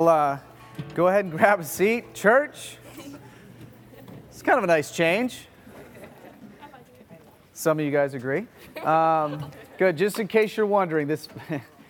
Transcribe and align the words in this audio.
Uh, 0.00 0.38
go 0.94 1.08
ahead 1.08 1.24
and 1.24 1.32
grab 1.36 1.58
a 1.58 1.64
seat, 1.64 2.14
church. 2.14 2.76
It's 4.28 4.42
kind 4.42 4.56
of 4.56 4.62
a 4.62 4.68
nice 4.68 4.92
change. 4.92 5.48
Some 7.52 7.80
of 7.80 7.84
you 7.84 7.90
guys 7.90 8.14
agree. 8.14 8.46
Um, 8.84 9.50
good. 9.76 9.96
Just 9.96 10.20
in 10.20 10.28
case 10.28 10.56
you're 10.56 10.66
wondering, 10.66 11.08
this 11.08 11.26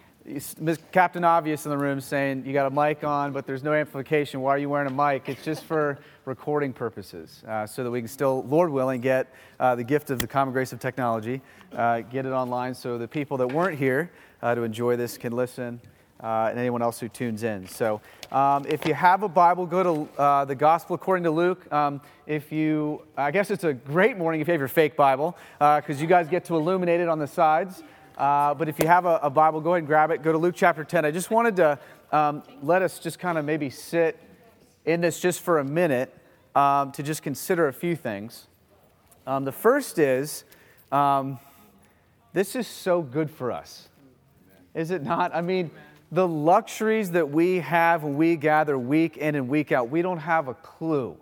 Captain 0.91 1.23
Obvious 1.23 1.67
in 1.67 1.71
the 1.71 1.77
room 1.77 2.01
saying 2.01 2.47
you 2.47 2.55
got 2.55 2.65
a 2.65 2.75
mic 2.75 3.05
on, 3.05 3.35
but 3.35 3.47
there's 3.47 3.63
no 3.63 3.75
amplification. 3.75 4.41
Why 4.41 4.53
are 4.53 4.59
you 4.59 4.71
wearing 4.71 4.91
a 4.91 5.13
mic? 5.13 5.29
It's 5.29 5.45
just 5.45 5.65
for 5.65 5.99
recording 6.25 6.73
purposes, 6.73 7.45
uh, 7.47 7.67
so 7.67 7.85
that 7.85 7.91
we 7.91 8.01
can 8.01 8.09
still, 8.09 8.43
Lord 8.45 8.71
willing, 8.71 9.03
get 9.03 9.35
uh, 9.61 9.75
the 9.75 9.85
gift 9.85 10.09
of 10.09 10.19
the 10.19 10.27
common 10.27 10.55
grace 10.55 10.73
of 10.73 10.81
technology, 10.81 11.43
uh, 11.77 12.01
get 12.01 12.25
it 12.25 12.33
online, 12.33 12.73
so 12.73 12.97
the 12.97 13.07
people 13.07 13.37
that 13.37 13.53
weren't 13.53 13.79
here 13.79 14.11
uh, 14.41 14.55
to 14.55 14.63
enjoy 14.63 14.97
this 14.97 15.19
can 15.19 15.35
listen 15.35 15.79
uh, 16.23 16.49
and 16.51 16.59
anyone 16.59 16.83
else 16.83 16.99
who 16.99 17.09
tunes 17.09 17.43
in. 17.43 17.67
So, 17.69 18.01
um, 18.33 18.67
if 18.69 18.85
you 18.87 18.95
have 18.95 19.23
a 19.23 19.29
Bible, 19.29 19.67
go 19.67 19.83
to 19.83 20.21
uh, 20.21 20.45
the 20.45 20.55
Gospel 20.55 20.95
according 20.95 21.25
to 21.25 21.31
Luke. 21.31 21.71
Um, 21.73 22.01
if 22.27 22.53
you, 22.53 23.03
I 23.17 23.31
guess 23.31 23.51
it's 23.51 23.65
a 23.65 23.73
great 23.73 24.19
morning 24.19 24.41
if 24.41 24.49
you 24.49 24.53
have 24.53 24.61
your 24.61 24.69
fake 24.69 24.97
Bible, 24.97 25.37
because 25.59 25.99
uh, 25.99 26.01
you 26.01 26.07
guys 26.07 26.29
get 26.29 26.45
to 26.47 26.57
illuminate 26.57 27.01
it 27.01 27.09
on 27.09 27.19
the 27.19 27.27
sides. 27.27 27.83
Uh, 28.17 28.53
but 28.53 28.69
if 28.69 28.79
you 28.81 28.87
have 28.87 29.07
a, 29.07 29.21
a, 29.23 29.31
Bible, 29.31 29.61
go 29.61 29.71
ahead 29.71 29.79
and 29.79 29.87
grab 29.87 30.11
it. 30.11 30.23
Go 30.23 30.33
to 30.33 30.39
Luke 30.39 30.57
chapter 30.57 30.83
10. 30.83 31.05
I 31.05 31.13
just 31.13 31.31
wanted 31.31 31.55
to 31.57 31.79
um, 32.11 32.43
let 32.63 32.83
us 32.83 32.99
just 32.99 33.21
kind 33.21 33.39
of 33.39 33.45
maybe 33.45 33.71
sit 33.71 34.19
in 34.85 35.01
this 35.01 35.21
just 35.21 35.41
for 35.41 35.61
a 35.61 35.65
minute 35.65 36.13
um, 36.57 36.91
to 36.93 37.03
just 37.05 37.23
consider 37.23 37.69
a 37.69 37.73
few 37.73 37.95
things. 37.95 38.49
Um, 39.25 39.45
the 39.45 39.53
first 39.53 39.99
is 39.99 40.45
um, 40.91 41.39
this 42.33 42.57
is 42.57 42.67
so 42.67 43.03
good 43.03 43.31
for 43.31 43.53
us. 43.53 43.89
Is 44.75 44.91
it 44.91 45.03
not? 45.03 45.35
I 45.35 45.41
mean, 45.41 45.71
the 46.11 46.27
luxuries 46.27 47.11
that 47.11 47.31
we 47.31 47.57
have 47.57 48.03
when 48.03 48.17
we 48.17 48.37
gather 48.37 48.79
week 48.79 49.17
in 49.17 49.35
and 49.35 49.49
week 49.49 49.73
out, 49.73 49.91
we 49.91 50.03
don't 50.03 50.19
have 50.19 50.49
a 50.49 50.55
clue. 50.55 51.17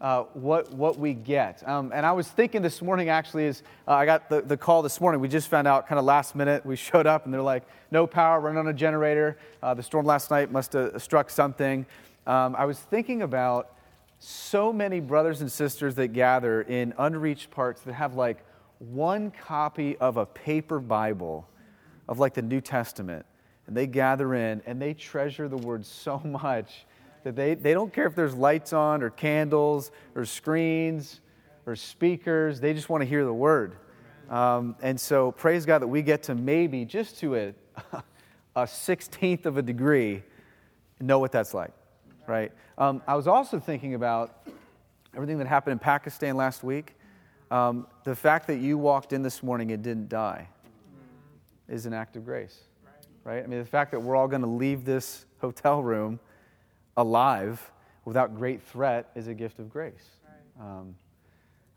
Uh, 0.00 0.24
what, 0.34 0.72
what 0.72 0.98
we 0.98 1.14
get. 1.14 1.66
Um, 1.68 1.92
and 1.94 2.04
I 2.04 2.10
was 2.10 2.26
thinking 2.26 2.60
this 2.60 2.82
morning, 2.82 3.08
actually, 3.08 3.44
is 3.44 3.62
uh, 3.86 3.92
I 3.92 4.04
got 4.04 4.28
the, 4.28 4.42
the 4.42 4.56
call 4.56 4.82
this 4.82 5.00
morning. 5.00 5.20
We 5.20 5.28
just 5.28 5.46
found 5.46 5.68
out 5.68 5.86
kind 5.86 5.96
of 5.96 6.04
last 6.04 6.34
minute. 6.34 6.66
We 6.66 6.74
showed 6.90 7.06
up 7.06 7.24
and 7.24 7.32
they're 7.32 7.40
like, 7.40 7.62
no 7.92 8.08
power, 8.08 8.40
running 8.40 8.58
on 8.58 8.66
a 8.66 8.72
generator. 8.72 9.38
Uh, 9.62 9.74
the 9.74 9.82
storm 9.84 10.04
last 10.04 10.28
night 10.28 10.50
must 10.50 10.72
have 10.72 11.00
struck 11.00 11.30
something. 11.30 11.86
Um, 12.26 12.56
I 12.58 12.64
was 12.64 12.80
thinking 12.80 13.22
about 13.22 13.76
so 14.18 14.72
many 14.72 14.98
brothers 14.98 15.40
and 15.40 15.50
sisters 15.50 15.94
that 15.94 16.08
gather 16.08 16.62
in 16.62 16.94
unreached 16.98 17.52
parts 17.52 17.82
that 17.82 17.92
have 17.92 18.14
like 18.14 18.44
one 18.80 19.30
copy 19.30 19.96
of 19.98 20.16
a 20.16 20.26
paper 20.26 20.80
Bible 20.80 21.46
of 22.08 22.18
like 22.18 22.34
the 22.34 22.42
New 22.42 22.60
Testament 22.60 23.24
and 23.72 23.76
they 23.78 23.86
gather 23.86 24.34
in 24.34 24.60
and 24.66 24.82
they 24.82 24.92
treasure 24.92 25.48
the 25.48 25.56
word 25.56 25.86
so 25.86 26.18
much 26.24 26.84
that 27.24 27.34
they, 27.34 27.54
they 27.54 27.72
don't 27.72 27.90
care 27.90 28.06
if 28.06 28.14
there's 28.14 28.34
lights 28.34 28.74
on 28.74 29.02
or 29.02 29.08
candles 29.08 29.90
or 30.14 30.26
screens 30.26 31.22
or 31.64 31.74
speakers. 31.74 32.60
They 32.60 32.74
just 32.74 32.90
want 32.90 33.00
to 33.00 33.06
hear 33.06 33.24
the 33.24 33.32
word. 33.32 33.76
Um, 34.28 34.76
and 34.82 35.00
so, 35.00 35.32
praise 35.32 35.64
God 35.64 35.78
that 35.78 35.86
we 35.86 36.02
get 36.02 36.24
to 36.24 36.34
maybe 36.34 36.84
just 36.84 37.18
to 37.20 37.34
a, 37.34 37.54
a 38.56 38.64
16th 38.64 39.46
of 39.46 39.56
a 39.56 39.62
degree 39.62 40.22
know 41.00 41.18
what 41.18 41.32
that's 41.32 41.54
like, 41.54 41.72
right? 42.26 42.52
Um, 42.76 43.00
I 43.06 43.14
was 43.14 43.26
also 43.26 43.58
thinking 43.58 43.94
about 43.94 44.46
everything 45.14 45.38
that 45.38 45.46
happened 45.46 45.72
in 45.72 45.78
Pakistan 45.78 46.36
last 46.36 46.62
week. 46.62 46.94
Um, 47.50 47.86
the 48.04 48.14
fact 48.14 48.48
that 48.48 48.58
you 48.58 48.76
walked 48.76 49.14
in 49.14 49.22
this 49.22 49.42
morning 49.42 49.72
and 49.72 49.82
didn't 49.82 50.10
die 50.10 50.48
is 51.68 51.86
an 51.86 51.94
act 51.94 52.16
of 52.16 52.26
grace 52.26 52.64
right? 53.24 53.42
I 53.42 53.46
mean, 53.46 53.58
the 53.58 53.64
fact 53.64 53.92
that 53.92 54.00
we're 54.00 54.16
all 54.16 54.28
going 54.28 54.42
to 54.42 54.48
leave 54.48 54.84
this 54.84 55.26
hotel 55.40 55.82
room 55.82 56.18
alive 56.96 57.70
without 58.04 58.36
great 58.36 58.62
threat 58.62 59.10
is 59.14 59.28
a 59.28 59.34
gift 59.34 59.58
of 59.58 59.70
grace. 59.70 60.10
Um, 60.60 60.96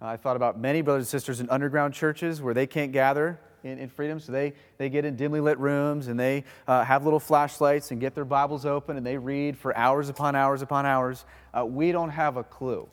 I 0.01 0.17
thought 0.17 0.35
about 0.35 0.59
many 0.59 0.81
brothers 0.81 1.03
and 1.03 1.07
sisters 1.07 1.39
in 1.39 1.49
underground 1.49 1.93
churches 1.93 2.41
where 2.41 2.53
they 2.53 2.67
can't 2.67 2.91
gather 2.91 3.39
in, 3.63 3.79
in 3.79 3.89
freedom, 3.89 4.19
so 4.19 4.31
they, 4.31 4.53
they 4.78 4.89
get 4.89 5.05
in 5.05 5.16
dimly 5.16 5.39
lit 5.39 5.57
rooms 5.57 6.07
and 6.07 6.19
they 6.19 6.44
uh, 6.67 6.84
have 6.84 7.03
little 7.03 7.19
flashlights 7.19 7.91
and 7.91 8.01
get 8.01 8.13
their 8.13 8.25
Bibles 8.25 8.66
open 8.66 8.97
and 8.97 9.05
they 9.05 9.17
read 9.17 9.57
for 9.57 9.75
hours 9.78 10.09
upon 10.09 10.35
hours 10.35 10.61
upon 10.61 10.85
hours. 10.85 11.25
Uh, 11.57 11.66
we 11.66 11.91
don't 11.91 12.09
have 12.09 12.38
a 12.38 12.44
clue 12.44 12.88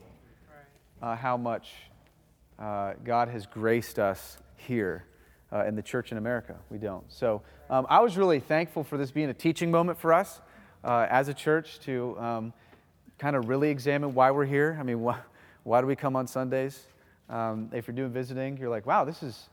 uh, 1.03 1.17
how 1.17 1.37
much 1.37 1.73
uh, 2.59 2.93
God 3.05 3.29
has 3.29 3.47
graced 3.47 3.99
us 3.99 4.39
here 4.57 5.05
uh, 5.53 5.65
in 5.65 5.75
the 5.75 5.83
church 5.83 6.13
in 6.13 6.19
America. 6.19 6.57
We 6.71 6.79
don't. 6.79 7.05
So 7.13 7.43
um, 7.69 7.87
I 7.89 8.01
was 8.01 8.17
really 8.17 8.41
thankful 8.41 8.85
for 8.85 8.97
this 8.97 9.11
being 9.11 9.29
a 9.29 9.35
teaching 9.35 9.71
moment 9.71 9.99
for 9.99 10.13
us 10.13 10.41
uh, 10.85 11.07
as 11.11 11.29
a 11.29 11.35
church 11.35 11.79
to 11.81 12.19
um, 12.19 12.53
kind 13.19 13.37
of 13.37 13.49
really 13.49 13.69
examine 13.69 14.15
why 14.15 14.31
we're 14.31 14.47
here. 14.47 14.77
I 14.81 14.83
mean, 14.83 15.01
why, 15.01 15.19
why 15.63 15.81
do 15.81 15.87
we 15.87 15.97
come 15.97 16.17
on 16.17 16.27
Sundays? 16.27 16.87
Um, 17.29 17.71
if 17.73 17.87
you're 17.87 17.95
doing 17.95 18.11
visiting, 18.11 18.57
you're 18.57 18.71
like, 18.71 18.87
wow, 18.87 19.05
this 19.05 19.23
is, 19.23 19.49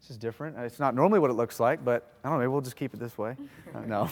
this 0.00 0.10
is 0.10 0.16
different. 0.16 0.56
It's 0.58 0.78
not 0.78 0.94
normally 0.94 1.18
what 1.18 1.30
it 1.30 1.34
looks 1.34 1.58
like, 1.58 1.84
but 1.84 2.12
I 2.22 2.28
don't 2.28 2.38
know, 2.38 2.40
maybe 2.40 2.48
we'll 2.48 2.60
just 2.60 2.76
keep 2.76 2.94
it 2.94 3.00
this 3.00 3.16
way. 3.18 3.36
Uh, 3.74 3.80
no. 3.80 4.10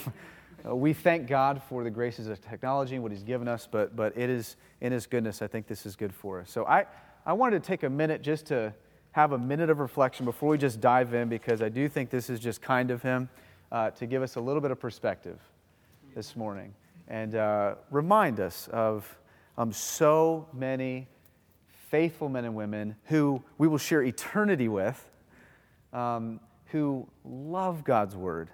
Uh, 0.66 0.74
we 0.74 0.92
thank 0.92 1.26
God 1.26 1.62
for 1.68 1.82
the 1.82 1.90
graces 1.90 2.28
of 2.28 2.40
technology 2.42 2.94
and 2.94 3.02
what 3.02 3.10
He's 3.12 3.22
given 3.22 3.48
us, 3.48 3.66
but, 3.70 3.96
but 3.96 4.16
it 4.16 4.28
is 4.28 4.56
in 4.80 4.92
His 4.92 5.06
goodness, 5.06 5.40
I 5.40 5.46
think 5.46 5.66
this 5.66 5.86
is 5.86 5.96
good 5.96 6.14
for 6.14 6.40
us. 6.40 6.50
So 6.50 6.66
I, 6.66 6.84
I 7.24 7.32
wanted 7.32 7.62
to 7.62 7.66
take 7.66 7.84
a 7.84 7.90
minute 7.90 8.20
just 8.20 8.46
to 8.46 8.74
have 9.16 9.32
a 9.32 9.38
minute 9.38 9.70
of 9.70 9.78
reflection 9.78 10.26
before 10.26 10.50
we 10.50 10.58
just 10.58 10.78
dive 10.78 11.14
in 11.14 11.26
because 11.26 11.62
I 11.62 11.70
do 11.70 11.88
think 11.88 12.10
this 12.10 12.28
is 12.28 12.38
just 12.38 12.60
kind 12.60 12.90
of 12.90 13.00
him 13.00 13.30
uh, 13.72 13.88
to 13.92 14.04
give 14.04 14.22
us 14.22 14.36
a 14.36 14.40
little 14.42 14.60
bit 14.60 14.70
of 14.70 14.78
perspective 14.78 15.38
this 16.14 16.36
morning 16.36 16.74
and 17.08 17.34
uh, 17.34 17.76
remind 17.90 18.40
us 18.40 18.68
of 18.74 19.18
um, 19.56 19.72
so 19.72 20.46
many 20.52 21.08
faithful 21.88 22.28
men 22.28 22.44
and 22.44 22.54
women 22.54 22.94
who 23.06 23.42
we 23.56 23.66
will 23.66 23.78
share 23.78 24.02
eternity 24.02 24.68
with, 24.68 25.08
um, 25.94 26.38
who 26.66 27.08
love 27.24 27.84
God's 27.84 28.14
word, 28.14 28.50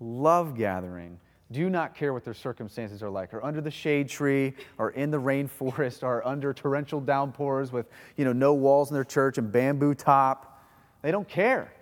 love 0.00 0.56
gathering, 0.56 1.20
do 1.52 1.70
not 1.70 1.94
care 1.94 2.12
what 2.12 2.24
their 2.24 2.34
circumstances 2.34 3.02
are 3.02 3.10
like, 3.10 3.32
are 3.32 3.44
under 3.44 3.60
the 3.60 3.70
shade 3.70 4.08
tree, 4.08 4.54
or 4.78 4.90
in 4.90 5.10
the 5.10 5.20
rainforest, 5.20 6.02
or 6.02 6.26
under 6.26 6.52
torrential 6.52 7.00
downpours 7.00 7.70
with 7.70 7.86
you 8.16 8.24
know, 8.24 8.32
no 8.32 8.54
walls 8.54 8.90
in 8.90 8.94
their 8.94 9.04
church 9.04 9.38
and 9.38 9.52
bamboo 9.52 9.94
top. 9.94 10.64
They 11.02 11.12
don't 11.12 11.28
care. 11.28 11.72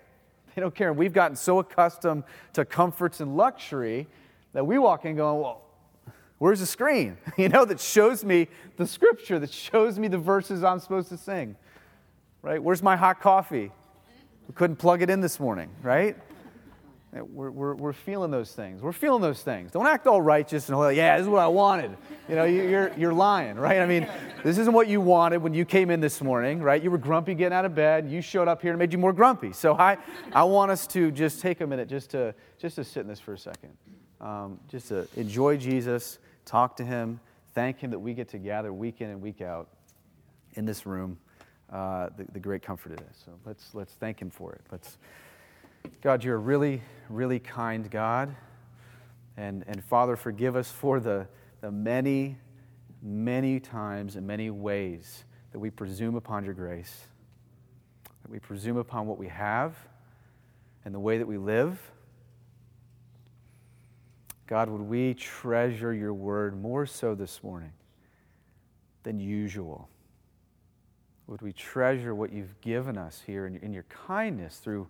They 0.53 0.61
don't 0.61 0.75
care. 0.75 0.93
We've 0.93 1.13
gotten 1.13 1.35
so 1.35 1.59
accustomed 1.59 2.23
to 2.53 2.63
comforts 2.63 3.19
and 3.19 3.35
luxury 3.35 4.07
that 4.53 4.65
we 4.65 4.77
walk 4.77 5.03
in 5.03 5.15
going, 5.15 5.41
well, 5.41 5.63
where's 6.37 6.59
the 6.59 6.65
screen? 6.65 7.17
You 7.37 7.49
know, 7.49 7.65
that 7.65 7.79
shows 7.81 8.23
me 8.23 8.47
the 8.77 8.87
scripture, 8.87 9.39
that 9.39 9.51
shows 9.51 9.99
me 9.99 10.07
the 10.07 10.17
verses 10.17 10.63
I'm 10.63 10.79
supposed 10.79 11.09
to 11.09 11.17
sing. 11.17 11.55
Right? 12.41 12.61
Where's 12.61 12.83
my 12.83 12.95
hot 12.95 13.19
coffee? 13.19 13.71
We 14.47 14.53
couldn't 14.53 14.75
plug 14.75 15.01
it 15.01 15.09
in 15.09 15.21
this 15.21 15.39
morning, 15.39 15.69
right? 15.81 16.15
We're, 17.21 17.49
we're, 17.49 17.75
we're, 17.75 17.93
feeling 17.93 18.29
those 18.29 18.51
things. 18.51 18.81
We're 18.81 18.91
feeling 18.91 19.21
those 19.21 19.41
things. 19.41 19.71
Don't 19.71 19.87
act 19.87 20.05
all 20.05 20.21
righteous 20.21 20.67
and 20.67 20.77
like, 20.77 20.97
yeah, 20.97 21.15
this 21.15 21.23
is 21.23 21.29
what 21.29 21.41
I 21.41 21.47
wanted. 21.47 21.95
You 22.27 22.35
know, 22.35 22.43
you're, 22.43 22.91
you're 22.97 23.13
lying, 23.13 23.55
right? 23.55 23.79
I 23.79 23.85
mean, 23.85 24.05
this 24.43 24.57
isn't 24.57 24.73
what 24.73 24.89
you 24.89 24.99
wanted 24.99 25.41
when 25.41 25.53
you 25.53 25.63
came 25.63 25.91
in 25.91 26.01
this 26.01 26.21
morning, 26.21 26.61
right? 26.61 26.83
You 26.83 26.91
were 26.91 26.97
grumpy 26.97 27.33
getting 27.33 27.55
out 27.55 27.63
of 27.63 27.73
bed. 27.73 28.09
You 28.09 28.21
showed 28.21 28.49
up 28.49 28.61
here 28.61 28.71
and 28.71 28.79
made 28.79 28.91
you 28.91 28.99
more 28.99 29.13
grumpy. 29.13 29.53
So 29.53 29.75
I, 29.75 29.97
I 30.33 30.43
want 30.43 30.71
us 30.71 30.87
to 30.87 31.09
just 31.09 31.39
take 31.39 31.61
a 31.61 31.67
minute 31.67 31.87
just 31.87 32.09
to, 32.11 32.35
just 32.57 32.75
to 32.75 32.83
sit 32.83 33.01
in 33.01 33.07
this 33.07 33.21
for 33.21 33.33
a 33.33 33.39
second. 33.39 33.71
Um, 34.19 34.59
just 34.67 34.89
to 34.89 35.07
enjoy 35.15 35.55
Jesus, 35.55 36.19
talk 36.43 36.75
to 36.77 36.83
him, 36.83 37.21
thank 37.53 37.79
him 37.79 37.91
that 37.91 37.99
we 37.99 38.13
get 38.13 38.27
to 38.29 38.37
gather 38.37 38.73
week 38.73 38.99
in 38.99 39.09
and 39.09 39.21
week 39.21 39.41
out 39.41 39.69
in 40.55 40.65
this 40.65 40.85
room. 40.85 41.17
Uh, 41.71 42.09
the, 42.17 42.25
the 42.33 42.39
great 42.39 42.61
comfort 42.61 42.91
it 42.91 43.01
is. 43.09 43.17
So 43.25 43.31
let's, 43.45 43.73
let's 43.73 43.93
thank 43.93 44.21
him 44.21 44.29
for 44.29 44.51
it. 44.53 44.61
Let's 44.71 44.97
God, 46.01 46.23
you're 46.23 46.35
a 46.35 46.39
really, 46.39 46.81
really 47.09 47.39
kind 47.39 47.89
God. 47.89 48.35
And, 49.37 49.63
and 49.67 49.83
Father, 49.83 50.15
forgive 50.15 50.55
us 50.55 50.71
for 50.71 50.99
the, 50.99 51.27
the 51.61 51.71
many, 51.71 52.37
many 53.01 53.59
times 53.59 54.15
and 54.15 54.25
many 54.25 54.49
ways 54.49 55.25
that 55.51 55.59
we 55.59 55.69
presume 55.69 56.15
upon 56.15 56.45
your 56.45 56.53
grace, 56.53 57.07
that 58.21 58.31
we 58.31 58.39
presume 58.39 58.77
upon 58.77 59.07
what 59.07 59.17
we 59.17 59.27
have 59.27 59.75
and 60.85 60.93
the 60.93 60.99
way 60.99 61.17
that 61.17 61.27
we 61.27 61.37
live. 61.37 61.79
God, 64.47 64.69
would 64.69 64.81
we 64.81 65.13
treasure 65.13 65.93
your 65.93 66.13
word 66.13 66.59
more 66.59 66.85
so 66.85 67.15
this 67.15 67.43
morning 67.43 67.73
than 69.03 69.19
usual? 69.19 69.89
Would 71.27 71.41
we 71.41 71.51
treasure 71.51 72.13
what 72.13 72.31
you've 72.31 72.61
given 72.61 72.97
us 72.97 73.23
here 73.25 73.47
in 73.47 73.53
your, 73.53 73.63
in 73.63 73.73
your 73.73 73.85
kindness 73.89 74.57
through 74.57 74.87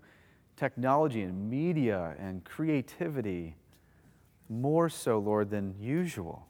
technology 0.56 1.22
and 1.22 1.50
media 1.50 2.16
and 2.19 2.44
creativity 2.44 3.56
more 4.50 4.90
so, 4.90 5.19
Lord, 5.19 5.50
than 5.50 5.75
usual. 5.80 6.48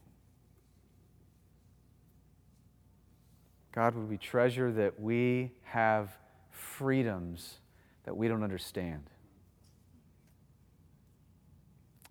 God, 3.71 3.95
would 3.95 4.09
we 4.09 4.17
treasure 4.17 4.71
that 4.71 4.99
we 4.99 5.51
have 5.63 6.17
freedoms 6.49 7.59
that 8.03 8.15
we 8.15 8.27
don't 8.27 8.43
understand? 8.43 9.09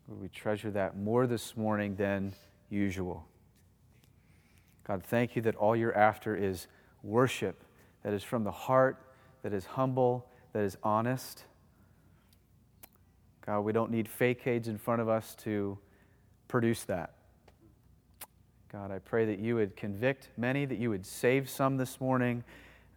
Would 0.09 0.21
we 0.21 0.29
treasure 0.29 0.71
that 0.73 0.97
more 0.97 1.27
this 1.27 1.57
morning 1.57 1.97
than 1.97 2.35
usual. 2.75 3.27
God, 4.87 5.03
thank 5.03 5.37
you 5.37 5.43
that 5.43 5.55
all 5.55 5.75
you're 5.75 5.97
after 5.97 6.37
is 6.37 6.67
worship 7.03 7.63
that 8.03 8.13
is 8.13 8.23
from 8.23 8.45
the 8.45 8.51
heart, 8.51 9.01
that 9.43 9.55
is 9.55 9.65
humble, 9.65 10.27
that 10.53 10.63
is 10.63 10.77
honest. 10.83 11.45
God, 13.47 13.61
we 13.61 13.73
don't 13.73 13.91
need 13.91 14.09
fake 14.09 14.39
facades 14.39 14.69
in 14.69 14.79
front 14.79 15.03
of 15.03 15.09
us 15.09 15.35
to 15.43 15.79
produce 16.49 16.85
that. 16.85 17.15
God, 18.73 18.91
I 18.91 18.99
pray 18.99 19.27
that 19.27 19.39
you 19.39 19.55
would 19.57 19.77
convict 19.77 20.31
many, 20.37 20.65
that 20.65 20.79
you 20.79 20.89
would 20.91 21.05
save 21.05 21.49
some 21.49 21.77
this 21.77 22.01
morning, 22.01 22.43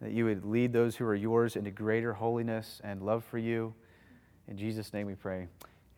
that 0.00 0.12
you 0.12 0.24
would 0.24 0.44
lead 0.44 0.72
those 0.72 0.96
who 0.96 1.04
are 1.04 1.14
yours 1.14 1.54
into 1.54 1.70
greater 1.70 2.14
holiness 2.14 2.80
and 2.82 3.02
love 3.02 3.24
for 3.24 3.38
you. 3.38 3.74
In 4.48 4.56
Jesus' 4.56 4.92
name 4.92 5.06
we 5.06 5.14
pray. 5.14 5.48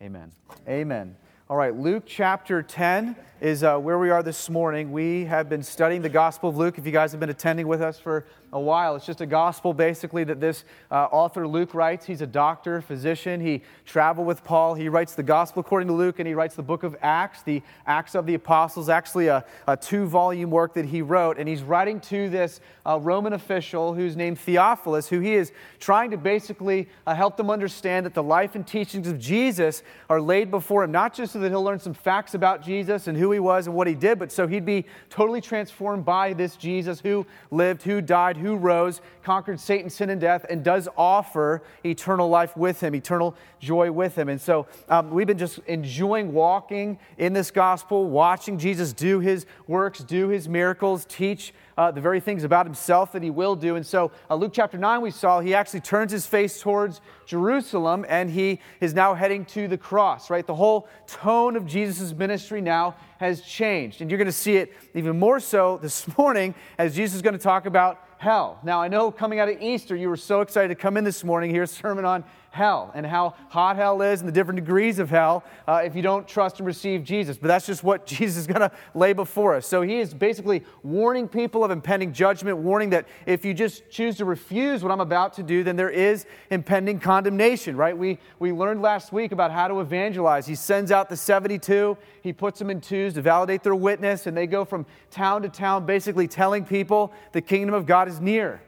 Amen. 0.01 0.31
Amen. 0.67 1.15
All 1.49 1.57
right, 1.57 1.75
Luke 1.75 2.03
chapter 2.05 2.61
10 2.61 3.15
is 3.39 3.63
uh, 3.63 3.77
where 3.77 3.99
we 3.99 4.09
are 4.09 4.21
this 4.21 4.49
morning. 4.49 4.91
We 4.91 5.25
have 5.25 5.49
been 5.49 5.63
studying 5.63 6.01
the 6.01 6.09
Gospel 6.09 6.49
of 6.49 6.57
Luke. 6.57 6.77
If 6.77 6.85
you 6.85 6.91
guys 6.91 7.11
have 7.11 7.19
been 7.19 7.29
attending 7.29 7.67
with 7.67 7.81
us 7.81 7.99
for 7.99 8.25
a 8.53 8.59
while. 8.59 8.95
It's 8.95 9.05
just 9.05 9.21
a 9.21 9.25
gospel, 9.25 9.73
basically, 9.73 10.23
that 10.25 10.39
this 10.39 10.65
uh, 10.89 11.05
author 11.05 11.47
Luke 11.47 11.73
writes. 11.73 12.05
He's 12.05 12.21
a 12.21 12.27
doctor, 12.27 12.81
physician. 12.81 13.39
He 13.39 13.61
traveled 13.85 14.27
with 14.27 14.43
Paul. 14.43 14.75
He 14.75 14.89
writes 14.89 15.15
the 15.15 15.23
gospel 15.23 15.61
according 15.61 15.87
to 15.87 15.93
Luke, 15.93 16.19
and 16.19 16.27
he 16.27 16.33
writes 16.33 16.55
the 16.55 16.63
book 16.63 16.83
of 16.83 16.95
Acts, 17.01 17.43
the 17.43 17.61
Acts 17.85 18.15
of 18.15 18.25
the 18.25 18.33
Apostles, 18.33 18.89
actually 18.89 19.27
a, 19.27 19.45
a 19.67 19.77
two 19.77 20.05
volume 20.05 20.51
work 20.51 20.73
that 20.73 20.85
he 20.85 21.01
wrote. 21.01 21.37
And 21.37 21.47
he's 21.47 21.63
writing 21.63 21.99
to 22.01 22.29
this 22.29 22.59
uh, 22.85 22.99
Roman 22.99 23.33
official 23.33 23.93
who's 23.93 24.15
named 24.15 24.39
Theophilus, 24.39 25.07
who 25.07 25.19
he 25.19 25.35
is 25.35 25.51
trying 25.79 26.11
to 26.11 26.17
basically 26.17 26.89
uh, 27.07 27.15
help 27.15 27.37
them 27.37 27.49
understand 27.49 28.05
that 28.05 28.13
the 28.13 28.23
life 28.23 28.55
and 28.55 28.65
teachings 28.65 29.07
of 29.07 29.19
Jesus 29.19 29.83
are 30.09 30.19
laid 30.19 30.51
before 30.51 30.83
him, 30.83 30.91
not 30.91 31.13
just 31.13 31.33
so 31.33 31.39
that 31.39 31.49
he'll 31.49 31.63
learn 31.63 31.79
some 31.79 31.93
facts 31.93 32.33
about 32.33 32.63
Jesus 32.63 33.07
and 33.07 33.17
who 33.17 33.31
he 33.31 33.39
was 33.39 33.67
and 33.67 33.75
what 33.75 33.87
he 33.87 33.95
did, 33.95 34.19
but 34.19 34.31
so 34.31 34.47
he'd 34.47 34.65
be 34.65 34.85
totally 35.09 35.41
transformed 35.41 36.03
by 36.05 36.33
this 36.33 36.55
Jesus 36.55 36.99
who 36.99 37.25
lived, 37.49 37.83
who 37.83 38.01
died, 38.01 38.37
who 38.41 38.55
rose, 38.55 39.01
conquered 39.23 39.59
Satan, 39.59 39.89
sin, 39.89 40.09
and 40.09 40.19
death, 40.19 40.45
and 40.49 40.63
does 40.63 40.87
offer 40.97 41.63
eternal 41.85 42.29
life 42.29 42.57
with 42.57 42.81
him, 42.81 42.93
eternal 42.95 43.35
joy 43.61 43.91
with 43.91 44.17
him. 44.17 44.27
And 44.27 44.41
so 44.41 44.65
um, 44.89 45.11
we've 45.11 45.27
been 45.27 45.37
just 45.37 45.59
enjoying 45.67 46.33
walking 46.33 46.99
in 47.17 47.31
this 47.31 47.51
gospel, 47.51 48.09
watching 48.09 48.57
Jesus 48.57 48.91
do 48.91 49.19
his 49.19 49.45
works, 49.67 49.99
do 49.99 50.27
his 50.27 50.49
miracles, 50.49 51.05
teach 51.07 51.53
uh, 51.77 51.91
the 51.91 52.01
very 52.01 52.19
things 52.19 52.43
about 52.43 52.65
himself 52.65 53.11
that 53.13 53.23
he 53.23 53.29
will 53.29 53.55
do. 53.55 53.75
And 53.75 53.85
so, 53.85 54.11
uh, 54.29 54.35
Luke 54.35 54.51
chapter 54.53 54.77
9, 54.77 55.01
we 55.01 55.11
saw 55.11 55.39
he 55.39 55.53
actually 55.53 55.79
turns 55.81 56.11
his 56.11 56.25
face 56.25 56.59
towards 56.59 57.01
Jerusalem 57.25 58.05
and 58.09 58.29
he 58.29 58.59
is 58.81 58.93
now 58.93 59.13
heading 59.13 59.45
to 59.45 59.67
the 59.67 59.77
cross, 59.77 60.29
right? 60.29 60.45
The 60.45 60.55
whole 60.55 60.87
tone 61.07 61.55
of 61.55 61.65
Jesus' 61.65 62.13
ministry 62.13 62.61
now 62.61 62.95
has 63.19 63.41
changed. 63.41 64.01
And 64.01 64.09
you're 64.09 64.17
going 64.17 64.25
to 64.25 64.31
see 64.31 64.57
it 64.57 64.73
even 64.95 65.17
more 65.17 65.39
so 65.39 65.77
this 65.81 66.05
morning 66.17 66.55
as 66.77 66.95
Jesus 66.95 67.15
is 67.15 67.21
going 67.21 67.37
to 67.37 67.39
talk 67.39 67.65
about 67.65 68.05
hell. 68.17 68.59
Now, 68.63 68.81
I 68.81 68.87
know 68.87 69.11
coming 69.11 69.39
out 69.39 69.49
of 69.49 69.59
Easter, 69.61 69.95
you 69.95 70.07
were 70.07 70.17
so 70.17 70.41
excited 70.41 70.67
to 70.67 70.75
come 70.75 70.95
in 70.95 71.03
this 71.03 71.23
morning, 71.23 71.49
hear 71.49 71.63
a 71.63 71.67
sermon 71.67 72.05
on 72.05 72.23
hell 72.51 72.91
and 72.93 73.05
how 73.05 73.33
hot 73.51 73.75
hell 73.75 74.01
is 74.01 74.21
and 74.21 74.29
the 74.29 74.31
different 74.31 74.55
degrees 74.55 74.97
of 74.97 75.09
hell 75.09 75.43
uh, 75.67 75.81
if 75.83 75.93
you 75.93 76.01
don't 76.01 76.25
trust 76.25 76.59
and 76.59 76.65
receive 76.65 77.03
Jesus. 77.03 77.37
But 77.37 77.49
that's 77.49 77.65
just 77.65 77.83
what 77.83 78.05
Jesus 78.21 78.37
is 78.37 78.47
going 78.47 78.61
to 78.61 78.71
lay 78.95 79.11
before 79.11 79.55
us. 79.55 79.67
So 79.67 79.81
he 79.81 79.99
is 79.99 80.13
basically 80.13 80.63
warning 80.83 81.27
people 81.27 81.65
of 81.65 81.69
impending 81.69 82.13
judgment, 82.13 82.59
warning 82.59 82.91
that 82.91 83.09
if 83.25 83.43
you 83.43 83.53
just 83.53 83.89
choose 83.89 84.15
to 84.17 84.25
refuse 84.25 84.83
what 84.83 84.91
I'm 84.93 85.01
about 85.01 85.33
to 85.33 85.43
do, 85.43 85.65
then 85.65 85.75
there 85.75 85.89
is 85.89 86.25
impending 86.49 86.97
condemnation, 86.97 87.75
right? 87.75 87.97
We, 87.97 88.19
we 88.39 88.53
learned 88.53 88.81
last 88.81 89.11
week 89.11 89.33
about 89.33 89.51
how 89.51 89.67
to 89.67 89.81
evangelize. 89.81 90.47
He 90.47 90.55
sends 90.55 90.89
out 90.89 91.09
the 91.09 91.17
72, 91.17 91.97
he 92.21 92.31
puts 92.31 92.57
them 92.57 92.69
in 92.69 92.79
twos 92.79 93.15
to 93.15 93.21
validate 93.21 93.63
their 93.63 93.75
witness, 93.75 94.27
and 94.27 94.37
they 94.37 94.47
go 94.47 94.63
from 94.63 94.85
town 95.09 95.41
to 95.41 95.49
town 95.49 95.85
basically 95.85 96.25
telling 96.25 96.63
people 96.63 97.11
the 97.33 97.41
kingdom 97.41 97.75
of 97.75 97.85
God 97.85 98.07
is 98.07 98.21
near 98.21 98.61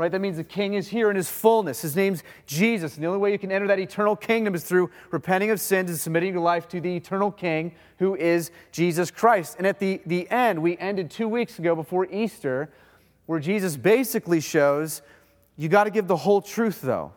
right? 0.00 0.10
That 0.10 0.22
means 0.22 0.38
the 0.38 0.44
king 0.44 0.72
is 0.72 0.88
here 0.88 1.10
in 1.10 1.16
his 1.16 1.28
fullness. 1.28 1.82
His 1.82 1.94
name's 1.94 2.22
Jesus. 2.46 2.94
And 2.94 3.04
the 3.04 3.06
only 3.06 3.18
way 3.18 3.32
you 3.32 3.38
can 3.38 3.52
enter 3.52 3.66
that 3.66 3.78
eternal 3.78 4.16
kingdom 4.16 4.54
is 4.54 4.64
through 4.64 4.88
repenting 5.10 5.50
of 5.50 5.60
sins 5.60 5.90
and 5.90 6.00
submitting 6.00 6.32
your 6.32 6.40
life 6.40 6.66
to 6.68 6.80
the 6.80 6.96
eternal 6.96 7.30
king 7.30 7.72
who 7.98 8.16
is 8.16 8.50
Jesus 8.72 9.10
Christ. 9.10 9.56
And 9.58 9.66
at 9.66 9.78
the, 9.78 10.00
the 10.06 10.26
end, 10.30 10.62
we 10.62 10.78
ended 10.78 11.10
two 11.10 11.28
weeks 11.28 11.58
ago 11.58 11.74
before 11.74 12.06
Easter, 12.06 12.70
where 13.26 13.38
Jesus 13.38 13.76
basically 13.76 14.40
shows 14.40 15.02
you 15.58 15.68
got 15.68 15.84
to 15.84 15.90
give 15.90 16.06
the 16.06 16.16
whole 16.16 16.40
truth, 16.40 16.80
though. 16.80 17.12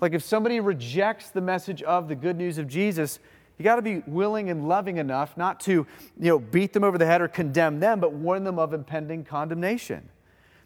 Like 0.00 0.14
if 0.14 0.22
somebody 0.22 0.60
rejects 0.60 1.28
the 1.28 1.42
message 1.42 1.82
of 1.82 2.08
the 2.08 2.14
good 2.14 2.38
news 2.38 2.56
of 2.56 2.68
Jesus, 2.68 3.18
you 3.58 3.64
got 3.64 3.76
to 3.76 3.82
be 3.82 4.02
willing 4.06 4.48
and 4.48 4.66
loving 4.66 4.96
enough 4.96 5.36
not 5.36 5.60
to 5.60 5.72
you 5.72 5.86
know, 6.16 6.38
beat 6.38 6.72
them 6.72 6.84
over 6.84 6.96
the 6.96 7.04
head 7.04 7.20
or 7.20 7.28
condemn 7.28 7.80
them, 7.80 8.00
but 8.00 8.14
warn 8.14 8.44
them 8.44 8.58
of 8.58 8.72
impending 8.72 9.24
condemnation 9.24 10.08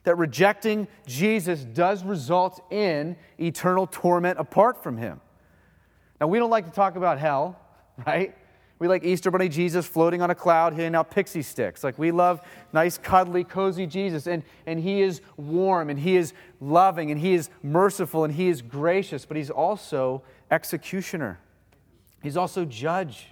that 0.04 0.16
rejecting 0.16 0.88
Jesus 1.06 1.64
does 1.64 2.04
result 2.04 2.60
in 2.70 3.16
eternal 3.38 3.86
torment 3.86 4.38
apart 4.38 4.82
from 4.82 4.96
him. 4.96 5.20
Now, 6.20 6.26
we 6.26 6.38
don't 6.38 6.50
like 6.50 6.66
to 6.66 6.72
talk 6.72 6.96
about 6.96 7.18
hell, 7.18 7.58
right? 8.06 8.34
We 8.82 8.88
like 8.88 9.04
Easter 9.04 9.30
Bunny 9.30 9.48
Jesus 9.48 9.86
floating 9.86 10.22
on 10.22 10.30
a 10.30 10.34
cloud, 10.34 10.72
handing 10.72 10.96
out 10.96 11.08
pixie 11.08 11.42
sticks. 11.42 11.84
Like 11.84 12.00
we 12.00 12.10
love 12.10 12.40
nice, 12.72 12.98
cuddly, 12.98 13.44
cozy 13.44 13.86
Jesus. 13.86 14.26
And, 14.26 14.42
and 14.66 14.80
he 14.80 15.02
is 15.02 15.20
warm, 15.36 15.88
and 15.88 16.00
he 16.00 16.16
is 16.16 16.32
loving, 16.60 17.12
and 17.12 17.20
he 17.20 17.34
is 17.34 17.48
merciful, 17.62 18.24
and 18.24 18.34
he 18.34 18.48
is 18.48 18.60
gracious, 18.60 19.24
but 19.24 19.36
he's 19.36 19.50
also 19.50 20.24
executioner. 20.50 21.38
He's 22.24 22.36
also 22.36 22.64
judge. 22.64 23.28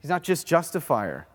He's 0.00 0.10
not 0.10 0.22
just 0.22 0.46
justifier. 0.46 1.26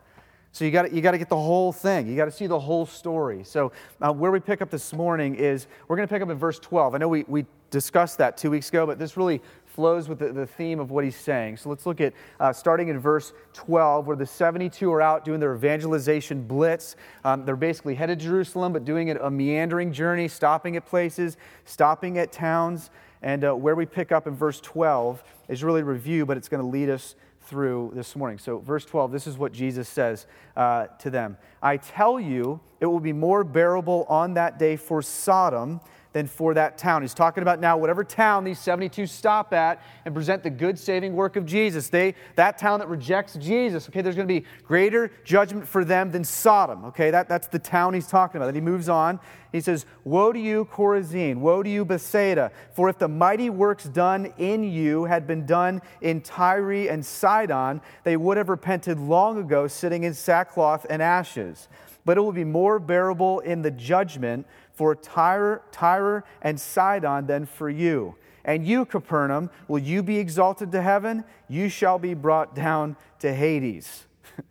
So 0.56 0.64
you 0.64 0.72
got 0.72 0.94
you 0.94 1.02
got 1.02 1.12
to 1.12 1.18
get 1.18 1.28
the 1.28 1.36
whole 1.36 1.74
thing. 1.74 2.08
You 2.08 2.16
got 2.16 2.26
to 2.26 2.32
see 2.32 2.48
the 2.48 2.58
whole 2.58 2.86
story. 2.86 3.44
So 3.44 3.74
uh, 4.02 4.14
where 4.14 4.32
we 4.32 4.40
pick 4.40 4.62
up 4.62 4.70
this 4.70 4.94
morning 4.94 5.36
is 5.36 5.68
we're 5.90 5.98
going 5.98 6.08
to 6.08 6.14
pick 6.14 6.22
up 6.22 6.30
in 6.30 6.38
verse 6.38 6.60
12. 6.60 6.96
I 6.96 6.98
know 6.98 7.10
we, 7.10 7.26
we 7.28 7.46
discussed 7.72 8.20
that 8.20 8.38
two 8.38 8.52
weeks 8.52 8.70
ago, 8.70 8.86
but 8.86 8.98
this 8.98 9.18
really 9.18 9.42
flows 9.66 10.08
with 10.08 10.20
the, 10.20 10.32
the 10.32 10.48
theme 10.48 10.80
of 10.80 10.92
what 10.92 11.04
he's 11.04 11.18
saying. 11.18 11.58
So 11.58 11.68
let's 11.68 11.86
look 11.86 12.00
at 12.00 12.14
uh, 12.40 12.54
starting 12.54 12.88
in 12.88 13.00
verse 13.00 13.34
12, 13.52 14.08
where 14.08 14.16
the 14.16 14.26
72 14.26 14.90
are 14.94 15.02
out 15.02 15.26
doing 15.26 15.42
their 15.42 15.54
evangelization 15.54 16.48
blitz. 16.48 16.96
Um, 17.26 17.44
they're 17.44 17.58
basically 17.58 17.96
headed 17.96 18.20
to 18.20 18.26
Jerusalem, 18.26 18.72
but 18.72 18.86
doing 18.86 19.10
it 19.10 19.18
a 19.20 19.30
meandering 19.30 19.92
journey, 19.92 20.30
stopping 20.30 20.78
at 20.78 20.86
places, 20.86 21.36
stopping 21.66 22.18
at 22.18 22.32
towns. 22.32 22.92
And 23.22 23.44
uh, 23.44 23.54
where 23.58 23.76
we 23.76 23.86
pick 23.86 24.14
up 24.14 24.26
in 24.26 24.36
verse 24.36 24.62
12 24.62 25.22
is 25.50 25.66
really 25.66 25.84
review, 25.84 26.26
but 26.26 26.38
it's 26.38 26.48
going 26.48 26.62
to 26.62 26.70
lead 26.70 26.90
us 26.90 27.16
through 27.46 27.92
this 27.94 28.16
morning. 28.16 28.38
So, 28.38 28.60
verse 28.60 28.86
12, 28.86 29.12
this 29.12 29.28
is 29.28 29.38
what 29.38 29.52
Jesus 29.52 29.88
says 29.88 30.28
uh, 30.56 30.88
to 31.00 31.10
them 31.10 31.38
I 31.62 31.78
tell 31.78 32.20
you, 32.20 32.60
it 32.80 32.86
will 32.86 33.00
be 33.00 33.14
more 33.14 33.44
bearable 33.44 34.06
on 34.10 34.34
that 34.36 34.60
day 34.60 34.76
for 34.76 35.02
Sodom 35.02 35.80
than 36.16 36.28
for 36.28 36.54
that 36.54 36.78
town. 36.78 37.02
He's 37.02 37.14
talking 37.14 37.42
about 37.42 37.60
now 37.60 37.76
whatever 37.76 38.02
town 38.02 38.46
these 38.46 38.58
72 38.58 39.06
stop 39.06 39.52
at 39.52 39.84
and 40.06 40.16
present 40.16 40.44
the 40.44 40.50
good 40.50 40.80
saving 40.80 41.14
work 41.14 41.36
of 41.36 41.46
Jesus. 41.46 41.90
They 41.90 42.16
that 42.38 42.58
town 42.58 42.80
that 42.80 42.88
rejects 42.88 43.34
Jesus, 43.34 43.90
okay, 43.90 44.02
there's 44.02 44.16
going 44.16 44.26
to 44.26 44.34
be 44.34 44.48
greater 44.64 45.12
judgment 45.26 45.68
for 45.68 45.84
them 45.84 46.12
than 46.12 46.24
Sodom. 46.24 46.86
Okay, 46.86 47.12
that, 47.12 47.28
that's 47.28 47.48
the 47.48 47.60
town 47.60 47.94
he's 47.94 48.08
talking 48.08 48.38
about. 48.38 48.46
Then 48.46 48.56
he 48.56 48.62
moves 48.62 48.88
on. 48.88 49.20
He 49.52 49.60
says, 49.60 49.86
Woe 50.06 50.32
to 50.32 50.40
you, 50.40 50.64
Chorazin! 50.72 51.40
Woe 51.40 51.62
to 51.62 51.70
you, 51.70 51.84
Bethsaida! 51.84 52.50
For 52.74 52.88
if 52.88 52.98
the 52.98 53.10
mighty 53.10 53.50
works 53.50 53.84
done 53.84 54.32
in 54.38 54.64
you 54.64 55.04
had 55.04 55.28
been 55.28 55.46
done 55.46 55.82
in 56.00 56.22
Tyre 56.22 56.90
and 56.90 57.06
Sidon, 57.06 57.82
they 58.06 58.16
would 58.16 58.38
have 58.38 58.48
repented 58.48 59.02
long 59.02 59.38
ago, 59.38 59.68
sitting 59.68 60.04
in 60.04 60.14
sackcloth 60.14 60.86
and 60.90 61.02
ashes. 61.02 61.68
But 62.06 62.18
it 62.18 62.22
will 62.22 62.32
be 62.32 62.44
more 62.46 62.80
bearable 62.80 63.40
in 63.40 63.64
the 63.64 63.72
judgment 63.72 64.46
for 64.76 64.96
Tyre, 64.96 65.62
Tyre 65.72 66.24
and 66.42 66.60
Sidon 66.60 67.26
than 67.26 67.46
for 67.46 67.70
you. 67.70 68.16
And 68.44 68.66
you, 68.66 68.86
Capernaum, 68.86 69.50
will 69.68 69.80
you 69.80 70.04
be 70.04 70.20
exalted 70.20 70.72
to 70.74 70.82
heaven? 70.82 71.24
You 71.48 71.70
shall 71.70 71.98
be 71.98 72.14
brought 72.14 72.54
down 72.54 72.96
to 73.20 73.34
Hades. 73.34 74.06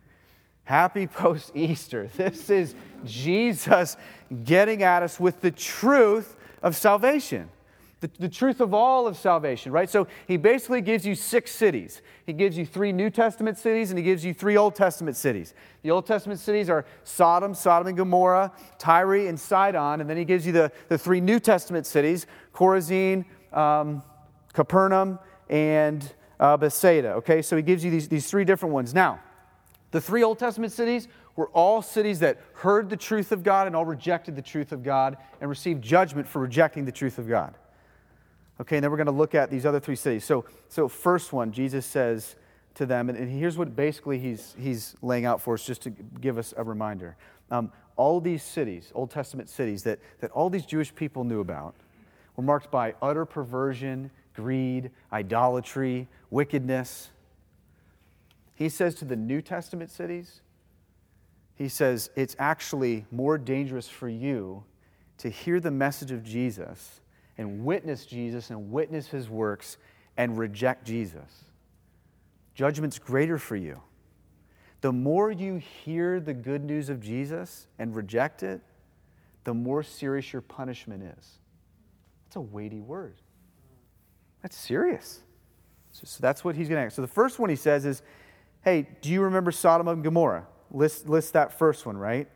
Happy 0.64 1.06
post 1.06 1.52
Easter. 1.54 2.08
This 2.16 2.50
is 2.50 2.74
Jesus 3.04 3.96
getting 4.44 4.82
at 4.82 5.02
us 5.02 5.20
with 5.20 5.40
the 5.40 5.50
truth 5.50 6.36
of 6.62 6.74
salvation 6.74 7.50
the, 8.04 8.10
the 8.18 8.28
truth 8.28 8.60
of 8.60 8.74
all 8.74 9.06
of 9.06 9.16
salvation, 9.16 9.72
right? 9.72 9.88
So 9.88 10.06
he 10.28 10.36
basically 10.36 10.82
gives 10.82 11.06
you 11.06 11.14
six 11.14 11.50
cities. 11.50 12.02
He 12.26 12.34
gives 12.34 12.58
you 12.58 12.66
three 12.66 12.92
New 12.92 13.08
Testament 13.08 13.56
cities 13.56 13.90
and 13.90 13.98
he 13.98 14.04
gives 14.04 14.22
you 14.22 14.34
three 14.34 14.58
Old 14.58 14.74
Testament 14.74 15.16
cities. 15.16 15.54
The 15.80 15.90
Old 15.90 16.04
Testament 16.04 16.38
cities 16.38 16.68
are 16.68 16.84
Sodom, 17.04 17.54
Sodom 17.54 17.88
and 17.88 17.96
Gomorrah, 17.96 18.52
Tyre, 18.78 19.26
and 19.26 19.40
Sidon. 19.40 20.02
And 20.02 20.10
then 20.10 20.18
he 20.18 20.26
gives 20.26 20.44
you 20.44 20.52
the, 20.52 20.70
the 20.88 20.98
three 20.98 21.22
New 21.22 21.40
Testament 21.40 21.86
cities 21.86 22.26
Chorazin, 22.52 23.24
um, 23.54 24.02
Capernaum, 24.52 25.18
and 25.48 26.12
uh, 26.38 26.58
Bethsaida. 26.58 27.12
Okay, 27.14 27.40
so 27.40 27.56
he 27.56 27.62
gives 27.62 27.82
you 27.82 27.90
these, 27.90 28.06
these 28.06 28.28
three 28.28 28.44
different 28.44 28.74
ones. 28.74 28.92
Now, 28.92 29.20
the 29.92 30.00
three 30.00 30.22
Old 30.22 30.38
Testament 30.38 30.74
cities 30.74 31.08
were 31.36 31.48
all 31.48 31.80
cities 31.80 32.18
that 32.18 32.38
heard 32.52 32.90
the 32.90 32.98
truth 32.98 33.32
of 33.32 33.42
God 33.42 33.66
and 33.66 33.74
all 33.74 33.86
rejected 33.86 34.36
the 34.36 34.42
truth 34.42 34.72
of 34.72 34.82
God 34.82 35.16
and 35.40 35.48
received 35.48 35.82
judgment 35.82 36.28
for 36.28 36.42
rejecting 36.42 36.84
the 36.84 36.92
truth 36.92 37.18
of 37.18 37.26
God. 37.26 37.54
Okay, 38.60 38.76
and 38.76 38.84
then 38.84 38.90
we're 38.90 38.96
going 38.96 39.06
to 39.06 39.12
look 39.12 39.34
at 39.34 39.50
these 39.50 39.66
other 39.66 39.80
three 39.80 39.96
cities. 39.96 40.24
So, 40.24 40.44
so 40.68 40.88
first 40.88 41.32
one, 41.32 41.50
Jesus 41.50 41.84
says 41.84 42.36
to 42.74 42.86
them. 42.86 43.08
And, 43.08 43.18
and 43.18 43.30
here's 43.30 43.56
what 43.56 43.74
basically 43.74 44.18
he's, 44.18 44.54
he's 44.58 44.94
laying 45.02 45.24
out 45.24 45.40
for 45.40 45.54
us, 45.54 45.64
just 45.64 45.82
to 45.82 45.90
give 45.90 46.38
us 46.38 46.54
a 46.56 46.62
reminder. 46.62 47.16
Um, 47.50 47.72
all 47.96 48.20
these 48.20 48.42
cities, 48.42 48.92
Old 48.94 49.10
Testament 49.10 49.48
cities, 49.48 49.82
that, 49.84 49.98
that 50.20 50.30
all 50.32 50.50
these 50.50 50.66
Jewish 50.66 50.94
people 50.94 51.24
knew 51.24 51.40
about, 51.40 51.74
were 52.36 52.44
marked 52.44 52.70
by 52.70 52.94
utter 53.00 53.24
perversion, 53.24 54.10
greed, 54.34 54.90
idolatry, 55.12 56.08
wickedness. 56.30 57.10
He 58.56 58.68
says 58.68 58.94
to 58.96 59.04
the 59.04 59.16
New 59.16 59.42
Testament 59.42 59.90
cities, 59.90 60.40
he 61.56 61.68
says, 61.68 62.10
it's 62.16 62.34
actually 62.38 63.04
more 63.12 63.38
dangerous 63.38 63.88
for 63.88 64.08
you 64.08 64.64
to 65.18 65.28
hear 65.28 65.60
the 65.60 65.70
message 65.70 66.10
of 66.10 66.24
Jesus 66.24 67.00
and 67.38 67.64
witness 67.64 68.06
Jesus 68.06 68.50
and 68.50 68.70
witness 68.70 69.08
his 69.08 69.28
works 69.28 69.76
and 70.16 70.38
reject 70.38 70.86
Jesus. 70.86 71.44
Judgment's 72.54 72.98
greater 72.98 73.38
for 73.38 73.56
you. 73.56 73.80
The 74.80 74.92
more 74.92 75.30
you 75.30 75.56
hear 75.56 76.20
the 76.20 76.34
good 76.34 76.62
news 76.62 76.88
of 76.90 77.00
Jesus 77.00 77.66
and 77.78 77.96
reject 77.96 78.42
it, 78.42 78.60
the 79.44 79.54
more 79.54 79.82
serious 79.82 80.32
your 80.32 80.42
punishment 80.42 81.02
is. 81.02 81.38
That's 82.24 82.36
a 82.36 82.40
weighty 82.40 82.80
word. 82.80 83.16
That's 84.42 84.56
serious. 84.56 85.20
So, 85.90 86.02
so 86.04 86.18
that's 86.20 86.44
what 86.44 86.54
he's 86.54 86.68
going 86.68 86.80
to 86.80 86.86
ask. 86.86 86.96
So 86.96 87.02
the 87.02 87.08
first 87.08 87.38
one 87.38 87.50
he 87.50 87.56
says 87.56 87.84
is, 87.84 88.02
hey, 88.62 88.88
do 89.00 89.10
you 89.10 89.22
remember 89.22 89.52
Sodom 89.52 89.88
and 89.88 90.04
Gomorrah? 90.04 90.46
List, 90.70 91.08
list 91.08 91.32
that 91.32 91.58
first 91.58 91.86
one, 91.86 91.96
right? 91.96 92.28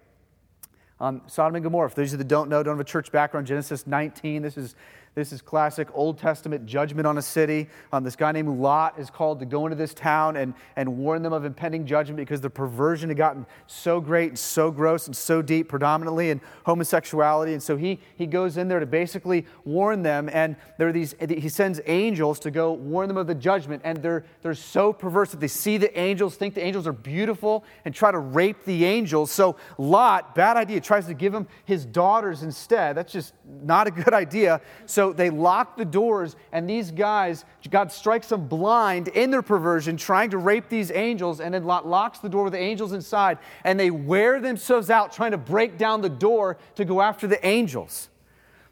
Um, 1.01 1.23
Sodom 1.27 1.55
and 1.55 1.63
Gomorrah. 1.63 1.91
For 1.91 1.97
those 1.97 2.09
of 2.09 2.13
you 2.13 2.19
that 2.19 2.29
don't 2.29 2.49
know, 2.49 2.63
don't 2.63 2.75
have 2.75 2.81
a 2.81 2.85
church 2.85 3.13
background, 3.13 3.47
Genesis 3.47 3.87
19, 3.87 4.43
this 4.43 4.57
is 4.57 4.75
this 5.19 5.33
is 5.33 5.43
classic 5.43 5.89
Old 5.95 6.17
Testament 6.17 6.65
judgment 6.65 7.05
on 7.05 7.19
a 7.19 7.23
city. 7.23 7.69
Um, 7.93 8.05
this 8.05 8.15
guy 8.15 8.31
named 8.31 8.61
Lot 8.61 9.01
is 9.01 9.11
called 9.11 9.41
to 9.41 9.47
go 9.47 9.67
into 9.67 9.75
this 9.75 9.93
town 9.93 10.37
and, 10.37 10.55
and 10.77 10.97
warn 10.97 11.23
them 11.23 11.33
of 11.33 11.45
impending 11.45 11.85
judgment 11.87 12.19
because 12.19 12.41
the 12.41 12.49
perversion 12.49 13.09
had 13.09 13.19
gotten 13.19 13.45
so 13.67 14.01
great 14.01 14.29
and 14.29 14.39
so 14.39 14.71
gross 14.71 15.09
and 15.09 15.17
so 15.17 15.43
deep, 15.43 15.69
predominantly 15.69 16.31
in 16.31 16.41
homosexuality. 16.65 17.53
And 17.53 17.61
so 17.61 17.77
he, 17.77 17.99
he 18.15 18.27
goes 18.27 18.59
in 18.59 18.69
there 18.69 18.79
to 18.79 18.87
basically 18.87 19.45
warn 19.65 20.05
them. 20.05 20.31
And 20.33 20.55
there 20.79 20.87
are 20.87 20.93
these, 20.93 21.17
he 21.19 21.49
sends 21.49 21.81
angels 21.87 22.39
to 22.41 22.53
go 22.53 22.73
warn 22.73 23.09
them 23.09 23.17
of 23.17 23.27
the 23.27 23.35
judgment. 23.35 23.83
And 23.85 24.01
they're, 24.01 24.25
they're 24.43 24.55
so 24.55 24.93
perverse 24.93 25.33
that 25.33 25.41
they 25.41 25.49
see 25.49 25.79
the 25.79 25.99
angels, 25.99 26.37
think 26.37 26.55
the 26.55 26.65
angels 26.65 26.87
are 26.87 26.93
beautiful, 26.93 27.65
and 27.85 27.93
try 27.93 28.13
to 28.13 28.19
rape 28.19 28.65
the 28.65 28.85
angels. 28.85 29.33
So 29.33 29.57
Lot, 29.79 30.37
bad 30.37 30.57
idea, 30.57 30.81
tries 30.81 31.07
to 31.07 31.15
give 31.15 31.35
him 31.35 31.49
his 31.65 31.85
daughters 31.85 32.45
instead. 32.45 32.97
That's 32.97 33.13
just 33.13 33.35
not 33.45 33.89
a 33.89 33.91
good 33.91 34.13
idea. 34.15 34.61
So 34.87 35.08
they 35.13 35.31
lock 35.31 35.77
the 35.77 35.85
doors, 35.85 36.37
and 36.53 36.69
these 36.69 36.91
guys, 36.91 37.45
God 37.71 37.93
strikes 37.93 38.29
them 38.29 38.49
blind 38.49 39.09
in 39.09 39.31
their 39.31 39.43
perversion, 39.43 39.97
trying 39.97 40.31
to 40.31 40.39
rape 40.39 40.69
these 40.69 40.91
angels, 40.91 41.41
and 41.41 41.55
then 41.55 41.65
Lot 41.65 41.87
locks 41.87 42.19
the 42.19 42.29
door 42.29 42.45
with 42.45 42.53
the 42.53 42.59
angels 42.59 42.93
inside, 42.93 43.39
and 43.65 43.79
they 43.79 43.91
wear 43.91 44.41
themselves 44.41 44.91
out 44.91 45.13
trying 45.13 45.33
to 45.33 45.39
break 45.39 45.79
down 45.79 46.01
the 46.01 46.09
door 46.09 46.59
to 46.77 46.85
go 46.85 47.01
after 47.01 47.27
the 47.27 47.45
angels. 47.47 48.09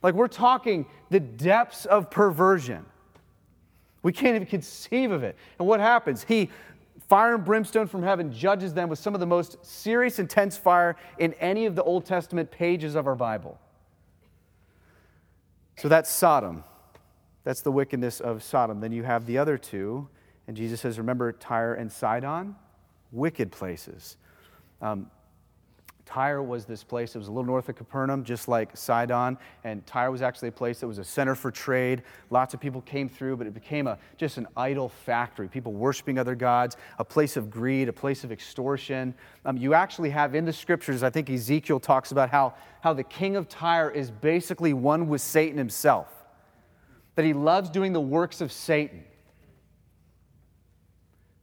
Like 0.02 0.14
we're 0.14 0.28
talking 0.28 0.86
the 1.10 1.20
depths 1.20 1.84
of 1.86 2.10
perversion. 2.10 2.84
We 4.02 4.12
can't 4.12 4.36
even 4.36 4.46
conceive 4.46 5.10
of 5.10 5.24
it. 5.24 5.36
And 5.58 5.66
what 5.66 5.80
happens? 5.80 6.22
He, 6.22 6.50
fire 7.08 7.34
and 7.34 7.44
brimstone 7.44 7.86
from 7.88 8.02
heaven, 8.02 8.32
judges 8.32 8.72
them 8.72 8.88
with 8.88 8.98
some 8.98 9.14
of 9.14 9.20
the 9.20 9.26
most 9.26 9.64
serious, 9.64 10.18
intense 10.18 10.56
fire 10.56 10.96
in 11.18 11.32
any 11.34 11.66
of 11.66 11.74
the 11.74 11.82
Old 11.82 12.04
Testament 12.04 12.50
pages 12.50 12.94
of 12.94 13.06
our 13.06 13.16
Bible. 13.16 13.58
So 15.76 15.88
that's 15.88 16.10
Sodom. 16.10 16.64
That's 17.44 17.60
the 17.60 17.70
wickedness 17.70 18.20
of 18.20 18.42
Sodom. 18.42 18.80
Then 18.80 18.92
you 18.92 19.02
have 19.04 19.26
the 19.26 19.38
other 19.38 19.58
two, 19.58 20.08
and 20.48 20.56
Jesus 20.56 20.80
says, 20.80 20.98
Remember 20.98 21.32
Tyre 21.32 21.74
and 21.74 21.92
Sidon? 21.92 22.56
Wicked 23.12 23.52
places. 23.52 24.16
Um, 24.82 25.10
Tyre 26.06 26.40
was 26.40 26.64
this 26.64 26.84
place, 26.84 27.16
it 27.16 27.18
was 27.18 27.26
a 27.26 27.32
little 27.32 27.44
north 27.44 27.68
of 27.68 27.74
Capernaum, 27.74 28.22
just 28.22 28.46
like 28.46 28.76
Sidon. 28.76 29.36
And 29.64 29.84
Tyre 29.86 30.12
was 30.12 30.22
actually 30.22 30.48
a 30.48 30.52
place 30.52 30.78
that 30.78 30.86
was 30.86 30.98
a 30.98 31.04
center 31.04 31.34
for 31.34 31.50
trade. 31.50 32.04
Lots 32.30 32.54
of 32.54 32.60
people 32.60 32.80
came 32.82 33.08
through, 33.08 33.36
but 33.36 33.46
it 33.48 33.52
became 33.52 33.88
a, 33.88 33.98
just 34.16 34.38
an 34.38 34.46
idol 34.56 34.88
factory. 34.88 35.48
People 35.48 35.72
worshiping 35.72 36.16
other 36.16 36.36
gods, 36.36 36.76
a 37.00 37.04
place 37.04 37.36
of 37.36 37.50
greed, 37.50 37.88
a 37.88 37.92
place 37.92 38.22
of 38.22 38.30
extortion. 38.30 39.14
Um, 39.44 39.56
you 39.56 39.74
actually 39.74 40.10
have 40.10 40.36
in 40.36 40.44
the 40.44 40.52
scriptures, 40.52 41.02
I 41.02 41.10
think 41.10 41.28
Ezekiel 41.28 41.80
talks 41.80 42.12
about 42.12 42.30
how, 42.30 42.54
how 42.80 42.92
the 42.92 43.04
king 43.04 43.34
of 43.34 43.48
Tyre 43.48 43.90
is 43.90 44.10
basically 44.10 44.72
one 44.72 45.08
with 45.08 45.20
Satan 45.20 45.58
himself, 45.58 46.08
that 47.16 47.24
he 47.24 47.32
loves 47.32 47.68
doing 47.68 47.92
the 47.92 48.00
works 48.00 48.40
of 48.40 48.52
Satan. 48.52 49.04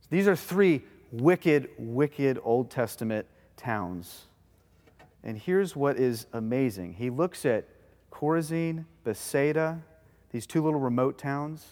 These 0.10 0.27
are 0.27 0.36
three 0.36 0.84
wicked, 1.12 1.70
wicked 1.77 2.39
Old 2.43 2.72
Testament 2.72 3.27
towns. 3.58 4.27
And 5.24 5.38
here's 5.38 5.75
what 5.75 5.98
is 5.98 6.27
amazing. 6.34 6.94
He 6.94 7.10
looks 7.10 7.46
at 7.46 7.68
Chorazin, 8.12 8.86
Bethsaida, 9.03 9.82
these 10.32 10.46
two 10.46 10.63
little 10.63 10.80
remote 10.80 11.18
towns, 11.18 11.65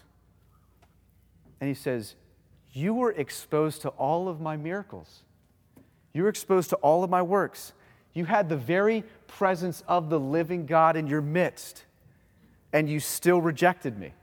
and 1.59 1.67
he 1.67 1.73
says, 1.73 2.15
You 2.71 2.93
were 2.93 3.11
exposed 3.11 3.81
to 3.83 3.89
all 3.89 4.27
of 4.27 4.39
my 4.39 4.57
miracles. 4.57 5.23
You 6.13 6.23
were 6.23 6.29
exposed 6.29 6.69
to 6.71 6.75
all 6.77 7.03
of 7.03 7.09
my 7.09 7.21
works. 7.21 7.73
You 8.13 8.25
had 8.25 8.49
the 8.49 8.57
very 8.57 9.03
presence 9.27 9.83
of 9.87 10.09
the 10.09 10.19
living 10.19 10.65
God 10.65 10.97
in 10.97 11.07
your 11.07 11.21
midst, 11.21 11.85
and 12.73 12.89
you 12.89 12.99
still 12.99 13.41
rejected 13.41 13.97
me. 13.97 14.13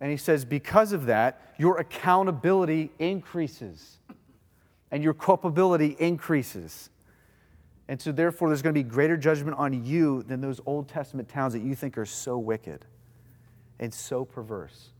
And 0.00 0.10
he 0.10 0.16
says, 0.16 0.44
Because 0.44 0.92
of 0.92 1.06
that, 1.06 1.54
your 1.58 1.78
accountability 1.78 2.90
increases 2.98 3.98
and 4.90 5.02
your 5.02 5.14
culpability 5.14 5.96
increases. 5.98 6.90
And 7.88 8.00
so, 8.00 8.12
therefore, 8.12 8.48
there's 8.48 8.62
going 8.62 8.74
to 8.74 8.82
be 8.82 8.88
greater 8.88 9.16
judgment 9.16 9.58
on 9.58 9.84
you 9.84 10.22
than 10.22 10.40
those 10.40 10.60
Old 10.64 10.88
Testament 10.88 11.28
towns 11.28 11.52
that 11.52 11.62
you 11.62 11.74
think 11.74 11.98
are 11.98 12.06
so 12.06 12.38
wicked 12.38 12.86
and 13.78 13.92
so 13.92 14.24
perverse. 14.24 14.90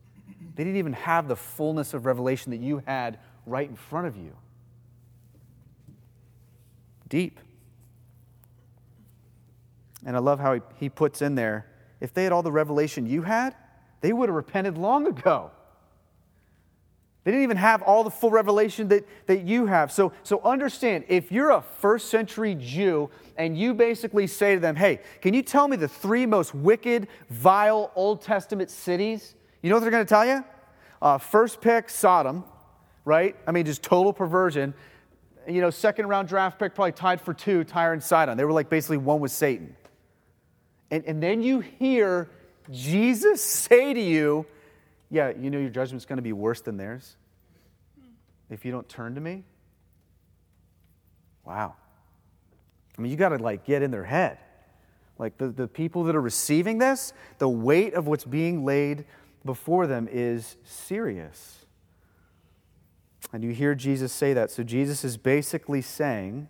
They 0.54 0.64
didn't 0.64 0.78
even 0.78 0.92
have 0.92 1.28
the 1.28 1.36
fullness 1.36 1.94
of 1.94 2.06
revelation 2.06 2.50
that 2.50 2.60
you 2.60 2.82
had 2.86 3.18
right 3.46 3.68
in 3.68 3.76
front 3.76 4.06
of 4.06 4.16
you. 4.16 4.36
Deep. 7.08 7.40
And 10.04 10.16
I 10.16 10.18
love 10.18 10.38
how 10.38 10.54
he, 10.54 10.60
he 10.76 10.88
puts 10.88 11.22
in 11.22 11.34
there 11.34 11.66
if 12.04 12.12
they 12.12 12.24
had 12.24 12.32
all 12.32 12.42
the 12.42 12.52
revelation 12.52 13.06
you 13.06 13.22
had, 13.22 13.54
they 14.02 14.12
would 14.12 14.28
have 14.28 14.36
repented 14.36 14.76
long 14.76 15.06
ago. 15.06 15.50
They 17.24 17.30
didn't 17.30 17.44
even 17.44 17.56
have 17.56 17.80
all 17.80 18.04
the 18.04 18.10
full 18.10 18.30
revelation 18.30 18.88
that, 18.88 19.08
that 19.26 19.44
you 19.44 19.64
have. 19.64 19.90
So, 19.90 20.12
so 20.22 20.42
understand 20.44 21.04
if 21.08 21.32
you're 21.32 21.50
a 21.50 21.62
first 21.62 22.10
century 22.10 22.54
Jew 22.54 23.08
and 23.38 23.58
you 23.58 23.72
basically 23.72 24.26
say 24.26 24.54
to 24.54 24.60
them, 24.60 24.76
hey, 24.76 25.00
can 25.22 25.32
you 25.32 25.42
tell 25.42 25.66
me 25.66 25.78
the 25.78 25.88
three 25.88 26.26
most 26.26 26.54
wicked, 26.54 27.08
vile 27.30 27.90
Old 27.94 28.20
Testament 28.20 28.70
cities? 28.70 29.34
You 29.62 29.70
know 29.70 29.76
what 29.76 29.80
they're 29.80 29.90
going 29.90 30.04
to 30.04 30.08
tell 30.08 30.26
you? 30.26 30.44
Uh, 31.00 31.16
first 31.16 31.62
pick, 31.62 31.88
Sodom, 31.88 32.44
right? 33.06 33.34
I 33.46 33.52
mean, 33.52 33.64
just 33.64 33.82
total 33.82 34.12
perversion. 34.12 34.74
You 35.48 35.62
know, 35.62 35.70
second 35.70 36.08
round 36.08 36.28
draft 36.28 36.58
pick, 36.58 36.74
probably 36.74 36.92
tied 36.92 37.22
for 37.22 37.32
two, 37.32 37.64
Tyre 37.64 37.94
and 37.94 38.02
Sidon. 38.02 38.36
They 38.36 38.44
were 38.44 38.52
like 38.52 38.68
basically 38.68 38.98
one 38.98 39.20
with 39.20 39.32
Satan. 39.32 39.76
And, 40.90 41.04
and 41.06 41.22
then 41.22 41.42
you 41.42 41.60
hear 41.60 42.28
Jesus 42.70 43.42
say 43.42 43.94
to 43.94 44.00
you, 44.00 44.44
yeah, 45.10 45.32
you 45.38 45.50
know 45.50 45.58
your 45.58 45.70
judgment's 45.70 46.04
going 46.04 46.16
to 46.16 46.22
be 46.22 46.32
worse 46.32 46.60
than 46.60 46.76
theirs 46.76 47.16
if 48.50 48.64
you 48.64 48.72
don't 48.72 48.88
turn 48.88 49.14
to 49.14 49.20
me? 49.20 49.44
Wow. 51.44 51.74
I 52.96 53.02
mean, 53.02 53.10
you 53.10 53.16
got 53.16 53.30
to 53.30 53.36
like 53.36 53.64
get 53.64 53.82
in 53.82 53.90
their 53.90 54.04
head. 54.04 54.38
Like 55.18 55.38
the, 55.38 55.48
the 55.48 55.68
people 55.68 56.04
that 56.04 56.16
are 56.16 56.20
receiving 56.20 56.78
this, 56.78 57.12
the 57.38 57.48
weight 57.48 57.94
of 57.94 58.06
what's 58.06 58.24
being 58.24 58.64
laid 58.64 59.04
before 59.44 59.86
them 59.86 60.08
is 60.10 60.56
serious. 60.64 61.66
And 63.32 63.42
you 63.42 63.50
hear 63.50 63.74
Jesus 63.74 64.12
say 64.12 64.32
that. 64.32 64.50
So 64.50 64.62
Jesus 64.62 65.04
is 65.04 65.16
basically 65.16 65.82
saying, 65.82 66.48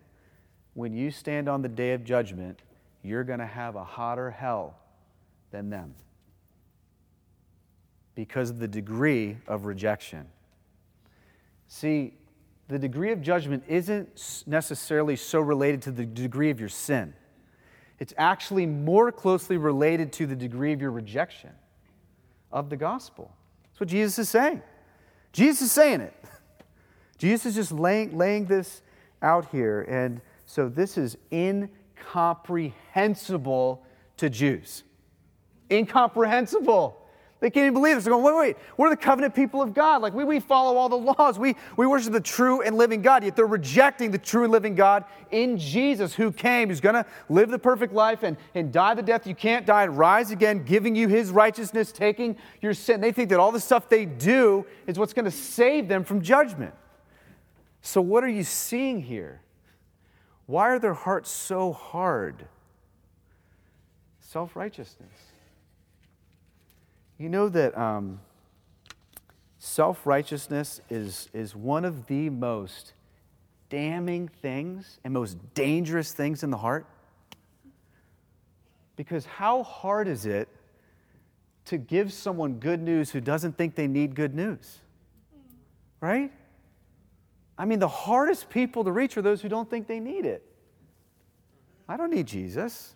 when 0.75 0.93
you 0.93 1.11
stand 1.11 1.49
on 1.49 1.63
the 1.63 1.69
day 1.69 1.93
of 1.93 2.05
judgment, 2.05 2.61
you're 3.03 3.25
going 3.25 3.39
to 3.39 3.47
have 3.47 3.77
a 3.77 3.85
hotter 3.85 4.31
hell 4.31 4.77
than 5.51 5.71
them 5.71 5.95
because 8.15 8.51
of 8.51 8.59
the 8.59 8.69
degree 8.69 9.39
of 9.47 9.65
rejection. 9.65 10.27
See, 11.67 12.15
the 12.69 12.79
degree 12.79 13.13
of 13.13 13.21
judgment 13.21 13.65
isn't 13.69 14.45
necessarily 14.47 15.17
so 15.17 15.41
related 15.41 15.83
to 15.83 15.91
the 15.91 16.07
degree 16.07 16.51
of 16.51 16.61
your 16.61 16.69
sin. 16.69 17.15
It's 17.99 18.15
actually 18.17 18.67
more 18.67 19.11
closely 19.13 19.57
related 19.57 20.13
to 20.15 20.27
the 20.27 20.37
degree 20.37 20.73
of 20.73 20.81
your 20.81 20.91
rejection 20.91 21.51
of 22.51 22.71
the 22.71 22.77
gospel. 22.77 23.33
That's 23.65 23.79
what 23.81 23.89
Jesus 23.89 24.19
is 24.19 24.29
saying. 24.29 24.63
Jesus 25.33 25.63
is 25.63 25.73
saying 25.73 26.01
it. 26.01 26.15
Jesus 27.19 27.47
is 27.47 27.55
just 27.55 27.73
laying, 27.73 28.17
laying 28.17 28.47
this 28.47 28.83
out 29.21 29.51
here. 29.51 29.83
And 29.83 30.21
so 30.47 30.69
this 30.69 30.97
is 30.97 31.17
incomprehensible 31.33 33.85
to 34.17 34.31
Jews. 34.31 34.85
Incomprehensible. 35.71 37.04
They 37.45 37.51
can't 37.51 37.65
even 37.65 37.75
believe 37.75 37.97
this. 37.97 38.05
They're 38.05 38.13
going, 38.15 38.25
wait, 38.25 38.39
wait, 38.39 38.57
we're 38.79 38.89
the 38.89 38.97
covenant 38.97 39.35
people 39.35 39.61
of 39.61 39.75
God. 39.75 40.01
Like, 40.01 40.15
we, 40.15 40.25
we 40.25 40.41
follow 40.41 40.79
all 40.79 40.89
the 40.89 40.97
laws. 40.97 41.39
We, 41.39 41.57
we 41.77 41.87
worship 41.87 42.15
the 42.15 42.19
true 42.19 42.63
and 42.63 42.75
living 42.75 43.03
God. 43.03 43.23
Yet 43.23 43.37
they're 43.37 43.45
rejecting 43.45 44.11
the 44.11 44.17
true 44.17 44.45
and 44.45 44.51
living 44.51 44.75
God 44.75 45.05
in 45.31 45.59
Jesus, 45.59 46.15
who 46.15 46.33
came, 46.33 46.71
who's 46.71 46.81
going 46.81 46.95
to 46.95 47.05
live 47.29 47.51
the 47.51 47.59
perfect 47.59 47.93
life 47.93 48.23
and, 48.23 48.39
and 48.55 48.73
die 48.73 48.95
the 48.95 49.03
death 49.03 49.27
you 49.27 49.35
can't 49.35 49.67
die 49.67 49.83
and 49.83 49.99
rise 49.99 50.31
again, 50.31 50.65
giving 50.65 50.97
you 50.97 51.07
his 51.07 51.31
righteousness, 51.31 51.93
taking 51.93 52.39
your 52.63 52.73
sin. 52.73 53.03
They 53.03 53.13
think 53.13 53.29
that 53.29 53.39
all 53.39 53.53
the 53.53 53.61
stuff 53.61 53.91
they 53.91 54.07
do 54.07 54.65
is 54.87 54.99
what's 54.99 55.13
going 55.13 55.27
to 55.27 55.31
save 55.31 55.87
them 55.87 56.03
from 56.03 56.23
judgment. 56.23 56.73
So, 57.83 58.01
what 58.01 58.25
are 58.25 58.29
you 58.29 58.45
seeing 58.45 59.03
here? 59.03 59.43
Why 60.47 60.71
are 60.71 60.79
their 60.79 60.95
hearts 60.95 61.31
so 61.31 61.75
hard? 61.75 62.47
Self 64.19 64.57
righteousness. 64.57 65.34
You 67.19 67.29
know 67.29 67.49
that 67.49 67.77
um, 67.79 68.21
self 69.59 70.07
righteousness 70.07 70.81
is, 70.91 71.29
is 71.33 71.55
one 71.55 71.85
of 71.85 72.07
the 72.07 72.29
most 72.31 72.93
damning 73.71 74.29
things 74.29 74.99
and 75.05 75.15
most 75.15 75.37
dangerous 75.55 76.13
things 76.13 76.43
in 76.43 76.51
the 76.51 76.57
heart? 76.57 76.87
Because 78.97 79.25
how 79.25 79.63
hard 79.63 80.09
is 80.09 80.27
it 80.27 80.49
to 81.67 81.79
give 81.79 82.13
someone 82.13 82.55
good 82.55 82.83
news 82.83 83.11
who 83.11 83.21
doesn't 83.21 83.57
think 83.57 83.75
they 83.75 83.87
need 83.87 84.15
good 84.15 84.35
news? 84.35 84.79
Right? 86.01 86.33
I 87.57 87.65
mean, 87.65 87.79
the 87.79 87.89
hardest 87.89 88.51
people 88.51 88.85
to 88.85 88.93
reach 88.93 89.17
are 89.17 89.23
those 89.23 89.41
who 89.41 89.49
don't 89.49 89.69
think 89.71 89.87
they 89.87 90.01
need 90.01 90.27
it. 90.27 90.45
I 91.89 91.97
don't 91.97 92.11
need 92.11 92.27
Jesus. 92.27 92.94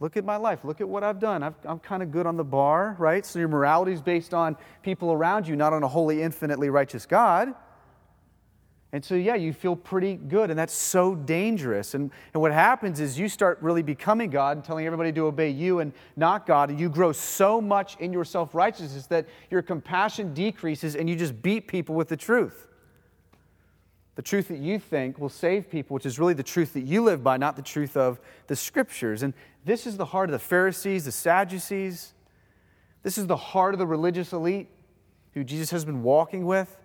Look 0.00 0.16
at 0.16 0.24
my 0.24 0.36
life. 0.36 0.64
Look 0.64 0.80
at 0.80 0.88
what 0.88 1.04
I've 1.04 1.20
done. 1.20 1.42
i 1.42 1.52
am 1.66 1.78
kind 1.78 2.02
of 2.02 2.10
good 2.10 2.26
on 2.26 2.38
the 2.38 2.44
bar, 2.44 2.96
right? 2.98 3.24
So 3.24 3.38
your 3.38 3.48
morality 3.48 3.92
is 3.92 4.00
based 4.00 4.32
on 4.32 4.56
people 4.82 5.12
around 5.12 5.46
you, 5.46 5.56
not 5.56 5.74
on 5.74 5.82
a 5.82 5.88
holy, 5.88 6.22
infinitely 6.22 6.70
righteous 6.70 7.04
God. 7.04 7.54
And 8.92 9.04
so, 9.04 9.14
yeah, 9.14 9.36
you 9.36 9.52
feel 9.52 9.76
pretty 9.76 10.16
good, 10.16 10.50
and 10.50 10.58
that's 10.58 10.72
so 10.72 11.14
dangerous. 11.14 11.94
And, 11.94 12.10
and 12.34 12.40
what 12.40 12.50
happens 12.50 12.98
is 12.98 13.16
you 13.16 13.28
start 13.28 13.58
really 13.60 13.82
becoming 13.82 14.30
God 14.30 14.56
and 14.56 14.64
telling 14.64 14.84
everybody 14.84 15.12
to 15.12 15.26
obey 15.26 15.50
you 15.50 15.78
and 15.78 15.92
not 16.16 16.44
God, 16.44 16.70
and 16.70 16.80
you 16.80 16.88
grow 16.88 17.12
so 17.12 17.60
much 17.60 17.96
in 18.00 18.12
your 18.12 18.24
self 18.24 18.52
righteousness 18.52 19.06
that 19.06 19.28
your 19.48 19.62
compassion 19.62 20.34
decreases 20.34 20.96
and 20.96 21.08
you 21.08 21.14
just 21.14 21.40
beat 21.40 21.68
people 21.68 21.94
with 21.94 22.08
the 22.08 22.16
truth 22.16 22.69
the 24.16 24.22
truth 24.22 24.48
that 24.48 24.58
you 24.58 24.78
think 24.78 25.18
will 25.18 25.28
save 25.28 25.70
people, 25.70 25.94
which 25.94 26.06
is 26.06 26.18
really 26.18 26.34
the 26.34 26.42
truth 26.42 26.72
that 26.74 26.82
you 26.82 27.02
live 27.02 27.22
by, 27.22 27.36
not 27.36 27.56
the 27.56 27.62
truth 27.62 27.96
of 27.96 28.20
the 28.48 28.56
scriptures. 28.56 29.22
And 29.22 29.32
this 29.64 29.86
is 29.86 29.96
the 29.96 30.04
heart 30.04 30.28
of 30.28 30.32
the 30.32 30.38
Pharisees, 30.38 31.04
the 31.04 31.12
Sadducees. 31.12 32.12
This 33.02 33.16
is 33.16 33.26
the 33.26 33.36
heart 33.36 33.74
of 33.74 33.78
the 33.78 33.86
religious 33.86 34.32
elite 34.32 34.68
who 35.32 35.44
Jesus 35.44 35.70
has 35.70 35.84
been 35.84 36.02
walking 36.02 36.44
with 36.44 36.76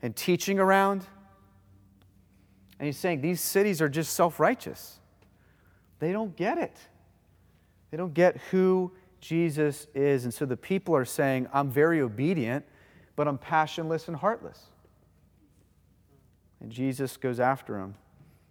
and 0.00 0.14
teaching 0.14 0.58
around. 0.58 1.04
And 2.78 2.86
he's 2.86 2.96
saying 2.98 3.20
these 3.20 3.40
cities 3.40 3.82
are 3.82 3.88
just 3.88 4.14
self 4.14 4.40
righteous. 4.40 4.98
They 5.98 6.12
don't 6.12 6.34
get 6.36 6.58
it. 6.58 6.76
They 7.90 7.96
don't 7.96 8.14
get 8.14 8.38
who 8.50 8.92
Jesus 9.20 9.86
is. 9.94 10.24
And 10.24 10.32
so 10.32 10.46
the 10.46 10.56
people 10.56 10.96
are 10.96 11.04
saying, 11.04 11.48
I'm 11.52 11.70
very 11.70 12.00
obedient, 12.00 12.64
but 13.14 13.28
I'm 13.28 13.38
passionless 13.38 14.08
and 14.08 14.16
heartless. 14.16 14.71
And 16.62 16.70
Jesus 16.70 17.16
goes 17.16 17.40
after 17.40 17.78
him. 17.78 17.96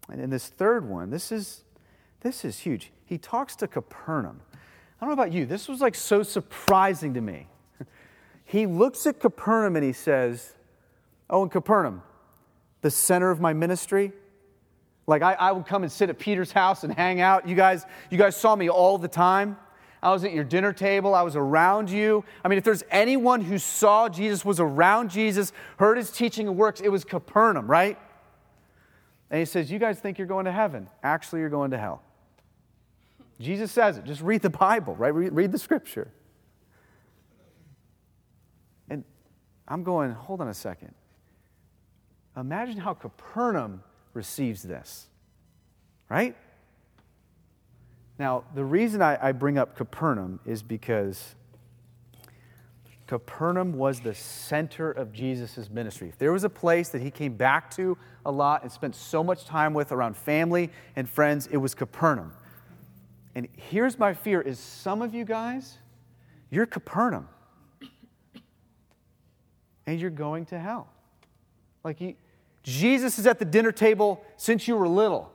And 0.10 0.20
in 0.20 0.30
this 0.30 0.48
third 0.48 0.88
one, 0.88 1.10
this 1.10 1.32
is, 1.32 1.64
this 2.20 2.44
is 2.44 2.60
huge. 2.60 2.92
He 3.06 3.18
talks 3.18 3.56
to 3.58 3.68
Capernaum. 3.68 4.42
I 4.54 5.06
don't 5.06 5.16
know 5.16 5.24
about 5.24 5.32
you, 5.32 5.46
this 5.46 5.68
was 5.68 5.80
like 5.82 5.96
so 5.96 6.22
surprising 6.22 7.16
to 7.16 7.22
me. 7.22 7.48
He 8.44 8.66
looks 8.66 9.08
at 9.08 9.22
Capernaum 9.22 9.78
and 9.78 9.86
he 9.86 9.94
says, 9.94 10.56
Oh, 11.30 11.42
in 11.44 11.50
Capernaum, 11.50 12.04
the 12.82 12.92
center 12.92 13.32
of 13.32 13.40
my 13.40 13.54
ministry. 13.54 14.12
Like 15.08 15.22
I, 15.22 15.34
I 15.36 15.54
would 15.54 15.66
come 15.66 15.84
and 15.84 15.92
sit 15.92 16.10
at 16.10 16.20
Peter's 16.20 16.52
house 16.52 16.84
and 16.84 16.94
hang 16.94 17.22
out. 17.22 17.48
You 17.48 17.56
guys, 17.56 17.86
you 18.10 18.18
guys 18.18 18.36
saw 18.36 18.54
me 18.58 18.70
all 18.70 18.98
the 18.98 19.08
time. 19.08 19.56
I 20.04 20.12
was 20.12 20.24
at 20.24 20.34
your 20.34 20.44
dinner 20.44 20.74
table. 20.74 21.14
I 21.14 21.22
was 21.22 21.36
around 21.36 21.90
you. 21.90 22.24
I 22.44 22.48
mean, 22.48 22.58
if 22.58 22.64
there's 22.64 22.84
anyone 22.90 23.42
who 23.42 23.58
saw 23.58 24.10
Jesus, 24.10 24.44
was 24.44 24.60
around 24.60 25.12
Jesus, 25.12 25.54
heard 25.78 25.98
his 25.98 26.12
teaching 26.12 26.48
and 26.48 26.58
works, 26.58 26.82
it 26.82 26.90
was 26.90 27.04
Capernaum, 27.04 27.70
right? 27.70 28.00
And 29.30 29.40
he 29.40 29.46
says, 29.46 29.72
You 29.72 29.80
guys 29.80 30.00
think 30.00 30.18
you're 30.18 30.28
going 30.28 30.46
to 30.46 30.52
heaven. 30.52 30.90
Actually, 31.04 31.42
you're 31.42 31.50
going 31.50 31.72
to 31.72 31.78
hell. 31.78 32.02
Jesus 33.42 33.72
says 33.72 33.98
it. 33.98 34.06
Just 34.06 34.22
read 34.22 34.42
the 34.42 34.50
Bible, 34.50 34.96
right? 34.96 35.14
Read, 35.14 35.34
read 35.34 35.52
the 35.52 35.58
scripture. 35.58 36.12
And 38.90 39.04
I'm 39.68 39.84
going, 39.84 40.12
hold 40.12 40.42
on 40.42 40.48
a 40.48 40.54
second. 40.54 40.94
Imagine 42.38 42.78
how 42.78 42.94
Capernaum 42.94 43.84
receives 44.14 44.62
this, 44.62 45.08
right? 46.10 46.36
Now, 48.22 48.44
the 48.54 48.64
reason 48.64 49.02
I, 49.02 49.18
I 49.20 49.32
bring 49.32 49.58
up 49.58 49.76
Capernaum 49.76 50.40
is 50.46 50.62
because 50.62 51.34
Capernaum 53.08 53.74
was 53.74 54.00
the 54.00 54.14
center 54.14 54.92
of 54.92 55.12
Jesus' 55.12 55.72
ministry. 55.72 56.10
If 56.10 56.20
there 56.20 56.32
was 56.32 56.44
a 56.44 56.50
place 56.50 56.90
that 56.90 57.02
he 57.02 57.10
came 57.10 57.34
back 57.34 57.72
to 57.78 57.98
a 58.24 58.32
lot 58.32 58.62
and 58.62 58.72
spent 58.72 58.94
so 58.94 59.24
much 59.24 59.46
time 59.46 59.74
with 59.74 59.92
around 59.92 60.16
family 60.16 60.70
and 60.96 61.10
friends, 61.10 61.48
it 61.48 61.58
was 61.58 61.74
Capernaum. 61.74 62.32
And 63.34 63.48
here's 63.58 63.98
my 63.98 64.14
fear 64.14 64.40
is 64.40 64.60
some 64.60 65.02
of 65.02 65.16
you 65.16 65.26
guys, 65.26 65.80
you're 66.52 66.68
Capernaum. 66.68 67.28
And 69.88 70.00
you're 70.00 70.12
going 70.12 70.46
to 70.46 70.60
hell. 70.60 70.90
Like 71.84 72.18
Jesus 72.62 73.18
is 73.18 73.26
at 73.26 73.40
the 73.40 73.46
dinner 73.46 73.72
table 73.72 74.24
since 74.38 74.68
you 74.68 74.76
were 74.78 74.88
little, 74.88 75.34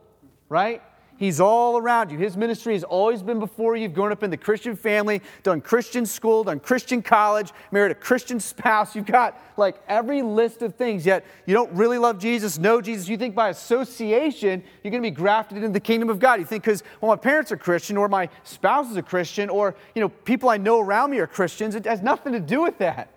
right? 0.49 0.85
He's 1.19 1.41
all 1.41 1.79
around 1.79 2.11
you. 2.11 2.19
His 2.19 2.37
ministry 2.37 2.75
has 2.75 2.85
always 2.85 3.23
been 3.23 3.39
before 3.39 3.75
you. 3.75 3.85
You've 3.85 3.95
grown 3.95 4.13
up 4.13 4.23
in 4.23 4.31
the 4.31 4.37
Christian 4.37 4.77
family, 4.77 5.23
done 5.43 5.63
Christian 5.63 6.05
school, 6.05 6.45
done 6.45 6.61
Christian 6.61 7.01
college, 7.01 7.53
married 7.71 7.93
a 7.93 7.95
Christian 7.95 8.39
spouse. 8.39 8.95
You've 8.95 9.07
got 9.07 9.41
like 9.57 9.77
every 9.89 10.21
list 10.21 10.61
of 10.61 10.75
things, 10.75 11.07
yet 11.07 11.25
you 11.47 11.55
don't 11.55 11.73
really 11.73 11.97
love 11.97 12.19
Jesus, 12.19 12.59
know 12.59 12.83
Jesus. 12.83 13.09
You 13.09 13.17
think 13.17 13.35
by 13.35 13.49
association, 13.49 14.63
you're 14.83 14.91
going 14.91 15.03
to 15.03 15.11
be 15.11 15.15
grafted 15.15 15.59
into 15.59 15.71
the 15.71 15.81
kingdom 15.81 16.11
of 16.11 16.19
God. 16.19 16.39
You 16.39 16.45
think 16.45 16.65
because, 16.65 16.83
well, 17.01 17.11
my 17.11 17.17
parents 17.17 17.51
are 17.51 17.57
Christian, 17.57 17.97
or 17.97 18.09
my 18.09 18.29
spouse 18.45 18.91
is 18.91 18.97
a 18.97 19.03
Christian, 19.03 19.49
or, 19.49 19.75
you 19.95 20.03
know, 20.03 20.11
people 20.11 20.51
I 20.51 20.59
know 20.59 20.81
around 20.81 21.11
me 21.11 21.19
are 21.19 21.27
Christians. 21.27 21.75
It 21.75 21.87
has 21.87 22.03
nothing 22.03 22.35
to 22.35 22.41
do 22.41 22.63
with 22.63 22.77
that. 22.79 23.11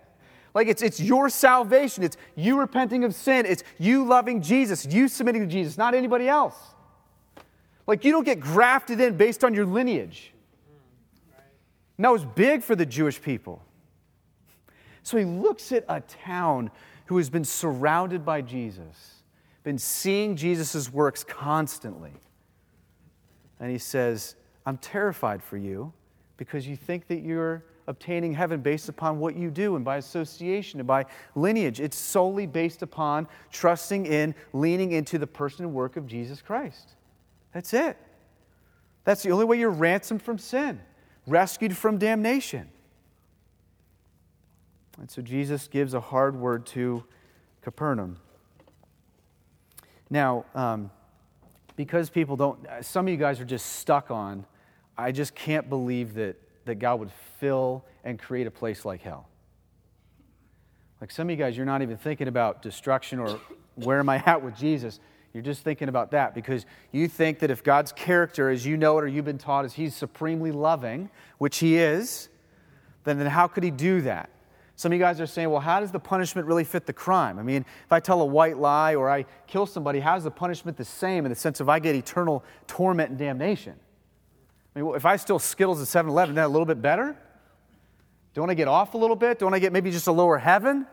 Like 0.53 0.67
it's, 0.67 0.81
it's 0.81 0.99
your 0.99 1.29
salvation. 1.29 2.03
It's 2.03 2.17
you 2.35 2.59
repenting 2.59 3.03
of 3.03 3.13
sin. 3.13 3.45
It's 3.45 3.63
you 3.77 4.05
loving 4.05 4.41
Jesus, 4.41 4.85
you 4.85 5.07
submitting 5.07 5.41
to 5.41 5.47
Jesus, 5.47 5.77
not 5.77 5.93
anybody 5.93 6.27
else. 6.27 6.55
Like 7.89 8.05
you 8.05 8.11
don't 8.11 8.23
get 8.23 8.39
grafted 8.39 9.01
in 9.01 9.17
based 9.17 9.43
on 9.43 9.55
your 9.55 9.65
lineage. 9.65 10.31
And 11.97 12.05
that 12.05 12.11
was 12.11 12.23
big 12.23 12.61
for 12.61 12.75
the 12.75 12.85
Jewish 12.85 13.19
people. 13.19 13.63
So 15.01 15.17
he 15.17 15.25
looks 15.25 15.71
at 15.71 15.85
a 15.89 16.01
town 16.01 16.69
who 17.07 17.17
has 17.17 17.31
been 17.31 17.43
surrounded 17.43 18.23
by 18.23 18.41
Jesus, 18.41 19.23
been 19.63 19.79
seeing 19.79 20.35
Jesus' 20.35 20.93
works 20.93 21.23
constantly. 21.23 22.13
And 23.59 23.71
he 23.71 23.79
says, 23.79 24.35
I'm 24.67 24.77
terrified 24.77 25.41
for 25.41 25.57
you 25.57 25.91
because 26.37 26.67
you 26.67 26.75
think 26.75 27.07
that 27.07 27.23
you're 27.23 27.63
obtaining 27.87 28.33
heaven 28.33 28.61
based 28.61 28.87
upon 28.87 29.17
what 29.17 29.35
you 29.35 29.49
do 29.49 29.75
and 29.75 29.83
by 29.83 29.97
association 29.97 30.79
and 30.79 30.85
by 30.85 31.07
lineage. 31.33 31.79
It's 31.79 31.97
solely 31.97 32.45
based 32.45 32.83
upon 32.83 33.27
trusting 33.51 34.05
in, 34.05 34.35
leaning 34.53 34.91
into 34.91 35.17
the 35.17 35.25
person 35.25 35.65
and 35.65 35.73
work 35.73 35.97
of 35.97 36.05
Jesus 36.05 36.39
Christ. 36.39 36.93
That's 37.53 37.73
it. 37.73 37.97
That's 39.03 39.23
the 39.23 39.31
only 39.31 39.45
way 39.45 39.57
you're 39.57 39.69
ransomed 39.69 40.21
from 40.21 40.37
sin, 40.37 40.79
rescued 41.25 41.75
from 41.75 41.97
damnation. 41.97 42.69
And 44.99 45.09
so 45.09 45.21
Jesus 45.21 45.67
gives 45.67 45.93
a 45.93 45.99
hard 45.99 46.35
word 46.35 46.65
to 46.67 47.03
Capernaum. 47.61 48.17
Now, 50.09 50.45
um, 50.53 50.91
because 51.75 52.09
people 52.09 52.35
don't, 52.35 52.59
some 52.81 53.07
of 53.07 53.11
you 53.11 53.17
guys 53.17 53.39
are 53.39 53.45
just 53.45 53.77
stuck 53.77 54.11
on, 54.11 54.45
I 54.97 55.11
just 55.13 55.33
can't 55.33 55.69
believe 55.69 56.15
that, 56.15 56.35
that 56.65 56.75
God 56.75 56.99
would 56.99 57.11
fill 57.39 57.85
and 58.03 58.19
create 58.19 58.47
a 58.47 58.51
place 58.51 58.83
like 58.83 59.01
hell. 59.01 59.29
Like 60.99 61.11
some 61.11 61.27
of 61.27 61.31
you 61.31 61.37
guys, 61.37 61.55
you're 61.55 61.65
not 61.65 61.81
even 61.81 61.95
thinking 61.95 62.27
about 62.27 62.61
destruction 62.61 63.19
or 63.19 63.39
where 63.75 63.99
am 63.99 64.09
I 64.09 64.21
at 64.25 64.43
with 64.43 64.57
Jesus. 64.57 64.99
You're 65.33 65.43
just 65.43 65.61
thinking 65.61 65.89
about 65.89 66.11
that 66.11 66.33
because 66.33 66.65
you 66.91 67.07
think 67.07 67.39
that 67.39 67.51
if 67.51 67.63
God's 67.63 67.91
character, 67.91 68.49
as 68.49 68.65
you 68.65 68.77
know 68.77 68.97
it 68.97 69.03
or 69.03 69.07
you've 69.07 69.25
been 69.25 69.37
taught, 69.37 69.65
is 69.65 69.73
He's 69.73 69.95
supremely 69.95 70.51
loving, 70.51 71.09
which 71.37 71.59
He 71.59 71.77
is, 71.77 72.29
then, 73.03 73.19
then 73.19 73.27
how 73.27 73.47
could 73.47 73.63
He 73.63 73.71
do 73.71 74.01
that? 74.01 74.29
Some 74.75 74.91
of 74.91 74.97
you 74.97 75.03
guys 75.03 75.19
are 75.19 75.27
saying, 75.27 75.49
well, 75.49 75.59
how 75.59 75.81
does 75.81 75.91
the 75.91 75.99
punishment 75.99 76.47
really 76.47 76.63
fit 76.63 76.85
the 76.85 76.93
crime? 76.93 77.37
I 77.37 77.43
mean, 77.43 77.65
if 77.85 77.91
I 77.91 77.99
tell 77.99 78.21
a 78.21 78.25
white 78.25 78.57
lie 78.57 78.95
or 78.95 79.09
I 79.09 79.25
kill 79.45 79.65
somebody, 79.65 79.99
how 79.99 80.15
is 80.15 80.23
the 80.23 80.31
punishment 80.31 80.77
the 80.77 80.85
same 80.85 81.25
in 81.25 81.29
the 81.29 81.35
sense 81.35 81.59
of 81.59 81.67
I 81.67 81.79
get 81.79 81.95
eternal 81.95 82.45
torment 82.65 83.09
and 83.09 83.19
damnation? 83.19 83.75
I 84.73 84.79
mean, 84.79 84.95
if 84.95 85.05
I 85.05 85.17
steal 85.17 85.37
Skittles 85.37 85.81
at 85.81 85.89
7 85.89 86.09
Eleven, 86.09 86.35
that 86.35 86.45
a 86.45 86.47
little 86.47 86.65
bit 86.65 86.81
better? 86.81 87.17
Don't 88.33 88.49
I 88.49 88.53
get 88.53 88.69
off 88.69 88.93
a 88.93 88.97
little 88.97 89.17
bit? 89.17 89.37
Don't 89.37 89.53
I 89.53 89.59
get 89.59 89.73
maybe 89.73 89.91
just 89.91 90.07
a 90.07 90.13
lower 90.13 90.37
heaven? 90.37 90.87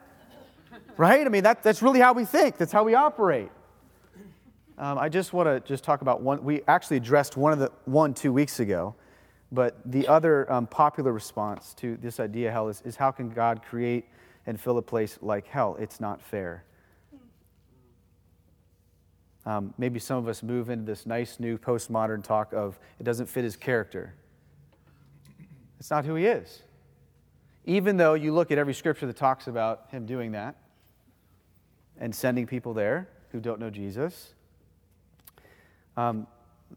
Right? 0.96 1.24
I 1.24 1.28
mean, 1.28 1.44
that, 1.44 1.62
that's 1.62 1.80
really 1.80 2.00
how 2.00 2.12
we 2.12 2.24
think, 2.24 2.56
that's 2.56 2.72
how 2.72 2.82
we 2.82 2.94
operate. 2.94 3.50
Um, 4.78 4.98
I 4.98 5.08
just 5.08 5.32
want 5.32 5.46
to 5.48 5.66
just 5.66 5.84
talk 5.84 6.02
about 6.02 6.20
one. 6.20 6.44
We 6.44 6.60
actually 6.68 6.98
addressed 6.98 7.36
one 7.36 7.52
of 7.52 7.58
the 7.58 7.72
one 7.86 8.12
two 8.12 8.32
weeks 8.32 8.60
ago, 8.60 8.94
but 9.50 9.80
the 9.86 10.06
other 10.06 10.50
um, 10.52 10.66
popular 10.66 11.12
response 11.12 11.72
to 11.74 11.96
this 11.96 12.20
idea, 12.20 12.52
hell, 12.52 12.68
is, 12.68 12.82
is 12.84 12.96
how 12.96 13.10
can 13.10 13.30
God 13.30 13.62
create 13.62 14.04
and 14.44 14.60
fill 14.60 14.76
a 14.76 14.82
place 14.82 15.18
like 15.22 15.46
hell? 15.46 15.76
It's 15.80 15.98
not 15.98 16.20
fair. 16.20 16.64
Um, 19.46 19.72
maybe 19.78 19.98
some 19.98 20.18
of 20.18 20.28
us 20.28 20.42
move 20.42 20.68
into 20.68 20.84
this 20.84 21.06
nice 21.06 21.40
new 21.40 21.56
postmodern 21.56 22.22
talk 22.22 22.52
of 22.52 22.78
it 22.98 23.04
doesn't 23.04 23.26
fit 23.26 23.44
his 23.44 23.56
character. 23.56 24.12
It's 25.78 25.90
not 25.90 26.04
who 26.04 26.16
he 26.16 26.26
is. 26.26 26.62
Even 27.64 27.96
though 27.96 28.14
you 28.14 28.32
look 28.32 28.50
at 28.50 28.58
every 28.58 28.74
scripture 28.74 29.06
that 29.06 29.16
talks 29.16 29.46
about 29.46 29.86
him 29.90 30.04
doing 30.04 30.32
that 30.32 30.56
and 31.98 32.14
sending 32.14 32.46
people 32.46 32.74
there 32.74 33.08
who 33.30 33.40
don't 33.40 33.58
know 33.58 33.70
Jesus. 33.70 34.34
Um, 35.96 36.26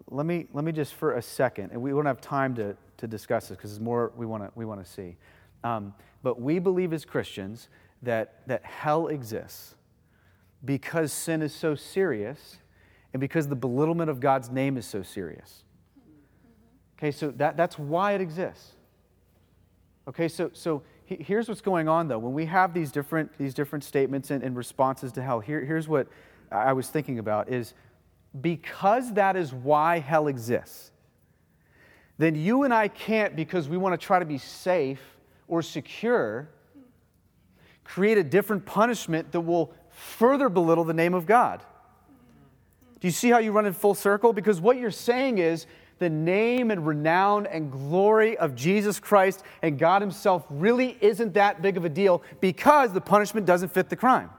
let, 0.10 0.26
me, 0.26 0.48
let 0.54 0.64
me 0.64 0.72
just 0.72 0.94
for 0.94 1.16
a 1.16 1.22
second, 1.22 1.72
and 1.72 1.82
we 1.82 1.94
won't 1.94 2.08
have 2.08 2.22
time 2.22 2.56
to, 2.56 2.76
to 2.98 3.08
discuss 3.08 3.50
this 3.50 3.58
because 3.58 3.72
there's 3.72 3.82
more 3.82 4.12
we 4.16 4.26
want 4.26 4.44
to 4.44 4.52
we 4.56 4.66
wanna 4.66 4.86
see. 4.86 5.18
Um, 5.64 5.94
but 6.24 6.42
we 6.42 6.60
believe 6.60 6.94
as 6.94 7.06
Christians 7.06 7.70
that, 8.02 8.42
that 8.48 8.64
hell 8.64 9.08
exists 9.08 9.76
because 10.64 11.12
sin 11.12 11.42
is 11.42 11.54
so 11.54 11.76
serious 11.76 12.58
and 13.14 13.20
because 13.20 13.48
the 13.48 13.56
belittlement 13.56 14.10
of 14.10 14.20
God's 14.20 14.50
name 14.50 14.78
is 14.78 14.86
so 14.86 15.04
serious. 15.04 15.64
Okay, 16.98 17.12
so 17.12 17.32
that, 17.32 17.56
that's 17.56 17.80
why 17.80 18.14
it 18.14 18.22
exists. 18.22 18.74
Okay, 20.08 20.28
so, 20.28 20.50
so 20.54 20.82
here's 21.06 21.48
what's 21.48 21.62
going 21.62 21.88
on 21.88 22.08
though. 22.08 22.20
When 22.20 22.34
we 22.34 22.46
have 22.46 22.74
these 22.74 22.92
different, 22.92 23.38
these 23.38 23.54
different 23.54 23.84
statements 23.84 24.32
and, 24.32 24.44
and 24.44 24.56
responses 24.56 25.12
to 25.14 25.22
hell, 25.22 25.40
here, 25.40 25.64
here's 25.64 25.88
what 25.88 26.08
I 26.52 26.74
was 26.74 26.90
thinking 26.90 27.20
about 27.20 27.50
is 27.50 27.74
because 28.42 29.14
that 29.14 29.36
is 29.36 29.54
why 29.54 30.00
hell 30.00 30.28
exists, 30.28 30.92
then 32.18 32.36
you 32.36 32.64
and 32.64 32.74
I 32.74 32.90
can't, 32.90 33.36
because 33.36 33.70
we 33.70 33.78
want 33.78 34.00
to 34.00 34.06
try 34.06 34.20
to 34.20 34.26
be 34.26 34.38
safe 34.38 35.02
or 35.48 35.62
secure, 35.62 36.50
create 37.84 38.18
a 38.18 38.24
different 38.24 38.66
punishment 38.66 39.32
that 39.32 39.42
will 39.42 39.74
further 39.90 40.50
belittle 40.50 40.84
the 40.84 40.94
name 40.94 41.14
of 41.14 41.26
God. 41.26 41.64
Do 43.00 43.08
you 43.08 43.12
see 43.12 43.30
how 43.30 43.40
you 43.40 43.52
run 43.52 43.66
in 43.66 43.74
full 43.74 43.96
circle? 43.96 44.34
Because 44.34 44.60
what 44.60 44.78
you're 44.78 44.92
saying 44.92 45.38
is 45.38 45.66
the 46.00 46.10
name 46.10 46.72
and 46.72 46.86
renown 46.86 47.46
and 47.46 47.72
glory 47.72 48.38
of 48.38 48.56
Jesus 48.56 49.00
Christ 49.00 49.44
and 49.62 49.80
God 49.80 50.02
Himself 50.02 50.46
really 50.50 50.98
isn't 51.02 51.34
that 51.34 51.62
big 51.62 51.78
of 51.78 51.86
a 51.86 51.90
deal 51.90 52.22
because 52.42 52.92
the 52.92 53.02
punishment 53.02 53.46
doesn't 53.46 53.70
fit 53.70 53.90
the 53.90 53.96
crime. 53.96 54.30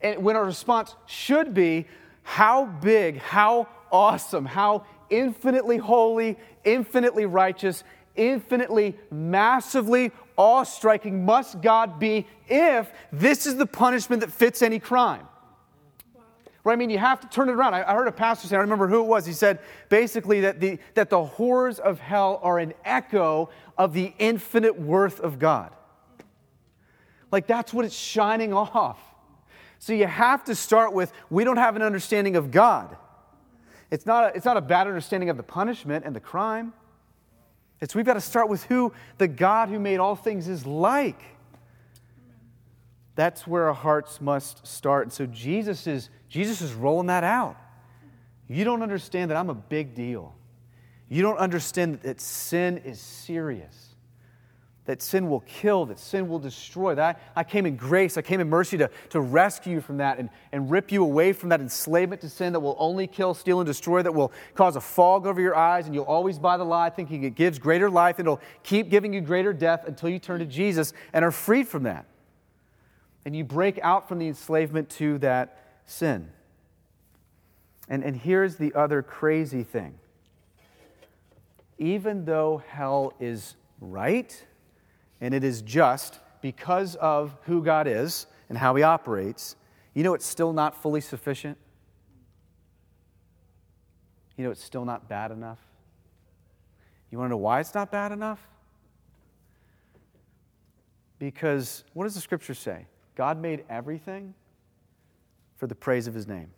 And 0.00 0.22
when 0.22 0.36
our 0.36 0.44
response 0.44 0.94
should 1.06 1.54
be, 1.54 1.86
how 2.26 2.66
big, 2.66 3.18
how 3.18 3.68
awesome, 3.92 4.44
how 4.44 4.84
infinitely 5.08 5.76
holy, 5.76 6.36
infinitely 6.64 7.24
righteous, 7.24 7.84
infinitely, 8.16 8.98
massively 9.12 10.10
awe 10.36 10.64
striking 10.64 11.24
must 11.24 11.60
God 11.60 12.00
be 12.00 12.26
if 12.48 12.90
this 13.12 13.46
is 13.46 13.54
the 13.56 13.64
punishment 13.64 14.22
that 14.22 14.32
fits 14.32 14.60
any 14.60 14.80
crime? 14.80 15.28
Right? 16.64 16.72
I 16.72 16.76
mean, 16.76 16.90
you 16.90 16.98
have 16.98 17.20
to 17.20 17.28
turn 17.28 17.48
it 17.48 17.52
around. 17.52 17.74
I, 17.74 17.88
I 17.88 17.94
heard 17.94 18.08
a 18.08 18.12
pastor 18.12 18.48
say, 18.48 18.56
I 18.56 18.60
remember 18.60 18.88
who 18.88 19.04
it 19.04 19.06
was. 19.06 19.24
He 19.24 19.32
said 19.32 19.60
basically 19.88 20.40
that 20.40 20.58
the, 20.58 20.80
that 20.94 21.10
the 21.10 21.24
horrors 21.24 21.78
of 21.78 22.00
hell 22.00 22.40
are 22.42 22.58
an 22.58 22.74
echo 22.84 23.50
of 23.78 23.92
the 23.92 24.12
infinite 24.18 24.76
worth 24.76 25.20
of 25.20 25.38
God. 25.38 25.70
Like 27.30 27.46
that's 27.46 27.72
what 27.72 27.84
it's 27.84 27.94
shining 27.94 28.52
off. 28.52 28.98
So 29.78 29.92
you 29.92 30.06
have 30.06 30.44
to 30.44 30.54
start 30.54 30.92
with 30.92 31.12
we 31.30 31.44
don't 31.44 31.58
have 31.58 31.76
an 31.76 31.82
understanding 31.82 32.36
of 32.36 32.50
God. 32.50 32.96
It's 33.90 34.06
not 34.06 34.24
a, 34.24 34.36
it's 34.36 34.44
not 34.44 34.56
a 34.56 34.60
bad 34.60 34.86
understanding 34.86 35.30
of 35.30 35.36
the 35.36 35.42
punishment 35.42 36.04
and 36.04 36.14
the 36.14 36.20
crime. 36.20 36.72
It's 37.80 37.94
we've 37.94 38.06
got 38.06 38.14
to 38.14 38.20
start 38.20 38.48
with 38.48 38.64
who 38.64 38.92
the 39.18 39.28
God 39.28 39.68
who 39.68 39.78
made 39.78 39.98
all 39.98 40.16
things 40.16 40.48
is 40.48 40.66
like. 40.66 41.22
That's 43.14 43.46
where 43.46 43.68
our 43.68 43.74
hearts 43.74 44.20
must 44.20 44.66
start. 44.66 45.04
And 45.04 45.12
so 45.12 45.26
Jesus 45.26 45.86
is, 45.86 46.10
Jesus 46.28 46.60
is 46.60 46.74
rolling 46.74 47.06
that 47.06 47.24
out. 47.24 47.56
You 48.48 48.64
don't 48.64 48.82
understand 48.82 49.30
that 49.30 49.36
I'm 49.36 49.50
a 49.50 49.54
big 49.54 49.94
deal. 49.94 50.34
You 51.08 51.22
don't 51.22 51.38
understand 51.38 52.00
that 52.02 52.20
sin 52.20 52.78
is 52.78 53.00
serious. 53.00 53.85
That 54.86 55.02
sin 55.02 55.28
will 55.28 55.40
kill, 55.40 55.86
that 55.86 55.98
sin 55.98 56.28
will 56.28 56.38
destroy. 56.38 56.94
That 56.94 57.20
I 57.34 57.44
came 57.44 57.66
in 57.66 57.76
grace, 57.76 58.16
I 58.16 58.22
came 58.22 58.40
in 58.40 58.48
mercy 58.48 58.78
to, 58.78 58.90
to 59.10 59.20
rescue 59.20 59.74
you 59.74 59.80
from 59.80 59.98
that 59.98 60.18
and, 60.18 60.30
and 60.52 60.70
rip 60.70 60.90
you 60.90 61.02
away 61.02 61.32
from 61.32 61.48
that 61.50 61.60
enslavement 61.60 62.20
to 62.22 62.28
sin 62.28 62.52
that 62.52 62.60
will 62.60 62.76
only 62.78 63.06
kill, 63.06 63.34
steal, 63.34 63.60
and 63.60 63.66
destroy, 63.66 64.02
that 64.02 64.14
will 64.14 64.32
cause 64.54 64.76
a 64.76 64.80
fog 64.80 65.26
over 65.26 65.40
your 65.40 65.56
eyes, 65.56 65.86
and 65.86 65.94
you'll 65.94 66.04
always 66.04 66.38
buy 66.38 66.56
the 66.56 66.64
lie 66.64 66.88
thinking 66.88 67.24
it 67.24 67.34
gives 67.34 67.58
greater 67.58 67.90
life, 67.90 68.18
and 68.18 68.26
it'll 68.26 68.40
keep 68.62 68.88
giving 68.88 69.12
you 69.12 69.20
greater 69.20 69.52
death 69.52 69.84
until 69.86 70.08
you 70.08 70.18
turn 70.18 70.38
to 70.38 70.46
Jesus 70.46 70.92
and 71.12 71.24
are 71.24 71.32
freed 71.32 71.68
from 71.68 71.82
that 71.82 72.06
and 73.26 73.34
you 73.34 73.42
break 73.42 73.80
out 73.82 74.08
from 74.08 74.20
the 74.20 74.28
enslavement 74.28 74.88
to 74.88 75.18
that 75.18 75.58
sin. 75.84 76.30
And, 77.88 78.04
and 78.04 78.16
here's 78.16 78.56
the 78.56 78.72
other 78.74 79.02
crazy 79.02 79.64
thing 79.64 79.98
even 81.78 82.24
though 82.24 82.62
hell 82.68 83.12
is 83.20 83.54
right 83.82 84.46
and 85.20 85.34
it 85.34 85.44
is 85.44 85.62
just 85.62 86.20
because 86.40 86.94
of 86.96 87.36
who 87.42 87.62
God 87.62 87.86
is 87.86 88.26
and 88.48 88.58
how 88.58 88.74
He 88.74 88.82
operates, 88.82 89.56
you 89.94 90.02
know 90.02 90.14
it's 90.14 90.26
still 90.26 90.52
not 90.52 90.80
fully 90.80 91.00
sufficient? 91.00 91.58
You 94.36 94.44
know 94.44 94.50
it's 94.50 94.62
still 94.62 94.84
not 94.84 95.08
bad 95.08 95.30
enough? 95.30 95.58
You 97.10 97.18
want 97.18 97.28
to 97.28 97.30
know 97.30 97.38
why 97.38 97.60
it's 97.60 97.74
not 97.74 97.90
bad 97.90 98.12
enough? 98.12 98.40
Because 101.18 101.84
what 101.94 102.04
does 102.04 102.14
the 102.14 102.20
scripture 102.20 102.54
say? 102.54 102.86
God 103.14 103.40
made 103.40 103.64
everything 103.70 104.34
for 105.56 105.66
the 105.66 105.74
praise 105.74 106.06
of 106.06 106.14
his 106.14 106.26
name. 106.26 106.50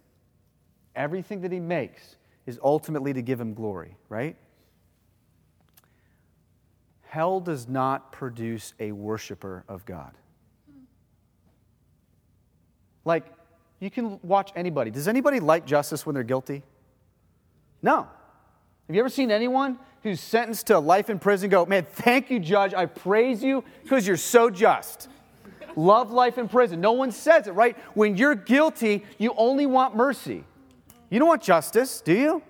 Everything 0.96 1.40
that 1.42 1.52
he 1.52 1.60
makes 1.60 2.16
is 2.46 2.58
ultimately 2.62 3.12
to 3.12 3.22
give 3.22 3.40
him 3.40 3.54
glory, 3.54 3.96
right? 4.08 4.34
Hell 7.08 7.40
does 7.40 7.68
not 7.68 8.12
produce 8.12 8.74
a 8.78 8.92
worshiper 8.92 9.64
of 9.68 9.84
God. 9.84 10.12
Like, 13.04 13.24
you 13.80 13.90
can 13.90 14.20
watch 14.22 14.52
anybody. 14.54 14.90
Does 14.90 15.08
anybody 15.08 15.40
like 15.40 15.64
justice 15.64 16.04
when 16.04 16.14
they're 16.14 16.22
guilty? 16.22 16.62
No. 17.82 18.06
Have 18.86 18.96
you 18.96 19.00
ever 19.00 19.08
seen 19.08 19.30
anyone 19.30 19.78
who's 20.02 20.20
sentenced 20.20 20.66
to 20.68 20.78
life 20.78 21.10
in 21.10 21.18
prison 21.18 21.48
go, 21.48 21.64
man, 21.64 21.86
thank 21.90 22.30
you, 22.30 22.38
judge. 22.38 22.74
I 22.74 22.86
praise 22.86 23.42
you 23.42 23.64
because 23.82 24.06
you're 24.06 24.16
so 24.16 24.50
just? 24.50 25.08
love 25.78 26.10
life 26.10 26.38
in 26.38 26.48
prison. 26.48 26.80
No 26.80 26.92
one 26.92 27.12
says 27.12 27.46
it, 27.46 27.52
right? 27.52 27.76
When 27.94 28.16
you're 28.16 28.34
guilty, 28.34 29.04
you 29.16 29.32
only 29.36 29.64
want 29.64 29.94
mercy. 29.96 30.44
You 31.08 31.18
don't 31.18 31.28
want 31.28 31.42
justice, 31.42 32.00
do 32.00 32.12
you? 32.12 32.42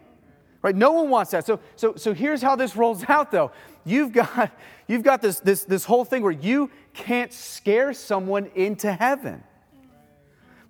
Right? 0.63 0.75
No 0.75 0.93
one 0.93 1.11
wants 1.11 1.31
that. 1.31 1.47
So, 1.47 1.61
so, 1.77 1.95
so 1.95 2.13
here's 2.13 2.43
how 2.43 2.57
this 2.57 2.75
rolls 2.75 3.05
out, 3.09 3.31
though. 3.31 3.53
You've 3.89 4.13
got, 4.13 4.53
you've 4.87 5.03
got 5.03 5.23
this, 5.23 5.41
this, 5.41 5.65
this 5.65 5.85
whole 5.85 6.05
thing 6.05 6.23
where 6.23 6.33
you 6.33 6.71
can't 6.93 7.33
scare 7.33 7.93
someone 7.93 8.51
into 8.55 8.93
heaven. 8.93 9.43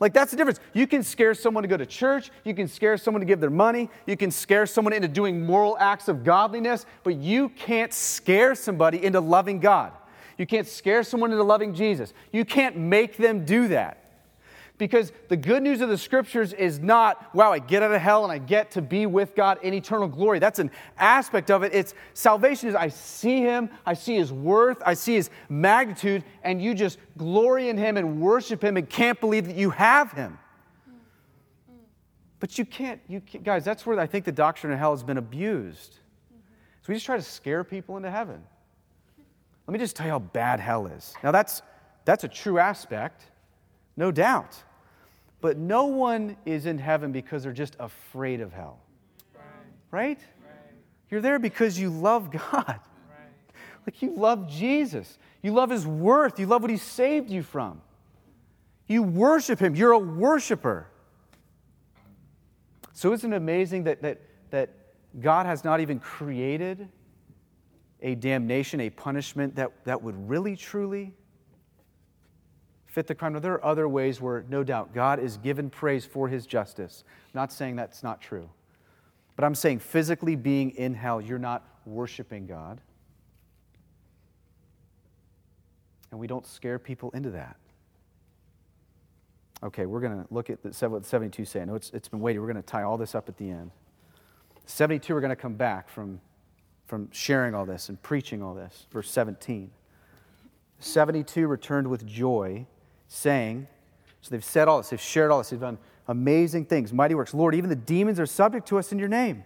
Like, 0.00 0.12
that's 0.12 0.30
the 0.30 0.36
difference. 0.36 0.60
You 0.74 0.86
can 0.86 1.02
scare 1.02 1.34
someone 1.34 1.62
to 1.62 1.68
go 1.68 1.76
to 1.76 1.86
church. 1.86 2.30
You 2.44 2.54
can 2.54 2.68
scare 2.68 2.96
someone 2.96 3.20
to 3.20 3.26
give 3.26 3.40
their 3.40 3.50
money. 3.50 3.90
You 4.06 4.16
can 4.16 4.30
scare 4.30 4.64
someone 4.64 4.92
into 4.92 5.08
doing 5.08 5.44
moral 5.44 5.76
acts 5.80 6.06
of 6.06 6.22
godliness, 6.22 6.86
but 7.02 7.16
you 7.16 7.48
can't 7.48 7.92
scare 7.92 8.54
somebody 8.54 9.04
into 9.04 9.18
loving 9.20 9.58
God. 9.58 9.92
You 10.36 10.46
can't 10.46 10.68
scare 10.68 11.02
someone 11.02 11.32
into 11.32 11.42
loving 11.42 11.74
Jesus. 11.74 12.14
You 12.32 12.44
can't 12.44 12.76
make 12.76 13.16
them 13.16 13.44
do 13.44 13.68
that. 13.68 14.07
Because 14.78 15.12
the 15.26 15.36
good 15.36 15.64
news 15.64 15.80
of 15.80 15.88
the 15.88 15.98
scriptures 15.98 16.52
is 16.52 16.78
not, 16.78 17.34
wow, 17.34 17.52
I 17.52 17.58
get 17.58 17.82
out 17.82 17.92
of 17.92 18.00
hell 18.00 18.22
and 18.22 18.32
I 18.32 18.38
get 18.38 18.70
to 18.72 18.82
be 18.82 19.06
with 19.06 19.34
God 19.34 19.58
in 19.62 19.74
eternal 19.74 20.06
glory. 20.06 20.38
That's 20.38 20.60
an 20.60 20.70
aspect 20.96 21.50
of 21.50 21.64
it. 21.64 21.74
It's 21.74 21.94
salvation 22.14 22.68
is 22.68 22.76
I 22.76 22.88
see 22.88 23.40
him, 23.40 23.70
I 23.84 23.94
see 23.94 24.14
his 24.14 24.32
worth, 24.32 24.80
I 24.86 24.94
see 24.94 25.14
his 25.14 25.30
magnitude, 25.48 26.22
and 26.44 26.62
you 26.62 26.74
just 26.74 26.98
glory 27.16 27.68
in 27.68 27.76
him 27.76 27.96
and 27.96 28.20
worship 28.20 28.62
him 28.62 28.76
and 28.76 28.88
can't 28.88 29.18
believe 29.18 29.48
that 29.48 29.56
you 29.56 29.70
have 29.70 30.12
him. 30.12 30.38
But 32.38 32.56
you 32.56 32.64
can't, 32.64 33.00
you 33.08 33.20
can't, 33.20 33.42
guys, 33.42 33.64
that's 33.64 33.84
where 33.84 33.98
I 33.98 34.06
think 34.06 34.24
the 34.24 34.32
doctrine 34.32 34.72
of 34.72 34.78
hell 34.78 34.92
has 34.92 35.02
been 35.02 35.18
abused. 35.18 35.94
So 36.82 36.84
we 36.86 36.94
just 36.94 37.04
try 37.04 37.16
to 37.16 37.22
scare 37.22 37.64
people 37.64 37.96
into 37.96 38.12
heaven. 38.12 38.40
Let 39.66 39.72
me 39.72 39.80
just 39.80 39.96
tell 39.96 40.06
you 40.06 40.12
how 40.12 40.20
bad 40.20 40.60
hell 40.60 40.86
is. 40.86 41.14
Now, 41.24 41.32
that's, 41.32 41.62
that's 42.04 42.22
a 42.22 42.28
true 42.28 42.60
aspect, 42.60 43.24
no 43.96 44.12
doubt. 44.12 44.62
But 45.40 45.56
no 45.56 45.84
one 45.84 46.36
is 46.44 46.66
in 46.66 46.78
heaven 46.78 47.12
because 47.12 47.44
they're 47.44 47.52
just 47.52 47.76
afraid 47.78 48.40
of 48.40 48.52
hell. 48.52 48.80
Right? 49.90 50.18
right? 50.18 50.18
You're 51.10 51.20
there 51.20 51.38
because 51.38 51.78
you 51.78 51.90
love 51.90 52.30
God. 52.52 52.64
Right. 52.66 52.80
Like 53.86 54.02
you 54.02 54.14
love 54.16 54.48
Jesus. 54.48 55.18
You 55.42 55.52
love 55.52 55.70
his 55.70 55.86
worth. 55.86 56.38
You 56.40 56.46
love 56.46 56.62
what 56.62 56.70
he 56.70 56.76
saved 56.76 57.30
you 57.30 57.42
from. 57.42 57.80
You 58.86 59.02
worship 59.02 59.60
him. 59.60 59.74
You're 59.74 59.92
a 59.92 59.98
worshiper. 59.98 60.88
So 62.92 63.12
isn't 63.12 63.32
it 63.32 63.36
amazing 63.36 63.84
that, 63.84 64.02
that, 64.02 64.20
that 64.50 64.70
God 65.20 65.46
has 65.46 65.62
not 65.62 65.80
even 65.80 66.00
created 66.00 66.88
a 68.02 68.14
damnation, 68.14 68.80
a 68.80 68.90
punishment 68.90 69.56
that, 69.56 69.72
that 69.84 70.02
would 70.02 70.28
really, 70.28 70.56
truly 70.56 71.12
fit 72.88 73.06
the 73.06 73.14
crime? 73.14 73.34
Now, 73.34 73.38
there 73.38 73.52
are 73.52 73.64
other 73.64 73.88
ways 73.88 74.20
where, 74.20 74.44
no 74.48 74.64
doubt, 74.64 74.92
God 74.92 75.20
is 75.20 75.36
given 75.36 75.70
praise 75.70 76.04
for 76.04 76.28
his 76.28 76.46
justice. 76.46 77.04
I'm 77.06 77.38
not 77.40 77.52
saying 77.52 77.76
that's 77.76 78.02
not 78.02 78.20
true. 78.20 78.48
But 79.36 79.44
I'm 79.44 79.54
saying 79.54 79.78
physically 79.78 80.34
being 80.34 80.70
in 80.70 80.94
hell, 80.94 81.20
you're 81.20 81.38
not 81.38 81.64
worshiping 81.86 82.46
God. 82.46 82.80
And 86.10 86.18
we 86.18 86.26
don't 86.26 86.46
scare 86.46 86.78
people 86.78 87.10
into 87.12 87.30
that. 87.30 87.56
Okay, 89.62 89.86
we're 89.86 90.00
going 90.00 90.24
to 90.24 90.26
look 90.32 90.50
at 90.50 90.62
the, 90.62 90.88
what 90.88 91.04
72 91.04 91.44
say. 91.44 91.60
I 91.60 91.64
know 91.66 91.74
it's, 91.74 91.90
it's 91.90 92.08
been 92.08 92.20
waiting. 92.20 92.40
We're 92.40 92.50
going 92.50 92.62
to 92.62 92.68
tie 92.68 92.84
all 92.84 92.96
this 92.96 93.14
up 93.14 93.28
at 93.28 93.36
the 93.36 93.50
end. 93.50 93.70
72, 94.66 95.12
we're 95.12 95.20
going 95.20 95.30
to 95.30 95.36
come 95.36 95.54
back 95.54 95.88
from, 95.88 96.20
from 96.86 97.08
sharing 97.12 97.54
all 97.54 97.66
this 97.66 97.88
and 97.88 98.00
preaching 98.02 98.42
all 98.42 98.54
this. 98.54 98.86
Verse 98.90 99.10
17. 99.10 99.70
72 100.80 101.46
returned 101.46 101.88
with 101.88 102.06
joy, 102.06 102.66
saying, 103.08 103.66
So 104.20 104.30
they've 104.30 104.44
said 104.44 104.68
all 104.68 104.78
this, 104.78 104.90
they've 104.90 105.00
shared 105.00 105.30
all 105.30 105.38
this, 105.38 105.50
they've 105.50 105.60
done 105.60 105.78
amazing 106.06 106.66
things, 106.66 106.92
mighty 106.92 107.14
works. 107.14 107.34
Lord, 107.34 107.54
even 107.54 107.68
the 107.68 107.76
demons 107.76 108.20
are 108.20 108.26
subject 108.26 108.68
to 108.68 108.78
us 108.78 108.92
in 108.92 108.98
your 108.98 109.08
name. 109.08 109.44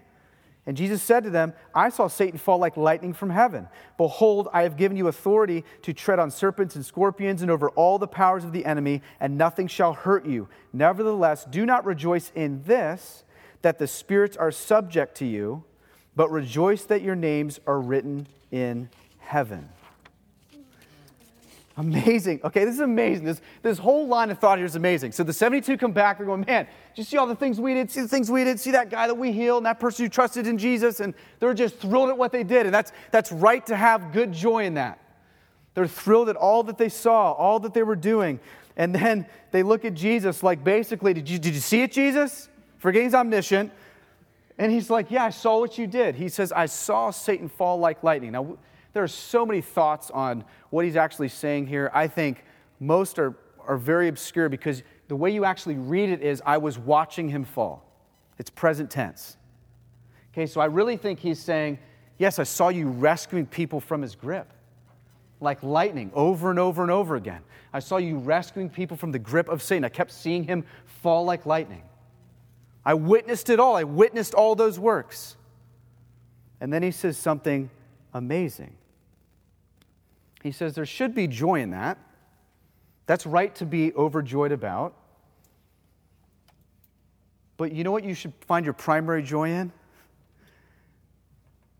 And 0.65 0.77
Jesus 0.77 1.03
said 1.03 1.25
to 1.25 1.31
them, 1.31 1.55
I 1.75 1.89
saw 1.89 2.07
Satan 2.07 2.39
fall 2.39 2.59
like 2.59 2.77
lightning 2.77 3.15
from 3.15 3.31
heaven. 3.31 3.67
Behold, 3.97 4.49
I 4.53 4.63
have 4.63 4.77
given 4.77 4.97
you 4.97 5.09
authority 5.09 5.65
to 5.83 5.93
tread 5.93 6.21
on 6.21 6.31
serpents 6.31 6.77
and 6.77 6.87
scorpions 6.87 7.43
and 7.43 7.51
over 7.51 7.71
all 7.71 7.99
the 7.99 8.07
powers 8.07 8.45
of 8.45 8.53
the 8.53 8.65
enemy, 8.65 9.03
and 9.19 9.37
nothing 9.37 9.67
shall 9.67 9.93
hurt 9.93 10.25
you. 10.25 10.49
Nevertheless, 10.73 11.45
do 11.45 11.67
not 11.67 11.85
rejoice 11.85 12.31
in 12.37 12.63
this, 12.63 13.25
that 13.63 13.81
the 13.81 13.89
spirits 13.89 14.37
are 14.37 14.53
subject 14.53 15.17
to 15.17 15.27
you, 15.27 15.65
but 16.15 16.31
rejoice 16.31 16.85
that 16.85 17.03
your 17.03 17.17
names 17.17 17.59
are 17.67 17.81
written 17.81 18.29
in 18.53 18.89
heaven. 19.19 19.69
Amazing. 21.77 22.41
Okay, 22.45 22.65
this 22.65 22.75
is 22.75 22.81
amazing. 22.81 23.25
This, 23.25 23.41
this 23.63 23.79
whole 23.79 24.07
line 24.07 24.31
of 24.31 24.39
thought 24.39 24.59
here 24.59 24.67
is 24.67 24.77
amazing. 24.77 25.13
So 25.13 25.23
the 25.23 25.33
72 25.33 25.79
come 25.79 25.93
back, 25.93 26.19
they're 26.19 26.27
going, 26.27 26.45
man, 26.47 26.67
did 26.67 26.99
you 26.99 27.05
see 27.05 27.17
all 27.17 27.27
the 27.27 27.35
things 27.35 27.59
we 27.59 27.73
did? 27.73 27.91
See 27.91 28.03
the 28.03 28.09
things 28.09 28.31
we 28.31 28.45
did? 28.45 28.61
See 28.61 28.73
that 28.73 28.91
guy 28.91 29.07
that 29.07 29.15
we 29.15 29.33
healed 29.33 29.59
and 29.59 29.67
that 29.67 29.81
person 29.81 30.05
who 30.05 30.11
trusted 30.11 30.47
in 30.47 30.59
Jesus? 30.59 31.01
And 31.01 31.15
they're 31.39 31.55
just 31.55 31.77
thrilled 31.79 32.11
at 32.11 32.19
what 32.19 32.31
they 32.31 32.45
did. 32.45 32.67
And 32.67 32.75
that's, 32.75 32.93
that's 33.11 33.33
right 33.33 33.65
to 33.67 33.77
have 33.77 34.13
good 34.13 34.33
joy 34.33 34.65
in 34.65 34.75
that. 34.75 34.99
They're 35.75 35.87
thrilled 35.87 36.29
at 36.29 36.37
all 36.37 36.63
that 36.65 36.77
they 36.77 36.91
saw, 36.91 37.33
all 37.33 37.59
that 37.61 37.73
they 37.73 37.83
were 37.83 37.97
doing. 37.97 38.39
And 38.77 38.95
then 38.95 39.27
they 39.51 39.63
look 39.63 39.87
at 39.87 39.95
Jesus 39.95 40.43
like 40.43 40.63
basically, 40.63 41.15
did 41.15 41.29
you, 41.29 41.39
did 41.39 41.55
you 41.55 41.61
see 41.61 41.83
it, 41.83 41.93
Jesus? 41.93 42.51
Forgetting 42.79 43.07
he's 43.07 43.15
omniscient. 43.15 43.73
And 44.59 44.71
he's 44.71 44.91
like, 44.91 45.11
yeah, 45.11 45.25
I 45.25 45.31
saw 45.31 45.59
what 45.59 45.79
you 45.79 45.87
did. 45.87 46.17
He 46.17 46.29
says, 46.29 46.53
I 46.53 46.67
saw 46.67 47.11
Satan 47.11 47.49
fall 47.49 47.79
like 47.79 48.03
lightning. 48.03 48.33
Now, 48.33 48.59
there 48.93 49.03
are 49.03 49.09
so 49.09 49.47
many 49.47 49.61
thoughts 49.61 50.11
on 50.11 50.45
what 50.71 50.85
he's 50.85 50.97
actually 50.97 51.29
saying 51.29 51.67
here. 51.67 51.91
I 51.95 52.09
think 52.09 52.45
most 52.81 53.19
are, 53.19 53.35
are 53.67 53.77
very 53.77 54.09
obscure 54.09 54.49
because 54.49 54.83
the 55.09 55.17
way 55.17 55.31
you 55.31 55.45
actually 55.45 55.77
read 55.77 56.11
it 56.11 56.23
is, 56.23 56.43
I 56.45 56.59
was 56.59 56.79
watching 56.79 57.29
him 57.29 57.45
fall. 57.45 57.87
It's 58.39 58.51
present 58.51 58.91
tense. 58.91 59.37
Okay, 60.33 60.47
so 60.47 60.61
I 60.61 60.67
really 60.67 60.97
think 60.97 61.19
he's 61.19 61.39
saying, 61.39 61.79
Yes, 62.19 62.39
I 62.39 62.45
saw 62.45 62.69
you 62.69 62.89
rescuing 62.89 63.47
people 63.47 63.81
from 63.81 64.03
his 64.03 64.15
grip 64.15 64.53
like 65.43 65.63
lightning 65.63 66.11
over 66.15 66.51
and 66.51 66.59
over 66.59 66.83
and 66.83 66.91
over 66.91 67.17
again. 67.17 67.43
I 67.73 67.81
saw 67.81 67.97
you 67.97 68.19
rescuing 68.19 68.71
people 68.71 68.97
from 68.97 69.11
the 69.11 69.19
grip 69.19 69.49
of 69.49 69.63
Satan. 69.63 69.85
I 69.85 69.89
kept 69.89 70.13
seeing 70.13 70.45
him 70.45 70.65
fall 70.87 71.25
like 71.25 71.47
lightning. 71.47 71.83
I 72.85 72.95
witnessed 72.95 73.51
it 73.51 73.59
all. 73.59 73.77
I 73.77 73.85
witnessed 73.85 74.35
all 74.35 74.55
those 74.55 74.79
works. 74.79 75.37
And 76.61 76.73
then 76.73 76.83
he 76.83 76.93
says 76.93 77.17
something 77.17 77.71
amazing. 78.15 78.75
He 80.43 80.53
says 80.53 80.75
there 80.75 80.87
should 80.87 81.15
be 81.15 81.27
joy 81.27 81.61
in 81.61 81.71
that. 81.71 81.99
That's 83.07 83.27
right 83.27 83.55
to 83.57 83.67
be 83.67 83.93
overjoyed 83.95 84.53
about. 84.53 84.95
But 87.57 87.73
you 87.73 87.85
know 87.85 87.93
what 87.93 88.05
you 88.05 88.15
should 88.15 88.33
find 88.47 88.65
your 88.65 88.75
primary 88.75 89.23
joy 89.23 89.51
in? 89.51 89.73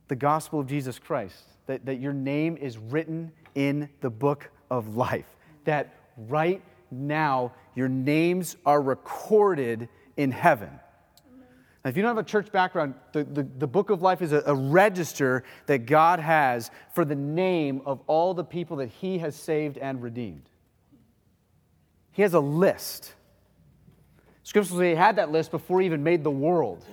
The 0.09 0.17
gospel 0.17 0.61
of 0.61 0.67
Jesus 0.67 0.99
Christ. 0.99 1.45
That, 1.67 1.87
that 1.87 1.97
your 1.97 2.13
name 2.13 2.57
is 2.57 2.79
written 2.79 3.33
in 3.55 3.89
the 4.01 4.11
book 4.11 4.51
of 4.71 4.97
life. 4.97 5.27
That 5.65 5.95
right 6.17 6.63
now 6.91 7.53
your 7.75 7.89
names 7.89 8.57
are 8.67 8.81
recorded 8.81 9.89
in 10.17 10.31
heaven. 10.31 10.71
Now, 11.85 11.89
if 11.89 11.97
you 11.97 12.03
don't 12.03 12.17
have 12.17 12.25
a 12.25 12.29
church 12.29 12.53
background, 12.53 12.95
the, 13.13 13.25
the, 13.25 13.43
the 13.43 13.67
book 13.67 13.91
of 13.91 14.03
life 14.03 14.23
is 14.23 14.33
a, 14.33 14.43
a, 14.47 14.55
register 14.55 15.43
that 15.67 15.87
God 15.87 16.21
has 16.21 16.71
for 16.95 17.05
the 17.05 17.17
name 17.17 17.83
of 17.85 18.01
all 18.07 18.35
the 18.35 18.45
people 18.45 18.77
that 18.77 18.89
He 18.89 19.19
has 19.19 19.35
saved 19.35 19.79
and 19.79 20.01
redeemed. 20.01 20.49
He 22.13 22.23
has 22.23 22.35
a 22.35 22.41
list. 22.41 23.15
Scripture 24.45 24.71
says 24.71 24.81
He 24.81 24.95
had 24.95 25.17
that 25.17 25.33
list 25.33 25.51
before 25.51 25.81
He 25.81 25.87
even 25.87 26.05
made 26.05 26.23
the 26.23 26.31
world. 26.31 26.85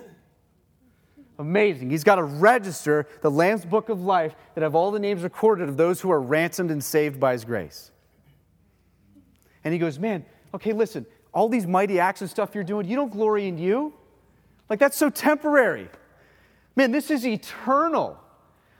Amazing. 1.37 1.91
He's 1.91 2.03
got 2.03 2.17
a 2.17 2.23
register, 2.23 3.07
the 3.21 3.31
Lamb's 3.31 3.65
Book 3.65 3.89
of 3.89 4.01
Life, 4.01 4.35
that 4.55 4.61
have 4.61 4.73
all 4.73 4.91
the 4.91 4.99
names 4.99 5.21
recorded 5.21 5.69
of 5.69 5.77
those 5.77 6.01
who 6.01 6.11
are 6.11 6.19
ransomed 6.19 6.71
and 6.71 6.83
saved 6.83 7.19
by 7.19 7.33
His 7.33 7.45
grace. 7.45 7.91
And 9.63 9.71
He 9.71 9.79
goes, 9.79 9.99
Man, 9.99 10.25
okay, 10.55 10.73
listen, 10.73 11.05
all 11.31 11.47
these 11.47 11.67
mighty 11.67 11.99
acts 11.99 12.21
and 12.21 12.29
stuff 12.29 12.55
you're 12.55 12.63
doing, 12.63 12.87
you 12.87 12.95
don't 12.95 13.11
glory 13.11 13.47
in 13.47 13.59
you. 13.59 13.93
Like, 14.69 14.79
that's 14.79 14.97
so 14.97 15.09
temporary. 15.09 15.89
Man, 16.75 16.91
this 16.91 17.09
is 17.11 17.25
eternal. 17.25 18.17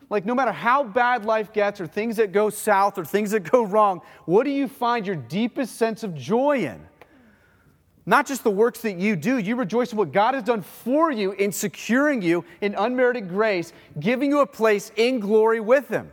Like, 0.10 0.26
no 0.26 0.34
matter 0.34 0.52
how 0.52 0.84
bad 0.84 1.26
life 1.26 1.52
gets, 1.54 1.82
or 1.82 1.88
things 1.88 2.18
that 2.18 2.32
go 2.32 2.50
south, 2.50 2.98
or 2.98 3.06
things 3.06 3.32
that 3.32 3.42
go 3.52 3.64
wrong, 3.64 4.02
what 4.26 4.44
do 4.44 4.52
you 4.52 4.68
find 4.68 5.06
your 5.06 5.16
deepest 5.16 5.78
sense 5.78 6.04
of 6.04 6.16
joy 6.16 6.60
in? 6.60 6.86
Not 8.06 8.26
just 8.26 8.44
the 8.44 8.52
works 8.52 8.82
that 8.82 8.98
you 8.98 9.16
do, 9.16 9.38
you 9.38 9.56
rejoice 9.56 9.92
in 9.92 9.98
what 9.98 10.12
God 10.12 10.34
has 10.34 10.44
done 10.44 10.64
for 10.64 11.12
you 11.12 11.34
in 11.34 11.52
securing 11.52 12.24
you 12.24 12.44
in 12.60 12.74
unmerited 12.74 13.30
grace, 13.30 13.72
giving 14.00 14.32
you 14.32 14.40
a 14.40 14.48
place 14.48 14.92
in 14.96 15.20
glory 15.20 15.60
with 15.60 15.90
Him. 15.90 16.12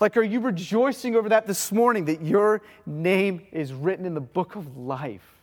Like, 0.00 0.16
are 0.16 0.22
you 0.22 0.40
rejoicing 0.40 1.14
over 1.14 1.28
that 1.28 1.46
this 1.46 1.70
morning 1.70 2.06
that 2.06 2.20
your 2.20 2.62
name 2.84 3.46
is 3.52 3.72
written 3.72 4.04
in 4.04 4.14
the 4.14 4.20
book 4.20 4.56
of 4.56 4.76
life? 4.76 5.36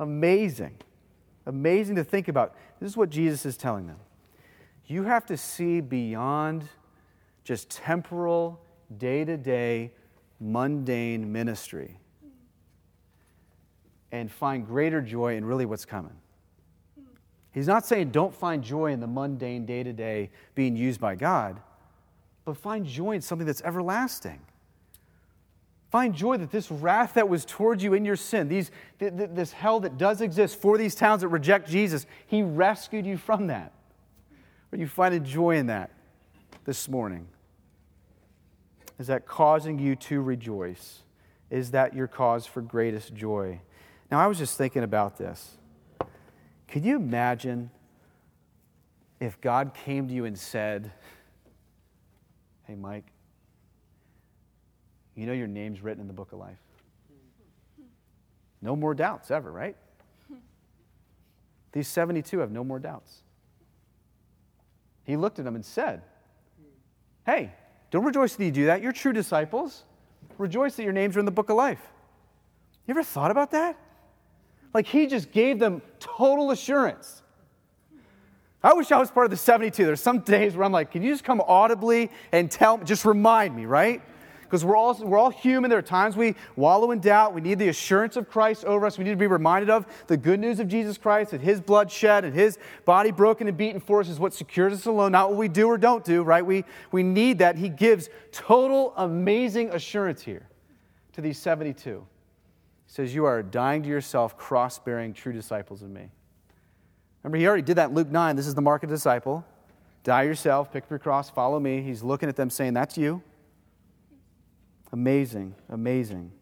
Amazing. 0.00 0.74
Amazing 1.46 1.96
to 1.96 2.04
think 2.04 2.28
about. 2.28 2.54
This 2.80 2.90
is 2.90 2.96
what 2.96 3.10
Jesus 3.10 3.44
is 3.44 3.56
telling 3.56 3.86
them. 3.86 3.98
You 4.86 5.04
have 5.04 5.26
to 5.26 5.36
see 5.36 5.80
beyond 5.80 6.68
just 7.44 7.70
temporal, 7.70 8.60
day 8.98 9.24
to 9.24 9.36
day, 9.36 9.92
mundane 10.40 11.32
ministry 11.32 11.98
and 14.12 14.30
find 14.30 14.66
greater 14.66 15.00
joy 15.00 15.36
in 15.36 15.44
really 15.44 15.64
what's 15.64 15.86
coming. 15.86 16.12
He's 17.52 17.66
not 17.66 17.84
saying 17.84 18.10
don't 18.10 18.34
find 18.34 18.62
joy 18.62 18.92
in 18.92 19.00
the 19.00 19.06
mundane, 19.06 19.66
day 19.66 19.82
to 19.82 19.92
day 19.92 20.30
being 20.54 20.76
used 20.76 21.00
by 21.00 21.14
God, 21.14 21.60
but 22.44 22.56
find 22.56 22.86
joy 22.86 23.12
in 23.12 23.20
something 23.20 23.46
that's 23.46 23.62
everlasting. 23.62 24.40
Find 25.92 26.14
joy 26.14 26.38
that 26.38 26.50
this 26.50 26.70
wrath 26.70 27.14
that 27.14 27.28
was 27.28 27.44
towards 27.44 27.84
you 27.84 27.92
in 27.92 28.02
your 28.02 28.16
sin, 28.16 28.48
these, 28.48 28.70
th- 28.98 29.14
th- 29.14 29.30
this 29.34 29.52
hell 29.52 29.78
that 29.80 29.98
does 29.98 30.22
exist 30.22 30.58
for 30.58 30.78
these 30.78 30.94
towns 30.94 31.20
that 31.20 31.28
reject 31.28 31.68
Jesus, 31.68 32.06
He 32.26 32.42
rescued 32.42 33.04
you 33.04 33.18
from 33.18 33.48
that. 33.48 33.74
Are 34.72 34.78
you 34.78 34.86
finding 34.86 35.22
joy 35.22 35.56
in 35.56 35.66
that 35.66 35.90
this 36.64 36.88
morning? 36.88 37.28
Is 38.98 39.08
that 39.08 39.26
causing 39.26 39.78
you 39.78 39.94
to 39.96 40.22
rejoice? 40.22 41.02
Is 41.50 41.72
that 41.72 41.94
your 41.94 42.06
cause 42.06 42.46
for 42.46 42.62
greatest 42.62 43.12
joy? 43.12 43.60
Now, 44.10 44.18
I 44.18 44.28
was 44.28 44.38
just 44.38 44.56
thinking 44.56 44.84
about 44.84 45.18
this. 45.18 45.58
Could 46.68 46.86
you 46.86 46.96
imagine 46.96 47.70
if 49.20 49.38
God 49.42 49.74
came 49.74 50.08
to 50.08 50.14
you 50.14 50.24
and 50.24 50.38
said, 50.38 50.90
Hey, 52.62 52.76
Mike, 52.76 53.11
you 55.14 55.26
know 55.26 55.32
your 55.32 55.46
name's 55.46 55.82
written 55.82 56.00
in 56.00 56.06
the 56.06 56.12
book 56.12 56.32
of 56.32 56.38
life. 56.38 56.58
No 58.60 58.76
more 58.76 58.94
doubts 58.94 59.30
ever, 59.30 59.50
right? 59.50 59.76
These 61.72 61.88
72 61.88 62.38
have 62.38 62.50
no 62.50 62.62
more 62.62 62.78
doubts. 62.78 63.22
He 65.04 65.16
looked 65.16 65.38
at 65.38 65.44
them 65.44 65.54
and 65.54 65.64
said, 65.64 66.02
Hey, 67.26 67.52
don't 67.90 68.04
rejoice 68.04 68.36
that 68.36 68.44
you 68.44 68.50
do 68.50 68.66
that. 68.66 68.82
You're 68.82 68.92
true 68.92 69.12
disciples. 69.12 69.84
Rejoice 70.38 70.76
that 70.76 70.82
your 70.82 70.92
names 70.92 71.16
are 71.16 71.20
in 71.20 71.24
the 71.24 71.30
book 71.30 71.50
of 71.50 71.56
life. 71.56 71.80
You 72.86 72.92
ever 72.92 73.02
thought 73.02 73.30
about 73.30 73.50
that? 73.52 73.76
Like 74.74 74.86
he 74.86 75.06
just 75.06 75.30
gave 75.30 75.58
them 75.58 75.82
total 76.00 76.50
assurance. 76.50 77.22
I 78.62 78.74
wish 78.74 78.92
I 78.92 78.98
was 78.98 79.10
part 79.10 79.24
of 79.24 79.30
the 79.30 79.36
72. 79.36 79.84
There's 79.84 80.00
some 80.00 80.20
days 80.20 80.54
where 80.54 80.64
I'm 80.64 80.72
like, 80.72 80.92
can 80.92 81.02
you 81.02 81.12
just 81.12 81.24
come 81.24 81.40
audibly 81.40 82.10
and 82.30 82.50
tell 82.50 82.78
me, 82.78 82.84
just 82.84 83.04
remind 83.04 83.56
me, 83.56 83.66
right? 83.66 84.00
Because 84.52 84.66
we're 84.66 84.76
all, 84.76 84.94
we're 85.02 85.16
all 85.16 85.30
human. 85.30 85.70
There 85.70 85.78
are 85.78 85.80
times 85.80 86.14
we 86.14 86.34
wallow 86.56 86.90
in 86.90 87.00
doubt. 87.00 87.32
We 87.32 87.40
need 87.40 87.58
the 87.58 87.70
assurance 87.70 88.16
of 88.16 88.28
Christ 88.28 88.66
over 88.66 88.84
us. 88.84 88.98
We 88.98 89.04
need 89.04 89.12
to 89.12 89.16
be 89.16 89.26
reminded 89.26 89.70
of 89.70 89.86
the 90.08 90.16
good 90.18 90.38
news 90.38 90.60
of 90.60 90.68
Jesus 90.68 90.98
Christ, 90.98 91.30
that 91.30 91.40
his 91.40 91.58
blood 91.58 91.90
shed 91.90 92.26
and 92.26 92.34
his 92.34 92.58
body 92.84 93.12
broken 93.12 93.48
and 93.48 93.56
beaten 93.56 93.80
for 93.80 94.00
us 94.00 94.10
is 94.10 94.20
what 94.20 94.34
secures 94.34 94.74
us 94.74 94.84
alone, 94.84 95.12
not 95.12 95.30
what 95.30 95.38
we 95.38 95.48
do 95.48 95.68
or 95.68 95.78
don't 95.78 96.04
do, 96.04 96.22
right? 96.22 96.44
We, 96.44 96.66
we 96.90 97.02
need 97.02 97.38
that. 97.38 97.56
He 97.56 97.70
gives 97.70 98.10
total 98.30 98.92
amazing 98.98 99.70
assurance 99.70 100.20
here 100.20 100.46
to 101.14 101.22
these 101.22 101.38
72. 101.38 101.90
He 101.90 102.92
says, 102.92 103.14
You 103.14 103.24
are 103.24 103.42
dying 103.42 103.82
to 103.84 103.88
yourself, 103.88 104.36
cross 104.36 104.78
bearing 104.78 105.14
true 105.14 105.32
disciples 105.32 105.80
of 105.80 105.88
me. 105.88 106.10
Remember, 107.22 107.38
he 107.38 107.46
already 107.46 107.62
did 107.62 107.78
that 107.78 107.88
in 107.88 107.94
Luke 107.94 108.10
9. 108.10 108.36
This 108.36 108.46
is 108.46 108.54
the 108.54 108.60
mark 108.60 108.82
of 108.82 108.90
the 108.90 108.96
disciple. 108.96 109.46
Die 110.04 110.22
yourself, 110.24 110.70
pick 110.70 110.84
up 110.84 110.90
your 110.90 110.98
cross, 110.98 111.30
follow 111.30 111.58
me. 111.58 111.80
He's 111.80 112.02
looking 112.02 112.28
at 112.28 112.36
them 112.36 112.50
saying, 112.50 112.74
That's 112.74 112.98
you. 112.98 113.22
Amazing, 114.92 115.54
amazing. 115.70 116.32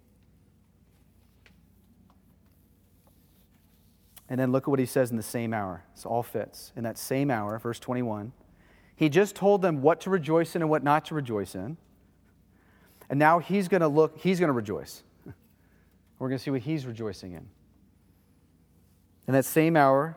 And 4.29 4.39
then 4.39 4.53
look 4.53 4.65
at 4.65 4.69
what 4.69 4.79
he 4.79 4.87
says 4.87 5.11
in 5.11 5.17
the 5.17 5.23
same 5.23 5.53
hour. 5.53 5.85
This 5.95 6.07
all 6.07 6.23
fits. 6.23 6.73
In 6.77 6.85
that 6.85 6.99
same 6.99 7.31
hour, 7.31 7.59
verse 7.59 7.79
21, 7.81 8.33
he 8.95 9.09
just 9.09 9.35
told 9.35 9.63
them 9.63 9.83
what 9.83 10.01
to 10.03 10.11
rejoice 10.11 10.55
in 10.55 10.63
and 10.63 10.71
what 10.71 10.85
not 10.85 11.05
to 11.07 11.15
rejoice 11.15 11.55
in. 11.55 11.77
And 13.09 13.19
now 13.19 13.41
he's 13.41 13.67
going 13.67 13.81
to 13.81 13.89
look, 13.89 14.19
he's 14.19 14.39
going 14.39 14.49
to 14.49 14.55
rejoice. 14.55 15.03
We're 16.19 16.29
going 16.29 16.39
to 16.39 16.43
see 16.43 16.51
what 16.51 16.61
he's 16.61 16.87
rejoicing 16.87 17.33
in. 17.33 17.49
In 19.27 19.35
that 19.35 19.45
same 19.45 19.77
hour, 19.77 20.17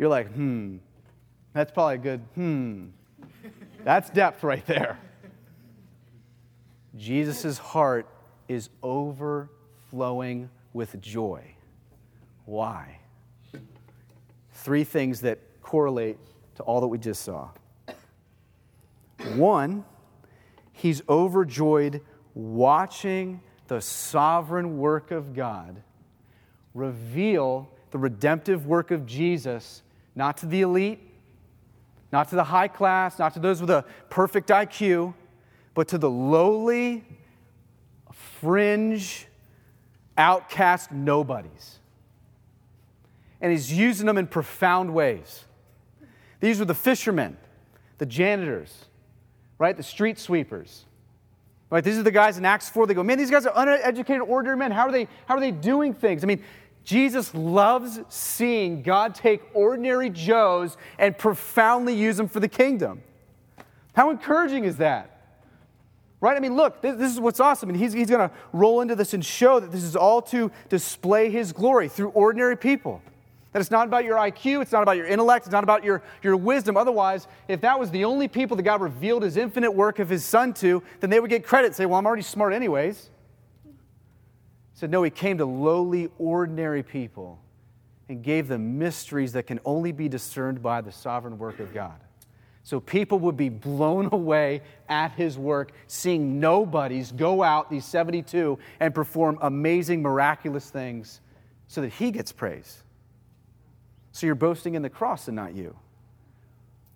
You're 0.00 0.08
like, 0.08 0.32
hmm, 0.32 0.78
that's 1.52 1.70
probably 1.70 1.96
a 1.96 1.98
good, 1.98 2.20
hmm. 2.34 2.86
That's 3.84 4.08
depth 4.08 4.42
right 4.42 4.64
there. 4.64 4.98
Jesus' 6.96 7.58
heart 7.58 8.08
is 8.48 8.70
overflowing 8.82 10.48
with 10.72 10.98
joy. 11.02 11.54
Why? 12.46 12.98
Three 14.52 14.84
things 14.84 15.20
that 15.20 15.38
correlate 15.60 16.16
to 16.54 16.62
all 16.62 16.80
that 16.80 16.88
we 16.88 16.96
just 16.96 17.22
saw. 17.22 17.50
One, 19.34 19.84
he's 20.72 21.02
overjoyed 21.10 22.00
watching 22.32 23.42
the 23.66 23.82
sovereign 23.82 24.78
work 24.78 25.10
of 25.10 25.34
God 25.34 25.82
reveal 26.72 27.68
the 27.90 27.98
redemptive 27.98 28.64
work 28.64 28.92
of 28.92 29.04
Jesus 29.04 29.82
not 30.20 30.36
to 30.36 30.44
the 30.44 30.60
elite, 30.60 31.00
not 32.12 32.28
to 32.28 32.36
the 32.36 32.44
high 32.44 32.68
class, 32.68 33.18
not 33.18 33.32
to 33.32 33.40
those 33.40 33.58
with 33.58 33.70
a 33.70 33.86
perfect 34.10 34.50
IQ, 34.50 35.14
but 35.72 35.88
to 35.88 35.96
the 35.96 36.10
lowly, 36.10 37.02
fringe, 38.12 39.26
outcast 40.18 40.92
nobodies. 40.92 41.78
And 43.40 43.50
he's 43.50 43.72
using 43.72 44.04
them 44.04 44.18
in 44.18 44.26
profound 44.26 44.92
ways. 44.92 45.46
These 46.40 46.58
were 46.58 46.66
the 46.66 46.74
fishermen, 46.74 47.38
the 47.96 48.04
janitors, 48.04 48.84
right? 49.56 49.74
The 49.74 49.82
street 49.82 50.18
sweepers. 50.18 50.84
Right? 51.70 51.82
These 51.82 51.96
are 51.96 52.02
the 52.02 52.10
guys 52.10 52.36
in 52.36 52.44
Acts 52.44 52.68
4. 52.68 52.88
They 52.88 52.94
go, 52.94 53.04
man, 53.04 53.16
these 53.16 53.30
guys 53.30 53.46
are 53.46 53.52
uneducated, 53.54 54.20
ordinary 54.22 54.58
men. 54.58 54.72
How 54.72 54.86
are 54.86 54.92
they, 54.92 55.08
how 55.26 55.36
are 55.36 55.40
they 55.40 55.52
doing 55.52 55.94
things? 55.94 56.24
I 56.24 56.26
mean, 56.26 56.42
Jesus 56.84 57.34
loves 57.34 58.00
seeing 58.08 58.82
God 58.82 59.14
take 59.14 59.42
ordinary 59.54 60.10
Joes 60.10 60.76
and 60.98 61.16
profoundly 61.16 61.94
use 61.94 62.16
them 62.16 62.28
for 62.28 62.40
the 62.40 62.48
kingdom. 62.48 63.02
How 63.94 64.10
encouraging 64.10 64.64
is 64.64 64.78
that? 64.78 65.18
Right? 66.20 66.36
I 66.36 66.40
mean, 66.40 66.54
look, 66.54 66.82
this, 66.82 66.96
this 66.96 67.12
is 67.12 67.20
what's 67.20 67.40
awesome. 67.40 67.70
And 67.70 67.78
he's, 67.78 67.92
he's 67.92 68.10
going 68.10 68.28
to 68.28 68.34
roll 68.52 68.80
into 68.82 68.94
this 68.94 69.14
and 69.14 69.24
show 69.24 69.58
that 69.58 69.72
this 69.72 69.82
is 69.82 69.96
all 69.96 70.20
to 70.22 70.50
display 70.68 71.30
his 71.30 71.52
glory 71.52 71.88
through 71.88 72.10
ordinary 72.10 72.56
people. 72.56 73.02
That 73.52 73.60
it's 73.60 73.70
not 73.70 73.88
about 73.88 74.04
your 74.04 74.16
IQ, 74.16 74.62
it's 74.62 74.70
not 74.70 74.82
about 74.82 74.96
your 74.96 75.06
intellect, 75.06 75.46
it's 75.46 75.52
not 75.52 75.64
about 75.64 75.82
your, 75.82 76.02
your 76.22 76.36
wisdom. 76.36 76.76
Otherwise, 76.76 77.26
if 77.48 77.62
that 77.62 77.80
was 77.80 77.90
the 77.90 78.04
only 78.04 78.28
people 78.28 78.56
that 78.56 78.62
God 78.62 78.80
revealed 78.80 79.24
his 79.24 79.36
infinite 79.36 79.72
work 79.72 79.98
of 79.98 80.08
his 80.08 80.24
son 80.24 80.54
to, 80.54 80.82
then 81.00 81.10
they 81.10 81.18
would 81.18 81.30
get 81.30 81.44
credit, 81.44 81.74
say, 81.74 81.84
Well, 81.84 81.98
I'm 81.98 82.06
already 82.06 82.22
smart 82.22 82.52
anyways 82.52 83.10
said, 84.80 84.90
No, 84.90 85.02
he 85.02 85.10
came 85.10 85.36
to 85.36 85.44
lowly, 85.44 86.08
ordinary 86.18 86.82
people 86.82 87.38
and 88.08 88.22
gave 88.22 88.48
them 88.48 88.78
mysteries 88.78 89.34
that 89.34 89.46
can 89.46 89.60
only 89.66 89.92
be 89.92 90.08
discerned 90.08 90.62
by 90.62 90.80
the 90.80 90.90
sovereign 90.90 91.36
work 91.38 91.60
of 91.60 91.74
God. 91.74 92.00
So 92.62 92.80
people 92.80 93.18
would 93.20 93.36
be 93.36 93.50
blown 93.50 94.08
away 94.12 94.62
at 94.88 95.12
his 95.12 95.36
work, 95.36 95.72
seeing 95.86 96.40
nobodies 96.40 97.12
go 97.12 97.42
out, 97.42 97.70
these 97.70 97.84
72, 97.84 98.58
and 98.80 98.94
perform 98.94 99.38
amazing, 99.42 100.00
miraculous 100.00 100.70
things 100.70 101.20
so 101.68 101.82
that 101.82 101.92
he 101.92 102.10
gets 102.10 102.32
praise. 102.32 102.82
So 104.12 104.24
you're 104.24 104.34
boasting 104.34 104.76
in 104.76 104.82
the 104.82 104.90
cross 104.90 105.28
and 105.28 105.36
not 105.36 105.54
you. 105.54 105.76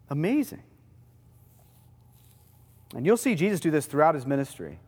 Amazing. 0.09 0.62
And 2.97 3.05
you'll 3.05 3.18
see 3.18 3.35
Jesus 3.35 3.61
do 3.61 3.70
this 3.70 3.85
throughout 3.85 4.14
his 4.14 4.25
ministry. 4.25 4.79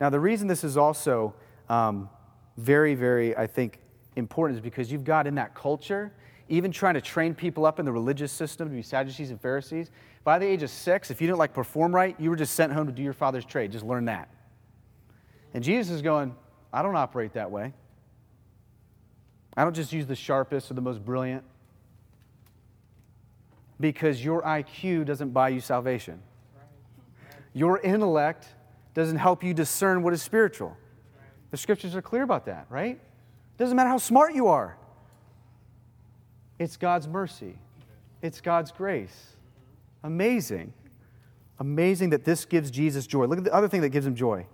Now, 0.00 0.08
the 0.08 0.20
reason 0.20 0.46
this 0.46 0.62
is 0.62 0.76
also 0.76 1.34
um, 1.68 2.08
very, 2.56 2.94
very, 2.94 3.36
I 3.36 3.46
think, 3.46 3.78
important 4.16 4.58
is 4.58 4.62
because 4.62 4.92
you've 4.92 5.04
got 5.04 5.26
in 5.26 5.34
that 5.36 5.54
culture, 5.54 6.12
even 6.48 6.70
trying 6.70 6.94
to 6.94 7.00
train 7.00 7.34
people 7.34 7.64
up 7.64 7.78
in 7.78 7.84
the 7.84 7.92
religious 7.92 8.30
system 8.30 8.68
to 8.68 8.74
be 8.74 8.82
Sadducees 8.82 9.30
and 9.30 9.40
Pharisees. 9.40 9.90
By 10.24 10.38
the 10.38 10.46
age 10.46 10.62
of 10.62 10.70
six, 10.70 11.10
if 11.10 11.20
you 11.20 11.26
didn't 11.26 11.38
like 11.38 11.52
perform 11.52 11.94
right, 11.94 12.14
you 12.18 12.30
were 12.30 12.36
just 12.36 12.54
sent 12.54 12.72
home 12.72 12.86
to 12.86 12.92
do 12.92 13.02
your 13.02 13.12
father's 13.12 13.44
trade. 13.44 13.72
Just 13.72 13.84
learn 13.84 14.04
that. 14.06 14.28
And 15.54 15.64
Jesus 15.64 15.94
is 15.94 16.02
going, 16.02 16.34
I 16.72 16.82
don't 16.82 16.96
operate 16.96 17.32
that 17.34 17.50
way. 17.50 17.72
I 19.56 19.64
don't 19.64 19.74
just 19.74 19.92
use 19.92 20.06
the 20.06 20.16
sharpest 20.16 20.70
or 20.70 20.74
the 20.74 20.80
most 20.80 21.04
brilliant 21.04 21.44
because 23.80 24.24
your 24.24 24.42
IQ 24.42 25.04
doesn't 25.04 25.30
buy 25.30 25.50
you 25.50 25.60
salvation. 25.60 26.22
Your 27.52 27.80
intellect 27.80 28.46
doesn't 28.94 29.18
help 29.18 29.44
you 29.44 29.52
discern 29.52 30.02
what 30.02 30.14
is 30.14 30.22
spiritual. 30.22 30.76
The 31.52 31.58
scriptures 31.58 31.94
are 31.94 32.02
clear 32.02 32.22
about 32.22 32.46
that, 32.46 32.66
right? 32.70 32.98
Doesn't 33.58 33.76
matter 33.76 33.90
how 33.90 33.98
smart 33.98 34.34
you 34.34 34.48
are. 34.48 34.76
It's 36.58 36.76
God's 36.76 37.06
mercy. 37.06 37.58
It's 38.22 38.40
God's 38.40 38.72
grace. 38.72 39.36
Amazing. 40.02 40.72
Amazing 41.60 42.10
that 42.10 42.24
this 42.24 42.46
gives 42.46 42.70
Jesus 42.70 43.06
joy. 43.06 43.26
Look 43.26 43.38
at 43.38 43.44
the 43.44 43.54
other 43.54 43.68
thing 43.68 43.82
that 43.82 43.90
gives 43.90 44.06
him 44.06 44.14
joy. 44.14 44.46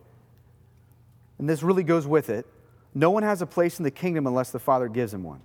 And 1.38 1.48
this 1.48 1.62
really 1.62 1.84
goes 1.84 2.06
with 2.06 2.30
it. 2.30 2.46
No 2.94 3.10
one 3.10 3.22
has 3.22 3.42
a 3.42 3.46
place 3.46 3.78
in 3.78 3.84
the 3.84 3.90
kingdom 3.92 4.26
unless 4.26 4.50
the 4.50 4.58
Father 4.58 4.88
gives 4.88 5.14
him 5.14 5.22
one. 5.22 5.40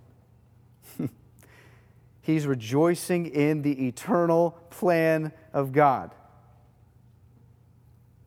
He's 2.21 2.47
rejoicing 2.47 3.27
in 3.27 3.61
the 3.61 3.87
eternal 3.87 4.57
plan 4.71 5.31
of 5.53 5.71
God 5.71 6.15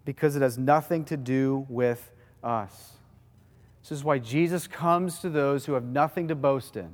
because 0.05 0.37
it 0.37 0.43
has 0.43 0.57
nothing 0.57 1.05
to 1.07 1.17
do 1.17 1.67
with 1.69 2.13
us. 2.45 2.96
This 3.89 3.99
is 3.99 4.05
why 4.05 4.19
Jesus 4.19 4.67
comes 4.67 5.21
to 5.21 5.31
those 5.31 5.65
who 5.65 5.75
have 5.75 5.85
nothing 5.85 6.27
to 6.27 6.35
boast 6.35 6.77
in 6.77 6.91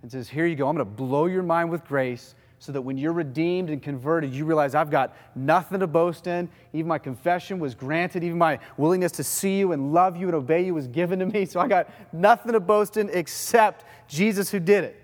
and 0.00 0.10
says, 0.10 0.26
Here 0.26 0.46
you 0.46 0.56
go. 0.56 0.68
I'm 0.68 0.74
going 0.74 0.86
to 0.86 0.90
blow 0.90 1.26
your 1.26 1.42
mind 1.42 1.70
with 1.70 1.84
grace 1.84 2.34
so 2.58 2.72
that 2.72 2.80
when 2.80 2.96
you're 2.96 3.12
redeemed 3.12 3.68
and 3.68 3.82
converted, 3.82 4.32
you 4.32 4.46
realize 4.46 4.74
I've 4.74 4.90
got 4.90 5.14
nothing 5.34 5.80
to 5.80 5.86
boast 5.86 6.26
in. 6.28 6.48
Even 6.72 6.88
my 6.88 6.96
confession 6.98 7.58
was 7.58 7.74
granted. 7.74 8.24
Even 8.24 8.38
my 8.38 8.58
willingness 8.78 9.12
to 9.12 9.24
see 9.24 9.58
you 9.58 9.72
and 9.72 9.92
love 9.92 10.16
you 10.16 10.28
and 10.28 10.34
obey 10.34 10.64
you 10.64 10.72
was 10.72 10.86
given 10.86 11.18
to 11.18 11.26
me. 11.26 11.44
So 11.44 11.60
I 11.60 11.68
got 11.68 11.90
nothing 12.10 12.52
to 12.52 12.60
boast 12.60 12.96
in 12.96 13.10
except 13.10 13.84
Jesus 14.08 14.50
who 14.50 14.60
did 14.60 14.82
it, 14.82 15.02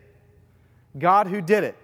God 0.99 1.27
who 1.27 1.43
did 1.43 1.65
it. 1.65 1.77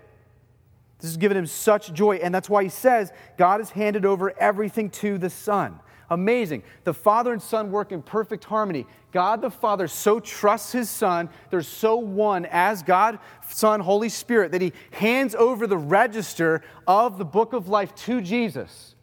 This 0.98 1.10
has 1.10 1.18
given 1.18 1.36
him 1.36 1.46
such 1.46 1.92
joy. 1.92 2.16
And 2.16 2.34
that's 2.34 2.48
why 2.48 2.62
he 2.62 2.70
says 2.70 3.12
God 3.36 3.60
has 3.60 3.68
handed 3.68 4.06
over 4.06 4.32
everything 4.38 4.88
to 4.90 5.18
the 5.18 5.28
Son. 5.28 5.78
Amazing. 6.10 6.62
The 6.84 6.94
Father 6.94 7.32
and 7.32 7.42
Son 7.42 7.70
work 7.70 7.92
in 7.92 8.00
perfect 8.00 8.44
harmony. 8.44 8.86
God 9.12 9.42
the 9.42 9.50
Father 9.50 9.88
so 9.88 10.20
trusts 10.20 10.72
his 10.72 10.88
Son, 10.88 11.28
they're 11.50 11.62
so 11.62 11.96
one 11.96 12.46
as 12.46 12.82
God, 12.82 13.18
Son, 13.48 13.80
Holy 13.80 14.08
Spirit, 14.08 14.52
that 14.52 14.62
he 14.62 14.72
hands 14.90 15.34
over 15.34 15.66
the 15.66 15.76
register 15.76 16.62
of 16.86 17.18
the 17.18 17.24
book 17.24 17.52
of 17.52 17.68
life 17.68 17.94
to 17.94 18.20
Jesus. 18.22 18.94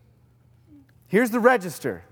Here's 1.07 1.29
the 1.29 1.39
register, 1.39 2.03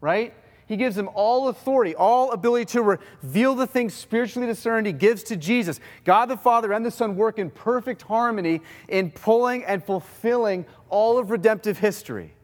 right? 0.00 0.32
He 0.66 0.76
gives 0.76 0.96
him 0.96 1.08
all 1.14 1.48
authority, 1.48 1.94
all 1.96 2.30
ability 2.30 2.66
to 2.66 2.82
reveal 2.82 3.54
the 3.54 3.66
things 3.66 3.94
spiritually 3.94 4.46
discerned. 4.46 4.86
He 4.86 4.92
gives 4.92 5.22
to 5.24 5.36
Jesus. 5.36 5.80
God 6.04 6.26
the 6.26 6.36
Father 6.36 6.72
and 6.72 6.84
the 6.84 6.90
Son 6.90 7.16
work 7.16 7.38
in 7.38 7.50
perfect 7.50 8.02
harmony 8.02 8.60
in 8.86 9.10
pulling 9.10 9.64
and 9.64 9.82
fulfilling 9.82 10.66
all 10.90 11.18
of 11.18 11.30
redemptive 11.30 11.78
history. 11.78 12.34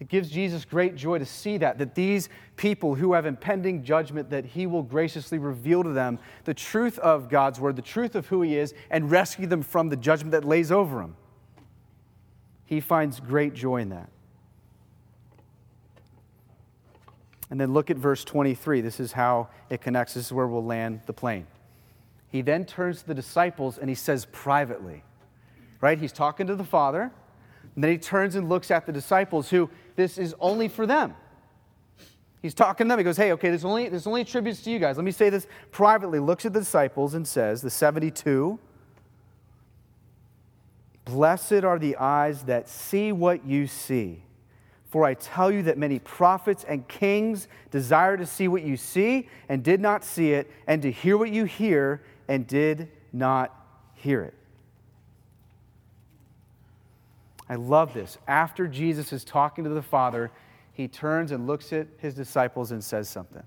It 0.00 0.08
gives 0.08 0.30
Jesus 0.30 0.64
great 0.64 0.96
joy 0.96 1.18
to 1.18 1.26
see 1.26 1.58
that, 1.58 1.76
that 1.76 1.94
these 1.94 2.30
people 2.56 2.94
who 2.94 3.12
have 3.12 3.26
impending 3.26 3.84
judgment, 3.84 4.30
that 4.30 4.46
he 4.46 4.66
will 4.66 4.82
graciously 4.82 5.38
reveal 5.38 5.82
to 5.82 5.90
them 5.90 6.18
the 6.44 6.54
truth 6.54 6.98
of 7.00 7.28
God's 7.28 7.60
word, 7.60 7.76
the 7.76 7.82
truth 7.82 8.14
of 8.14 8.26
who 8.26 8.40
he 8.40 8.56
is, 8.56 8.72
and 8.90 9.10
rescue 9.10 9.46
them 9.46 9.60
from 9.62 9.90
the 9.90 9.96
judgment 9.96 10.32
that 10.32 10.44
lays 10.44 10.72
over 10.72 11.00
them. 11.00 11.16
He 12.64 12.80
finds 12.80 13.20
great 13.20 13.52
joy 13.52 13.82
in 13.82 13.90
that. 13.90 14.08
And 17.50 17.60
then 17.60 17.74
look 17.74 17.90
at 17.90 17.98
verse 17.98 18.24
23. 18.24 18.80
This 18.80 19.00
is 19.00 19.12
how 19.12 19.48
it 19.68 19.82
connects. 19.82 20.14
This 20.14 20.26
is 20.26 20.32
where 20.32 20.46
we'll 20.46 20.64
land 20.64 21.00
the 21.04 21.12
plane. 21.12 21.46
He 22.28 22.40
then 22.42 22.64
turns 22.64 23.02
to 23.02 23.08
the 23.08 23.14
disciples 23.14 23.76
and 23.76 23.88
he 23.88 23.96
says 23.96 24.26
privately, 24.32 25.02
right? 25.80 25.98
He's 25.98 26.12
talking 26.12 26.46
to 26.46 26.54
the 26.54 26.64
Father. 26.64 27.10
And 27.74 27.84
then 27.84 27.90
he 27.90 27.98
turns 27.98 28.34
and 28.34 28.48
looks 28.48 28.70
at 28.70 28.86
the 28.86 28.92
disciples 28.92 29.50
who 29.50 29.68
this 29.96 30.18
is 30.18 30.34
only 30.40 30.68
for 30.68 30.86
them. 30.86 31.14
He's 32.42 32.54
talking 32.54 32.86
to 32.86 32.88
them. 32.88 32.98
He 32.98 33.04
goes, 33.04 33.16
Hey, 33.16 33.32
okay, 33.32 33.50
this 33.50 33.64
only, 33.64 33.88
this 33.88 34.06
only 34.06 34.22
attributes 34.22 34.62
to 34.62 34.70
you 34.70 34.78
guys. 34.78 34.96
Let 34.96 35.04
me 35.04 35.12
say 35.12 35.30
this 35.30 35.46
privately. 35.70 36.18
Looks 36.18 36.46
at 36.46 36.52
the 36.52 36.60
disciples 36.60 37.14
and 37.14 37.26
says, 37.26 37.60
The 37.60 37.70
72, 37.70 38.58
Blessed 41.04 41.64
are 41.64 41.78
the 41.78 41.96
eyes 41.96 42.44
that 42.44 42.68
see 42.68 43.12
what 43.12 43.44
you 43.44 43.66
see. 43.66 44.22
For 44.86 45.04
I 45.04 45.14
tell 45.14 45.50
you 45.50 45.62
that 45.64 45.78
many 45.78 45.98
prophets 45.98 46.64
and 46.66 46.86
kings 46.88 47.48
desire 47.70 48.16
to 48.16 48.26
see 48.26 48.48
what 48.48 48.62
you 48.62 48.76
see 48.76 49.28
and 49.48 49.62
did 49.62 49.80
not 49.80 50.04
see 50.04 50.32
it, 50.32 50.50
and 50.66 50.82
to 50.82 50.90
hear 50.90 51.16
what 51.16 51.30
you 51.30 51.44
hear 51.44 52.02
and 52.26 52.46
did 52.46 52.88
not 53.12 53.54
hear 53.94 54.22
it. 54.22 54.34
I 57.50 57.56
love 57.56 57.92
this. 57.92 58.16
After 58.28 58.68
Jesus 58.68 59.12
is 59.12 59.24
talking 59.24 59.64
to 59.64 59.70
the 59.70 59.82
Father, 59.82 60.30
he 60.72 60.86
turns 60.86 61.32
and 61.32 61.48
looks 61.48 61.72
at 61.72 61.88
his 61.98 62.14
disciples 62.14 62.70
and 62.70 62.82
says 62.82 63.08
something. 63.08 63.42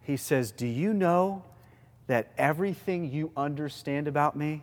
He 0.00 0.16
says, 0.16 0.52
Do 0.52 0.66
you 0.66 0.94
know 0.94 1.44
that 2.06 2.32
everything 2.38 3.12
you 3.12 3.30
understand 3.36 4.08
about 4.08 4.36
me, 4.36 4.62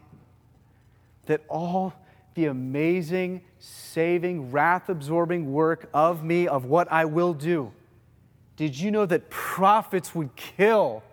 that 1.27 1.43
all 1.47 1.93
the 2.33 2.45
amazing, 2.45 3.43
saving, 3.59 4.51
wrath 4.51 4.89
absorbing 4.89 5.53
work 5.53 5.91
of 5.93 6.23
me, 6.23 6.47
of 6.47 6.65
what 6.65 6.91
I 6.91 7.05
will 7.05 7.35
do, 7.35 7.71
did 8.55 8.75
you 8.75 8.89
know 8.89 9.05
that 9.05 9.29
prophets 9.29 10.15
would 10.15 10.35
kill 10.35 11.03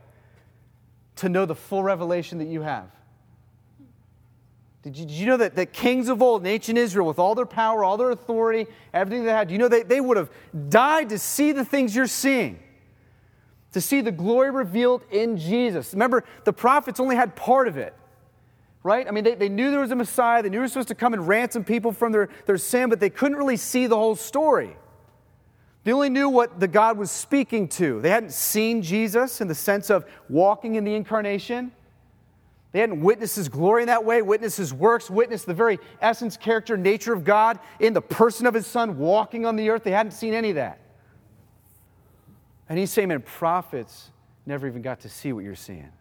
to 1.17 1.29
know 1.29 1.45
the 1.45 1.55
full 1.55 1.83
revelation 1.83 2.39
that 2.39 2.49
you 2.49 2.63
have? 2.63 2.89
Did 4.85 4.99
you, 4.99 5.07
did 5.07 5.15
you, 5.15 5.25
know 5.25 5.39
that, 5.39 5.57
that 5.57 5.73
kings 5.73 6.11
of 6.11 6.21
old 6.21 6.43
in 6.43 6.47
ancient 6.47 6.77
Israel, 6.77 7.07
with 7.07 7.19
all 7.19 7.35
their 7.35 7.47
power, 7.47 7.83
all 7.83 7.97
their 7.97 8.11
authority, 8.11 8.67
everything 8.93 9.25
they 9.25 9.33
had, 9.33 9.49
do 9.49 9.55
you 9.55 9.59
know 9.59 9.67
they, 9.67 9.83
they 9.83 9.99
would 9.99 10.19
have 10.19 10.31
died 10.69 11.09
to 11.09 11.19
see 11.19 11.53
the 11.53 11.65
things 11.65 11.97
you're 11.97 12.07
seeing? 12.07 12.59
To 13.73 13.81
see 13.81 14.03
the 14.03 14.13
glory 14.13 14.51
revealed 14.51 15.03
in 15.11 15.39
Jesus. 15.39 15.95
Remember, 15.95 16.23
the 16.45 16.53
prophets 16.53 17.01
only 17.01 17.17
had 17.17 17.35
part 17.35 17.67
of 17.67 17.79
it, 17.79 17.95
right? 18.83 19.09
I 19.09 19.11
mean, 19.11 19.25
they, 19.25 19.35
they 19.35 19.49
knew 19.49 19.71
there 19.71 19.81
was 19.81 19.91
a 19.91 19.97
Messiah, 19.97 20.43
they 20.43 20.51
knew 20.51 20.59
he 20.59 20.63
was 20.63 20.73
supposed 20.73 20.89
to 20.89 20.95
come 20.95 21.15
and 21.15 21.27
ransom 21.27 21.65
people 21.65 21.91
from 21.91 22.13
their, 22.13 22.29
their 22.45 22.59
sin, 22.59 22.91
but 22.91 23.01
they 23.01 23.09
couldn't 23.09 23.39
really 23.39 23.57
see 23.57 23.87
the 23.87 23.97
whole 23.97 24.17
story. 24.17 24.77
They 25.85 25.93
only 25.95 26.11
knew 26.11 26.29
what 26.29 26.61
the 26.61 26.69
God 26.69 26.99
was 26.99 27.11
speaking 27.11 27.69
to. 27.69 28.03
They 28.03 28.11
hadn't 28.11 28.35
seen 28.35 28.83
Jesus 28.83 29.41
in 29.41 29.49
the 29.49 29.55
sense 29.55 29.89
of 29.89 30.05
walking 30.29 30.75
in 30.75 30.85
the 30.85 30.95
incarnation. 30.95 31.73
They 32.75 32.81
hadn't 32.81 33.03
witnessed 33.03 33.37
his 33.37 33.49
glory 33.49 33.85
in 33.85 33.87
that 33.87 34.05
way, 34.05 34.21
witnessed 34.21 34.59
his 34.59 34.75
works, 34.75 35.09
witnessed 35.09 35.47
the 35.47 35.55
very 35.55 35.79
essence, 36.03 36.37
character, 36.37 36.77
nature 36.77 37.13
of 37.13 37.23
God 37.23 37.61
in 37.79 37.93
the 37.93 38.03
person 38.03 38.47
of 38.49 38.55
his 38.55 38.67
son 38.67 38.99
walking 38.99 39.47
on 39.47 39.55
the 39.55 39.71
earth. 39.71 39.85
They 39.85 39.93
hadn't 39.93 40.11
seen 40.11 40.35
any 40.35 40.51
of 40.51 40.57
that. 40.57 40.81
And 42.69 42.77
he's 42.77 42.91
saying, 42.91 43.07
man, 43.07 43.23
prophets 43.23 44.11
never 44.45 44.67
even 44.67 44.83
got 44.83 44.99
to 45.03 45.09
see 45.09 45.33
what 45.33 45.45
you're 45.45 45.55
seeing 45.55 45.93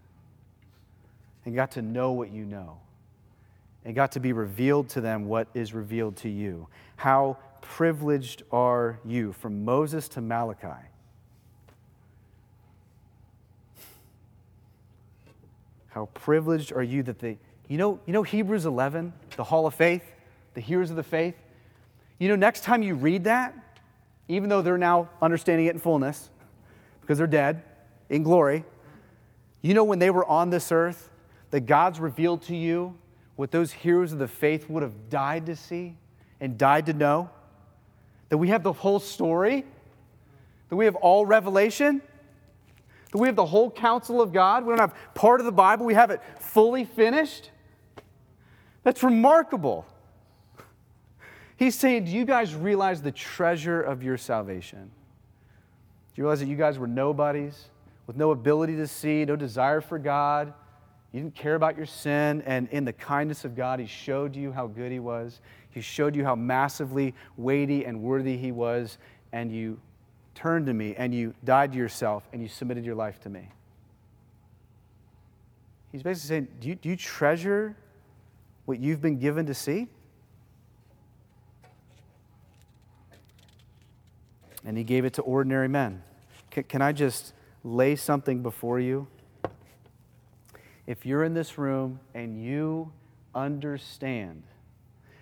and 1.46 1.54
got 1.54 1.70
to 1.74 1.84
know 1.84 2.14
what 2.14 2.32
you 2.32 2.44
know 2.44 2.80
and 3.86 3.94
got 3.94 4.14
to 4.14 4.20
be 4.20 4.34
revealed 4.34 4.90
to 4.90 5.02
them 5.02 5.26
what 5.26 5.50
is 5.54 5.76
revealed 5.76 6.16
to 6.18 6.30
you. 6.30 6.68
How 6.96 7.38
privileged 7.62 8.42
are 8.52 9.00
you 9.06 9.32
from 9.34 9.64
Moses 9.64 10.08
to 10.10 10.22
Malachi? 10.22 10.88
How 15.94 16.08
privileged 16.16 16.74
are 16.74 16.82
you 16.82 17.04
that 17.04 17.20
the, 17.20 17.38
you 17.68 17.78
know, 17.78 18.00
you 18.08 18.14
know 18.14 18.24
Hebrews 18.24 18.66
11, 18.66 19.14
the 19.36 19.44
hall 19.44 19.68
of 19.68 19.76
faith, 19.76 20.04
the 20.56 20.62
heroes 20.62 20.90
of 20.90 20.96
the 20.96 21.04
faith? 21.04 21.36
You 22.18 22.30
know, 22.30 22.36
next 22.36 22.64
time 22.64 22.82
you 22.82 22.96
read 22.96 23.26
that, 23.26 23.54
even 24.28 24.50
though 24.50 24.64
they're 24.64 24.80
now 24.80 25.10
understanding 25.22 25.68
it 25.68 25.76
in 25.76 25.80
fullness, 25.80 26.32
because 27.02 27.20
they're 27.20 27.28
dead 27.28 27.62
in 28.10 28.24
glory, 28.24 28.66
you 29.62 29.76
know 29.76 29.84
when 29.84 30.00
they 30.00 30.10
were 30.10 30.26
on 30.26 30.50
this 30.50 30.72
earth, 30.72 31.12
that 31.52 31.68
God's 31.68 32.00
revealed 32.00 32.42
to 32.44 32.56
you 32.56 32.98
what 33.36 33.52
those 33.52 33.72
heroes 33.72 34.14
of 34.14 34.18
the 34.18 34.28
faith 34.28 34.68
would 34.72 34.82
have 34.82 35.12
died 35.12 35.46
to 35.46 35.56
see 35.56 35.96
and 36.40 36.58
died 36.58 36.88
to 36.88 36.94
know? 36.94 37.30
That 38.30 38.40
we 38.40 38.48
have 38.48 38.64
the 38.64 38.74
whole 38.74 39.00
story? 39.00 39.64
That 40.70 40.76
we 40.76 40.86
have 40.86 40.96
all 40.96 41.28
revelation? 41.28 42.02
We 43.14 43.28
have 43.28 43.36
the 43.36 43.46
whole 43.46 43.70
counsel 43.70 44.22
of 44.22 44.34
God? 44.34 44.66
We 44.66 44.72
don't 44.72 44.80
have 44.80 44.96
part 45.14 45.40
of 45.40 45.46
the 45.46 45.52
Bible, 45.52 45.86
we 45.86 45.94
have 45.94 46.12
it 46.12 46.22
fully 46.40 46.86
finished. 46.86 47.52
That's 48.84 49.04
remarkable. 49.04 49.86
He's 51.56 51.76
saying, 51.76 52.06
Do 52.06 52.12
you 52.12 52.26
guys 52.26 52.56
realize 52.56 53.02
the 53.02 53.12
treasure 53.12 53.82
of 53.82 54.04
your 54.04 54.18
salvation? 54.18 54.92
Do 56.14 56.22
you 56.22 56.24
realize 56.24 56.40
that 56.40 56.48
you 56.48 56.58
guys 56.58 56.78
were 56.78 56.88
nobodies 56.88 57.70
with 58.06 58.18
no 58.18 58.32
ability 58.32 58.76
to 58.78 58.88
see, 58.88 59.24
no 59.26 59.36
desire 59.36 59.80
for 59.80 59.98
God? 59.98 60.54
You 61.12 61.22
didn't 61.22 61.36
care 61.36 61.56
about 61.56 61.78
your 61.78 61.86
sin, 61.86 62.42
and 62.46 62.68
in 62.70 62.86
the 62.86 62.94
kindness 62.94 63.46
of 63.46 63.56
God, 63.56 63.80
He 63.80 63.86
showed 63.86 64.36
you 64.36 64.52
how 64.52 64.68
good 64.68 64.92
He 64.92 65.00
was. 65.00 65.42
He 65.70 65.80
showed 65.80 66.16
you 66.16 66.24
how 66.24 66.36
massively 66.36 67.14
weighty 67.38 67.86
and 67.86 68.02
worthy 68.02 68.36
He 68.36 68.52
was, 68.52 68.98
and 69.32 69.52
you 69.52 69.80
turned 70.36 70.66
to 70.66 70.74
me 70.74 70.96
and 70.96 71.14
you 71.14 71.34
died 71.44 71.72
to 71.74 71.78
yourself 71.78 72.28
and 72.34 72.42
you 72.42 72.48
submitted 72.48 72.86
your 72.86 72.96
life 72.96 73.20
to 73.22 73.30
me. 73.30 73.50
He's 75.92 76.02
basically 76.02 76.28
saying, 76.28 76.48
Do 76.60 76.70
you, 76.70 76.76
do 76.76 76.90
you 76.90 76.96
treasure 76.96 77.76
what 78.66 78.80
you've 78.80 79.02
been 79.02 79.20
given 79.20 79.46
to 79.46 79.54
see? 79.54 79.88
And 84.66 84.78
he 84.78 84.84
gave 84.84 85.06
it 85.06 85.14
to 85.14 85.22
ordinary 85.22 85.68
men. 85.68 86.02
Can, 86.50 86.64
can 86.64 86.82
I 86.82 86.94
just 86.94 87.34
lay 87.64 87.96
something 87.96 88.42
before 88.42 88.80
you? 88.80 89.08
If 90.88 91.06
you're 91.06 91.24
in 91.24 91.34
this 91.34 91.58
room 91.58 92.00
and 92.14 92.44
you 92.44 92.92
understand, 93.36 94.44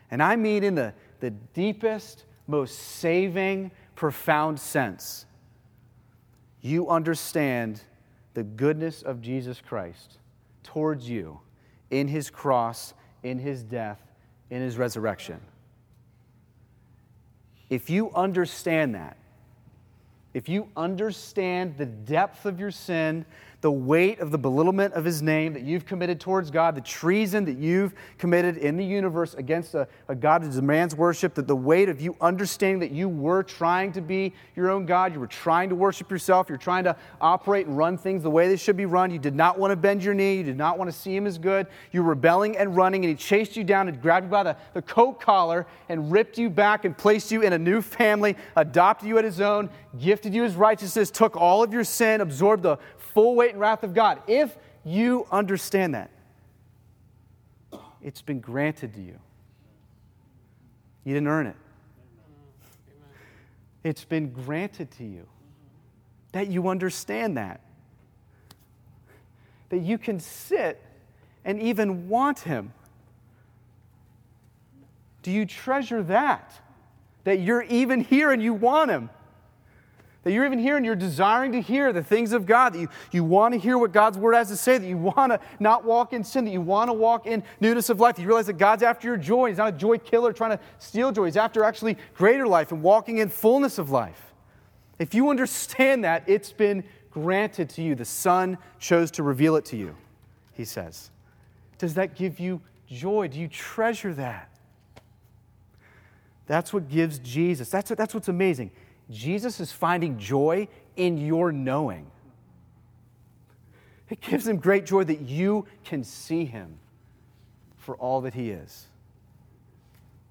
and 0.10 0.22
I 0.22 0.36
mean 0.36 0.64
in 0.64 0.76
the, 0.76 0.94
the 1.20 1.32
deepest, 1.32 2.26
most 2.48 2.78
saving, 2.78 3.72
profound 3.96 4.60
sense, 4.60 5.26
you 6.62 6.90
understand 6.90 7.82
the 8.34 8.44
goodness 8.44 9.02
of 9.02 9.22
Jesus 9.22 9.62
Christ 9.62 10.20
towards 10.64 11.10
you 11.10 11.40
in 11.90 12.08
his 12.08 12.30
cross, 12.30 12.94
in 13.24 13.40
his 13.40 13.64
death, 13.64 14.00
in 14.50 14.62
his 14.62 14.78
resurrection. 14.78 15.40
If 17.70 17.90
you 17.90 18.12
understand 18.14 18.96
that, 18.96 19.18
if 20.34 20.48
you 20.48 20.70
understand 20.78 21.78
the 21.78 21.86
depth 21.86 22.46
of 22.46 22.60
your 22.60 22.72
sin, 22.72 23.26
the 23.62 23.72
weight 23.72 24.20
of 24.20 24.32
the 24.32 24.38
belittlement 24.40 24.94
of 24.96 25.06
his 25.06 25.22
name 25.22 25.54
that 25.54 25.62
you've 25.62 25.86
committed 25.86 26.20
towards 26.20 26.50
God, 26.50 26.74
the 26.74 26.82
treason 26.82 27.46
that 27.46 27.58
you've 27.58 27.94
committed 28.18 28.58
in 28.58 28.76
the 28.76 28.84
universe 28.84 29.36
against 29.36 29.76
a, 29.76 29.88
a, 30.08 30.16
God 30.16 30.44
that 30.44 30.52
demands 30.52 30.96
worship, 30.96 31.36
that 31.36 31.48
the 31.48 31.56
weight 31.56 31.88
of 31.88 32.02
you 32.02 32.16
understanding 32.20 32.80
that 32.80 32.92
you 32.92 33.08
were 33.08 33.44
trying 33.44 33.92
to 33.94 34.02
be 34.02 34.34
your 34.56 34.70
own 34.70 34.88
God, 34.88 35.14
you 35.14 35.20
were 35.20 35.28
trying 35.28 35.70
to 35.70 35.76
worship 35.76 36.10
yourself, 36.10 36.50
you're 36.50 36.58
trying 36.58 36.84
to 36.86 36.96
operate 37.22 37.68
and 37.68 37.78
run 37.78 38.00
things 38.00 38.24
the 38.24 38.32
way 38.32 38.48
they 38.48 38.58
should 38.58 38.78
be 38.78 38.88
run. 38.88 39.12
You 39.12 39.20
did 39.20 39.36
not 39.36 39.60
want 39.60 39.72
to 39.72 39.76
bend 39.76 40.04
your 40.04 40.16
knee, 40.16 40.38
you 40.38 40.44
did 40.44 40.58
not 40.58 40.80
want 40.80 40.92
to 40.92 40.98
see 40.98 41.16
him 41.16 41.28
as 41.28 41.38
good. 41.38 41.68
You 41.92 42.02
were 42.02 42.10
rebelling 42.10 42.58
and 42.58 42.76
running, 42.76 43.06
and 43.06 43.10
he 43.10 43.16
chased 43.16 43.56
you 43.56 43.64
down 43.64 43.88
and 43.88 44.02
grabbed 44.02 44.26
you 44.26 44.32
by 44.32 44.44
the, 44.44 44.58
the 44.74 44.82
coat 44.82 45.20
collar 45.20 45.68
and 45.88 46.12
ripped 46.12 46.40
you 46.40 46.50
back 46.50 46.84
and 46.84 46.98
placed 46.98 47.32
you 47.32 47.44
in 47.44 47.54
a 47.54 47.60
new 47.60 47.82
family, 47.82 48.36
adopted 48.56 49.08
you 49.08 49.20
at 49.20 49.24
his 49.24 49.40
own, 49.40 49.70
gifted 50.00 50.34
you 50.34 50.42
his 50.42 50.56
righteousness, 50.56 51.12
took 51.12 51.36
all 51.36 51.62
of 51.62 51.72
your 51.72 51.84
sin, 51.84 52.22
absorbed 52.22 52.64
the 52.64 52.78
full 53.14 53.36
weight 53.36 53.52
and 53.52 53.60
wrath 53.60 53.84
of 53.84 53.94
God. 53.94 54.22
If 54.28 54.56
you 54.84 55.28
understand 55.32 55.96
that, 55.96 56.10
it's 58.02 58.22
been 58.22 58.40
granted 58.40 58.94
to 58.96 59.02
you. 59.02 59.20
You 61.04 61.14
didn't 61.14 61.28
earn 61.28 61.48
it. 61.48 61.56
It's 63.84 64.04
been 64.04 64.32
granted 64.32 64.92
to 64.92 65.04
you. 65.04 65.28
That 66.34 66.48
you 66.48 66.68
understand 66.68 67.38
that. 67.38 67.62
That 69.70 69.80
you 69.80 69.98
can 69.98 70.20
sit 70.20 70.82
and 71.44 71.60
even 71.62 72.08
want 72.08 72.40
Him. 72.40 72.74
Do 75.24 75.32
you 75.32 75.46
treasure 75.46 76.04
that? 76.04 76.54
That 77.24 77.40
you're 77.40 77.64
even 77.64 78.02
here 78.02 78.32
and 78.32 78.42
you 78.42 78.54
want 78.54 78.92
Him? 78.92 79.10
That 80.24 80.34
you're 80.34 80.46
even 80.46 80.60
here 80.60 80.78
and 80.78 80.86
you're 80.86 80.96
desiring 80.96 81.52
to 81.54 81.62
hear 81.62 81.92
the 81.92 82.04
things 82.04 82.32
of 82.32 82.46
God, 82.46 82.74
that 82.74 82.80
you, 82.80 82.90
you 83.12 83.24
want 83.24 83.56
to 83.56 83.60
hear 83.60 83.78
what 83.80 83.92
God's 83.92 84.20
word 84.20 84.36
has 84.36 84.50
to 84.50 84.56
say, 84.58 84.78
that 84.78 84.88
you 84.88 84.98
want 84.98 85.32
to 85.32 85.40
not 85.60 85.84
walk 85.84 86.14
in 86.14 86.24
sin, 86.24 86.46
that 86.46 86.52
you 86.52 86.62
want 86.62 86.90
to 86.90 86.94
walk 86.94 87.26
in 87.26 87.42
newness 87.60 87.90
of 87.90 88.00
life, 88.00 88.20
you 88.20 88.28
realize 88.28 88.46
that 88.46 88.60
God's 88.60 88.84
after 88.84 89.08
your 89.08 89.18
joy. 89.18 89.48
He's 89.48 89.58
not 89.58 89.70
a 89.70 89.78
joy 89.78 89.98
killer 89.98 90.32
trying 90.32 90.58
to 90.58 90.60
steal 90.78 91.12
joy. 91.12 91.26
He's 91.26 91.38
after 91.38 91.64
actually 91.64 91.98
greater 92.14 92.46
life 92.46 92.72
and 92.72 92.84
walking 92.84 93.18
in 93.18 93.30
fullness 93.30 93.80
of 93.80 93.90
life. 93.90 94.34
If 95.00 95.16
you 95.16 95.32
understand 95.32 96.04
that, 96.04 96.24
it's 96.28 96.52
been 96.52 96.84
granted 97.10 97.70
to 97.72 97.82
you. 97.82 97.96
The 97.96 98.06
Son 98.06 98.60
chose 98.80 99.10
to 99.12 99.24
reveal 99.24 99.56
it 99.56 99.66
to 99.66 99.78
you, 99.78 99.96
he 100.54 100.66
says. 100.66 101.10
Does 101.80 101.96
that 101.96 102.16
give 102.16 102.40
you 102.40 102.62
joy? 102.88 103.28
Do 103.28 103.40
you 103.40 103.48
treasure 103.48 104.14
that? 104.14 104.50
That's 106.46 106.72
what 106.72 106.90
gives 106.90 107.18
Jesus. 107.18 107.70
That's, 107.70 107.90
what, 107.90 107.98
that's 107.98 108.14
what's 108.14 108.28
amazing. 108.28 108.70
Jesus 109.12 109.60
is 109.60 109.72
finding 109.72 110.18
joy 110.18 110.68
in 110.96 111.18
your 111.18 111.52
knowing. 111.52 112.10
It 114.10 114.22
gives 114.22 114.48
him 114.48 114.58
great 114.58 114.86
joy 114.86 115.04
that 115.06 115.22
you 115.22 115.66
can 115.86 116.04
see 116.04 116.46
him 116.46 116.80
for 117.78 117.96
all 117.96 118.22
that 118.22 118.34
he 118.34 118.52
is. 118.52 118.88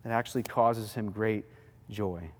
It 0.04 0.08
actually 0.08 0.42
causes 0.42 0.94
him 0.94 1.10
great 1.10 1.44
joy. 1.90 2.30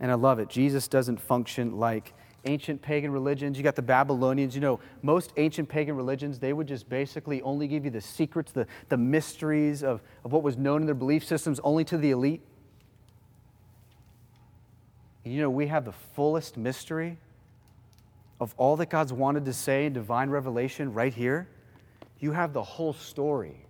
And 0.00 0.10
I 0.10 0.14
love 0.14 0.38
it. 0.38 0.48
Jesus 0.48 0.86
doesn't 0.86 1.20
function 1.20 1.78
like 1.78 2.14
ancient 2.44 2.80
pagan 2.80 3.10
religions. 3.10 3.58
You 3.58 3.64
got 3.64 3.76
the 3.76 3.82
Babylonians. 3.82 4.54
You 4.54 4.60
know, 4.60 4.80
most 5.02 5.32
ancient 5.36 5.68
pagan 5.68 5.96
religions, 5.96 6.38
they 6.38 6.52
would 6.52 6.68
just 6.68 6.88
basically 6.88 7.42
only 7.42 7.66
give 7.66 7.84
you 7.84 7.90
the 7.90 8.00
secrets, 8.00 8.52
the, 8.52 8.66
the 8.88 8.96
mysteries 8.96 9.82
of, 9.82 10.00
of 10.24 10.32
what 10.32 10.42
was 10.42 10.56
known 10.56 10.82
in 10.82 10.86
their 10.86 10.94
belief 10.94 11.24
systems 11.24 11.60
only 11.64 11.84
to 11.84 11.96
the 11.96 12.12
elite. 12.12 12.42
You 15.24 15.42
know, 15.42 15.50
we 15.50 15.66
have 15.66 15.84
the 15.84 15.92
fullest 15.92 16.56
mystery 16.56 17.18
of 18.40 18.54
all 18.56 18.76
that 18.76 18.88
God's 18.88 19.12
wanted 19.12 19.44
to 19.46 19.52
say 19.52 19.86
in 19.86 19.92
divine 19.92 20.30
revelation 20.30 20.92
right 20.92 21.12
here. 21.12 21.48
You 22.20 22.32
have 22.32 22.52
the 22.52 22.62
whole 22.62 22.92
story. 22.92 23.66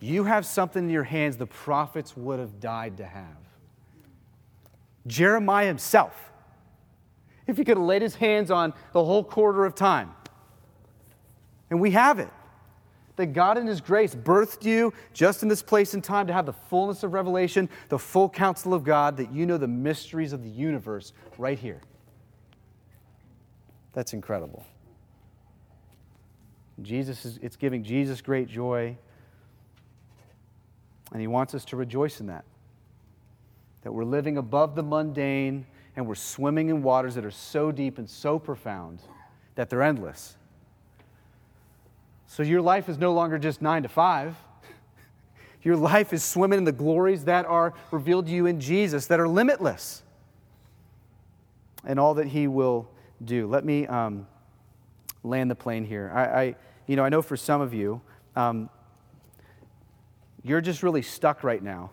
You 0.00 0.24
have 0.24 0.44
something 0.44 0.84
in 0.84 0.90
your 0.90 1.04
hands 1.04 1.36
the 1.36 1.46
prophets 1.46 2.16
would 2.16 2.38
have 2.38 2.60
died 2.60 2.98
to 2.98 3.06
have. 3.06 3.24
Jeremiah 5.06 5.66
himself, 5.66 6.32
if 7.46 7.56
he 7.56 7.64
could 7.64 7.76
have 7.76 7.86
laid 7.86 8.02
his 8.02 8.14
hands 8.14 8.50
on 8.50 8.72
the 8.92 9.04
whole 9.04 9.22
quarter 9.22 9.64
of 9.64 9.74
time. 9.74 10.14
And 11.70 11.80
we 11.80 11.92
have 11.92 12.18
it 12.18 12.30
that 13.16 13.26
God 13.26 13.58
in 13.58 13.66
His 13.66 13.80
grace 13.80 14.14
birthed 14.14 14.64
you 14.64 14.92
just 15.12 15.42
in 15.42 15.48
this 15.48 15.62
place 15.62 15.94
and 15.94 16.02
time 16.02 16.26
to 16.26 16.32
have 16.32 16.46
the 16.46 16.52
fullness 16.52 17.02
of 17.02 17.12
revelation, 17.12 17.68
the 17.88 17.98
full 17.98 18.28
counsel 18.28 18.74
of 18.74 18.84
God, 18.84 19.16
that 19.16 19.32
you 19.32 19.46
know 19.46 19.58
the 19.58 19.68
mysteries 19.68 20.32
of 20.32 20.42
the 20.42 20.50
universe 20.50 21.12
right 21.38 21.58
here. 21.58 21.80
That's 23.92 24.12
incredible. 24.12 24.66
Jesus 26.82 27.24
is, 27.24 27.38
it's 27.40 27.56
giving 27.56 27.84
Jesus 27.84 28.20
great 28.20 28.48
joy, 28.48 28.96
and 31.12 31.20
He 31.20 31.28
wants 31.28 31.54
us 31.54 31.64
to 31.66 31.76
rejoice 31.76 32.20
in 32.20 32.26
that. 32.26 32.44
That 33.82 33.92
we're 33.92 34.04
living 34.04 34.38
above 34.38 34.74
the 34.74 34.82
mundane 34.82 35.66
and 35.96 36.06
we're 36.06 36.14
swimming 36.14 36.70
in 36.70 36.82
waters 36.82 37.14
that 37.14 37.24
are 37.24 37.30
so 37.30 37.70
deep 37.70 37.98
and 37.98 38.08
so 38.08 38.38
profound 38.38 39.00
that 39.54 39.70
they're 39.70 39.82
endless. 39.82 40.36
So 42.26 42.42
your 42.42 42.62
life 42.62 42.88
is 42.88 42.98
no 42.98 43.12
longer 43.12 43.38
just 43.38 43.62
nine 43.62 43.82
to 43.82 43.88
five. 43.88 44.36
Your 45.62 45.76
life 45.76 46.12
is 46.12 46.22
swimming 46.22 46.58
in 46.58 46.64
the 46.64 46.72
glories 46.72 47.24
that 47.24 47.46
are 47.46 47.72
revealed 47.90 48.26
to 48.26 48.32
you 48.32 48.46
in 48.46 48.60
Jesus, 48.60 49.06
that 49.06 49.18
are 49.18 49.28
limitless, 49.28 50.02
and 51.84 51.98
all 51.98 52.14
that 52.14 52.26
He 52.26 52.46
will 52.46 52.88
do. 53.24 53.46
Let 53.46 53.64
me 53.64 53.86
um, 53.86 54.26
land 55.22 55.50
the 55.50 55.54
plane 55.54 55.84
here. 55.84 56.10
I, 56.14 56.24
I, 56.24 56.56
you 56.86 56.96
know, 56.96 57.04
I 57.04 57.08
know 57.08 57.22
for 57.22 57.36
some 57.36 57.62
of 57.62 57.72
you, 57.72 58.02
um, 58.36 58.68
you're 60.42 60.60
just 60.60 60.82
really 60.82 61.02
stuck 61.02 61.42
right 61.42 61.62
now 61.62 61.90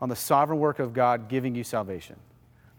on 0.00 0.08
the 0.08 0.16
sovereign 0.16 0.60
work 0.60 0.78
of 0.78 0.92
God 0.92 1.28
giving 1.28 1.56
you 1.56 1.64
salvation 1.64 2.16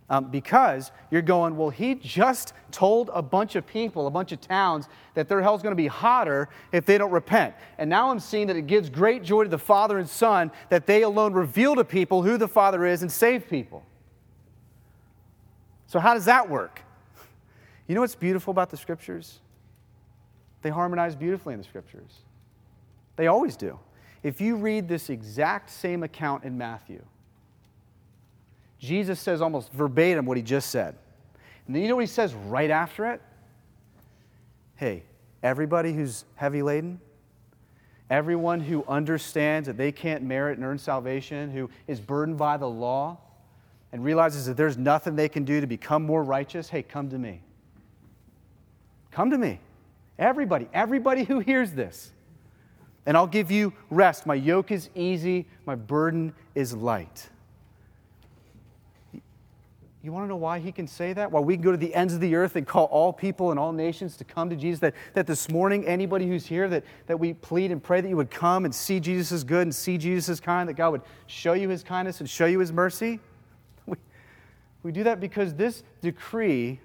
um, 0.09 0.31
because 0.31 0.91
you're 1.11 1.21
going, 1.21 1.55
well, 1.55 1.69
he 1.69 1.95
just 1.95 2.53
told 2.71 3.09
a 3.13 3.21
bunch 3.21 3.55
of 3.55 3.65
people, 3.65 4.07
a 4.07 4.11
bunch 4.11 4.31
of 4.31 4.41
towns, 4.41 4.87
that 5.13 5.27
their 5.27 5.41
hell's 5.41 5.61
going 5.61 5.71
to 5.71 5.81
be 5.81 5.87
hotter 5.87 6.49
if 6.71 6.85
they 6.85 6.97
don't 6.97 7.11
repent. 7.11 7.53
And 7.77 7.89
now 7.89 8.09
I'm 8.09 8.19
seeing 8.19 8.47
that 8.47 8.55
it 8.55 8.67
gives 8.67 8.89
great 8.89 9.23
joy 9.23 9.43
to 9.43 9.49
the 9.49 9.57
Father 9.57 9.99
and 9.99 10.09
Son 10.09 10.51
that 10.69 10.87
they 10.87 11.03
alone 11.03 11.33
reveal 11.33 11.75
to 11.75 11.83
people 11.83 12.23
who 12.23 12.37
the 12.37 12.47
Father 12.47 12.85
is 12.85 13.01
and 13.01 13.11
save 13.11 13.47
people. 13.47 13.83
So, 15.87 15.99
how 15.99 16.13
does 16.13 16.25
that 16.25 16.49
work? 16.49 16.81
You 17.87 17.95
know 17.95 18.01
what's 18.01 18.15
beautiful 18.15 18.51
about 18.51 18.69
the 18.69 18.77
Scriptures? 18.77 19.39
They 20.61 20.69
harmonize 20.69 21.15
beautifully 21.15 21.53
in 21.53 21.59
the 21.59 21.65
Scriptures. 21.65 22.19
They 23.15 23.27
always 23.27 23.55
do. 23.55 23.79
If 24.21 24.41
you 24.41 24.55
read 24.55 24.87
this 24.87 25.09
exact 25.09 25.69
same 25.69 26.03
account 26.03 26.43
in 26.43 26.57
Matthew, 26.57 27.03
Jesus 28.79 29.19
says 29.19 29.41
almost 29.41 29.71
verbatim 29.73 30.25
what 30.25 30.37
he 30.37 30.43
just 30.43 30.69
said. 30.69 30.95
And 31.67 31.75
then 31.75 31.83
you 31.83 31.89
know 31.89 31.95
what 31.95 32.01
he 32.01 32.07
says 32.07 32.33
right 32.33 32.71
after 32.71 33.11
it? 33.11 33.21
Hey, 34.75 35.03
everybody 35.43 35.93
who's 35.93 36.23
heavy 36.35 36.61
laden, 36.61 36.99
everyone 38.09 38.61
who 38.61 38.85
understands 38.87 39.67
that 39.67 39.77
they 39.77 39.91
can't 39.91 40.23
merit 40.23 40.57
and 40.57 40.65
earn 40.65 40.79
salvation, 40.79 41.51
who 41.51 41.69
is 41.87 41.99
burdened 41.99 42.37
by 42.37 42.57
the 42.57 42.69
law, 42.69 43.17
and 43.91 44.03
realizes 44.03 44.45
that 44.45 44.55
there's 44.55 44.77
nothing 44.77 45.15
they 45.15 45.29
can 45.29 45.43
do 45.43 45.59
to 45.59 45.67
become 45.67 46.03
more 46.03 46.23
righteous, 46.23 46.69
hey, 46.69 46.81
come 46.81 47.09
to 47.09 47.17
me. 47.17 47.41
Come 49.11 49.31
to 49.31 49.37
me. 49.37 49.59
Everybody, 50.17 50.67
everybody 50.73 51.23
who 51.23 51.39
hears 51.39 51.71
this. 51.73 52.11
And 53.05 53.17
I'll 53.17 53.27
give 53.27 53.51
you 53.51 53.73
rest. 53.89 54.25
My 54.25 54.35
yoke 54.35 54.71
is 54.71 54.89
easy, 54.95 55.47
my 55.65 55.75
burden 55.75 56.33
is 56.55 56.73
light. 56.73 57.29
You 60.01 60.13
want 60.13 60.23
to 60.23 60.29
know 60.29 60.37
why 60.37 60.59
he 60.59 60.71
can 60.71 60.87
say 60.87 61.11
that? 61.11 61.29
Why 61.29 61.41
we 61.41 61.55
can 61.55 61.61
go 61.61 61.71
to 61.71 61.77
the 61.77 61.93
ends 61.93 62.13
of 62.13 62.21
the 62.21 62.33
earth 62.35 62.55
and 62.55 62.65
call 62.65 62.85
all 62.85 63.11
people 63.11 63.51
and 63.51 63.59
all 63.59 63.73
nations 63.73 64.15
to 64.17 64.23
come 64.23 64.49
to 64.49 64.55
Jesus? 64.55 64.79
That, 64.79 64.93
that 65.13 65.27
this 65.27 65.49
morning, 65.49 65.85
anybody 65.85 66.25
who's 66.25 66.45
here, 66.45 66.69
that, 66.69 66.85
that 67.07 67.19
we 67.19 67.33
plead 67.33 67.69
and 67.71 67.83
pray 67.83 67.99
that 67.99 68.07
you 68.07 68.15
would 68.15 68.31
come 68.31 68.63
and 68.63 68.73
see 68.73 69.01
Jesus 69.01 69.33
is 69.33 69.43
good 69.43 69.63
and 69.63 69.75
see 69.75 69.97
Jesus 69.97 70.29
is 70.29 70.39
kind, 70.39 70.69
that 70.69 70.75
God 70.75 70.91
would 70.91 71.01
show 71.27 71.51
you 71.51 71.67
his 71.67 71.83
kindness 71.83 72.21
and 72.21 72.29
show 72.29 72.45
you 72.45 72.59
his 72.59 72.71
mercy? 72.71 73.19
We, 73.85 73.97
we 74.83 74.91
do 74.93 75.03
that 75.03 75.19
because 75.19 75.53
this 75.55 75.83
decree 76.01 76.79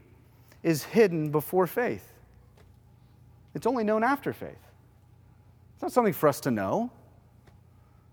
is 0.65 0.83
hidden 0.83 1.31
before 1.31 1.69
faith. 1.69 2.13
It's 3.55 3.67
only 3.67 3.85
known 3.85 4.03
after 4.03 4.33
faith. 4.33 4.59
It's 5.75 5.83
not 5.83 5.93
something 5.93 6.13
for 6.13 6.29
us 6.29 6.41
to 6.41 6.51
know. 6.51 6.91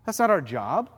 That's 0.05 0.19
not 0.19 0.29
our 0.29 0.41
job. 0.41 0.91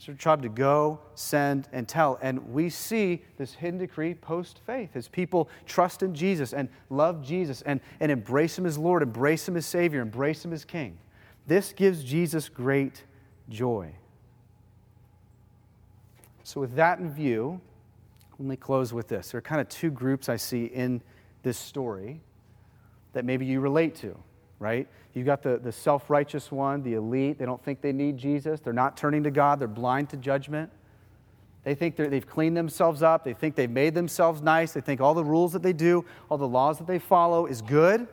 Job 0.00 0.42
to 0.42 0.48
go, 0.48 0.98
send, 1.14 1.68
and 1.72 1.86
tell. 1.86 2.18
And 2.22 2.52
we 2.52 2.70
see 2.70 3.22
this 3.36 3.54
hidden 3.54 3.78
decree 3.78 4.14
post 4.14 4.60
faith 4.66 4.90
as 4.94 5.08
people 5.08 5.48
trust 5.66 6.02
in 6.02 6.14
Jesus 6.14 6.52
and 6.52 6.68
love 6.88 7.22
Jesus 7.22 7.62
and, 7.62 7.80
and 8.00 8.10
embrace 8.10 8.58
Him 8.58 8.66
as 8.66 8.78
Lord, 8.78 9.02
embrace 9.02 9.46
Him 9.46 9.56
as 9.56 9.66
Savior, 9.66 10.00
embrace 10.00 10.44
Him 10.44 10.52
as 10.52 10.64
King. 10.64 10.98
This 11.46 11.72
gives 11.72 12.02
Jesus 12.02 12.48
great 12.48 13.04
joy. 13.48 13.92
So, 16.44 16.60
with 16.60 16.74
that 16.76 16.98
in 16.98 17.12
view, 17.12 17.60
Let 18.38 18.48
me 18.48 18.56
close 18.56 18.94
with 18.94 19.06
this. 19.06 19.30
There 19.32 19.38
are 19.38 19.42
kind 19.42 19.60
of 19.60 19.68
two 19.68 19.90
groups 19.90 20.30
I 20.30 20.36
see 20.36 20.64
in 20.64 21.02
this 21.42 21.58
story 21.58 22.22
that 23.12 23.26
maybe 23.26 23.44
you 23.44 23.60
relate 23.60 23.94
to, 23.96 24.16
right? 24.60 24.86
You've 25.14 25.26
got 25.26 25.42
the, 25.42 25.58
the 25.58 25.72
self 25.72 26.08
righteous 26.08 26.52
one, 26.52 26.84
the 26.84 26.94
elite. 26.94 27.38
They 27.38 27.46
don't 27.46 27.62
think 27.64 27.80
they 27.80 27.92
need 27.92 28.16
Jesus. 28.16 28.60
They're 28.60 28.72
not 28.72 28.96
turning 28.96 29.24
to 29.24 29.32
God, 29.32 29.58
they're 29.58 29.66
blind 29.66 30.10
to 30.10 30.16
judgment. 30.16 30.70
They 31.64 31.74
think 31.74 31.96
they've 31.96 32.26
cleaned 32.26 32.56
themselves 32.56 33.02
up. 33.02 33.22
They 33.22 33.34
think 33.34 33.54
they've 33.54 33.68
made 33.68 33.94
themselves 33.94 34.40
nice. 34.40 34.72
They 34.72 34.80
think 34.80 35.00
all 35.00 35.12
the 35.12 35.24
rules 35.24 35.52
that 35.52 35.62
they 35.62 35.74
do, 35.74 36.06
all 36.30 36.38
the 36.38 36.48
laws 36.48 36.78
that 36.78 36.86
they 36.86 36.98
follow 36.98 37.44
is 37.44 37.60
good. 37.60 38.08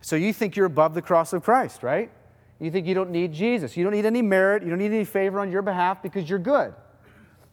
So 0.00 0.16
you 0.16 0.32
think 0.32 0.56
you're 0.56 0.66
above 0.66 0.94
the 0.94 1.02
cross 1.02 1.32
of 1.32 1.44
Christ, 1.44 1.84
right? 1.84 2.10
You 2.58 2.70
think 2.72 2.86
you 2.86 2.94
don't 2.94 3.10
need 3.10 3.32
Jesus. 3.32 3.76
You 3.76 3.84
don't 3.84 3.92
need 3.92 4.06
any 4.06 4.22
merit. 4.22 4.64
You 4.64 4.70
don't 4.70 4.78
need 4.78 4.92
any 4.92 5.04
favor 5.04 5.38
on 5.38 5.52
your 5.52 5.62
behalf 5.62 6.02
because 6.02 6.28
you're 6.28 6.40
good. 6.40 6.74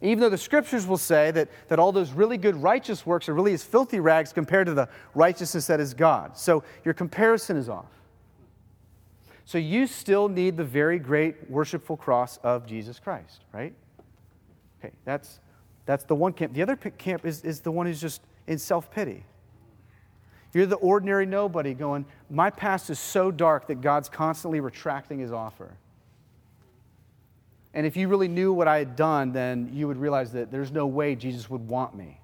Even 0.01 0.19
though 0.19 0.29
the 0.29 0.37
scriptures 0.37 0.87
will 0.87 0.97
say 0.97 1.29
that, 1.31 1.49
that 1.67 1.77
all 1.77 1.91
those 1.91 2.11
really 2.11 2.37
good 2.37 2.55
righteous 2.55 3.05
works 3.05 3.29
are 3.29 3.33
really 3.33 3.53
as 3.53 3.63
filthy 3.63 3.99
rags 3.99 4.33
compared 4.33 4.65
to 4.65 4.73
the 4.73 4.89
righteousness 5.13 5.67
that 5.67 5.79
is 5.79 5.93
God. 5.93 6.37
So 6.37 6.63
your 6.83 6.93
comparison 6.95 7.55
is 7.55 7.69
off. 7.69 7.85
So 9.45 9.57
you 9.57 9.85
still 9.85 10.27
need 10.27 10.57
the 10.57 10.63
very 10.63 10.97
great 10.97 11.49
worshipful 11.49 11.97
cross 11.97 12.37
of 12.37 12.65
Jesus 12.65 12.99
Christ, 12.99 13.41
right? 13.53 13.73
Okay, 14.79 14.93
that's, 15.05 15.39
that's 15.85 16.03
the 16.05 16.15
one 16.15 16.33
camp. 16.33 16.53
The 16.53 16.61
other 16.61 16.75
camp 16.75 17.25
is, 17.25 17.43
is 17.43 17.59
the 17.59 17.71
one 17.71 17.85
who's 17.85 18.01
just 18.01 18.21
in 18.47 18.57
self 18.57 18.89
pity. 18.91 19.23
You're 20.53 20.65
the 20.65 20.75
ordinary 20.75 21.25
nobody 21.25 21.73
going, 21.73 22.05
My 22.29 22.49
past 22.49 22.89
is 22.89 22.99
so 22.99 23.31
dark 23.31 23.67
that 23.67 23.81
God's 23.81 24.09
constantly 24.09 24.59
retracting 24.59 25.19
his 25.19 25.31
offer. 25.31 25.71
And 27.73 27.85
if 27.85 27.95
you 27.95 28.07
really 28.07 28.27
knew 28.27 28.51
what 28.51 28.67
I 28.67 28.79
had 28.79 28.95
done, 28.95 29.31
then 29.31 29.69
you 29.73 29.87
would 29.87 29.97
realize 29.97 30.33
that 30.33 30.51
there's 30.51 30.71
no 30.71 30.85
way 30.87 31.15
Jesus 31.15 31.49
would 31.49 31.67
want 31.67 31.95
me. 31.95 32.19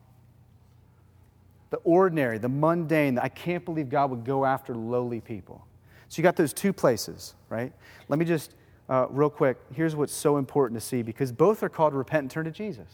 The 1.69 1.77
ordinary, 1.77 2.37
the 2.37 2.49
mundane, 2.49 3.17
I 3.17 3.29
can't 3.29 3.63
believe 3.63 3.89
God 3.89 4.09
would 4.09 4.25
go 4.25 4.45
after 4.45 4.75
lowly 4.75 5.21
people. 5.21 5.65
So 6.09 6.19
you 6.19 6.23
got 6.23 6.35
those 6.35 6.53
two 6.53 6.71
places, 6.73 7.33
right? 7.49 7.71
Let 8.07 8.19
me 8.19 8.25
just, 8.25 8.53
uh, 8.89 9.07
real 9.09 9.29
quick, 9.29 9.57
here's 9.73 9.95
what's 9.95 10.13
so 10.13 10.37
important 10.37 10.79
to 10.79 10.85
see 10.85 11.01
because 11.01 11.31
both 11.31 11.63
are 11.63 11.69
called 11.69 11.93
repent 11.93 12.21
and 12.23 12.31
turn 12.31 12.45
to 12.45 12.51
Jesus. 12.51 12.87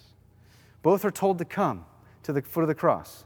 Both 0.82 1.06
are 1.06 1.12
told 1.12 1.38
to 1.40 1.46
come 1.46 1.86
to 2.24 2.34
the 2.34 2.42
foot 2.42 2.62
of 2.62 2.68
the 2.68 2.76
cross. 2.76 3.26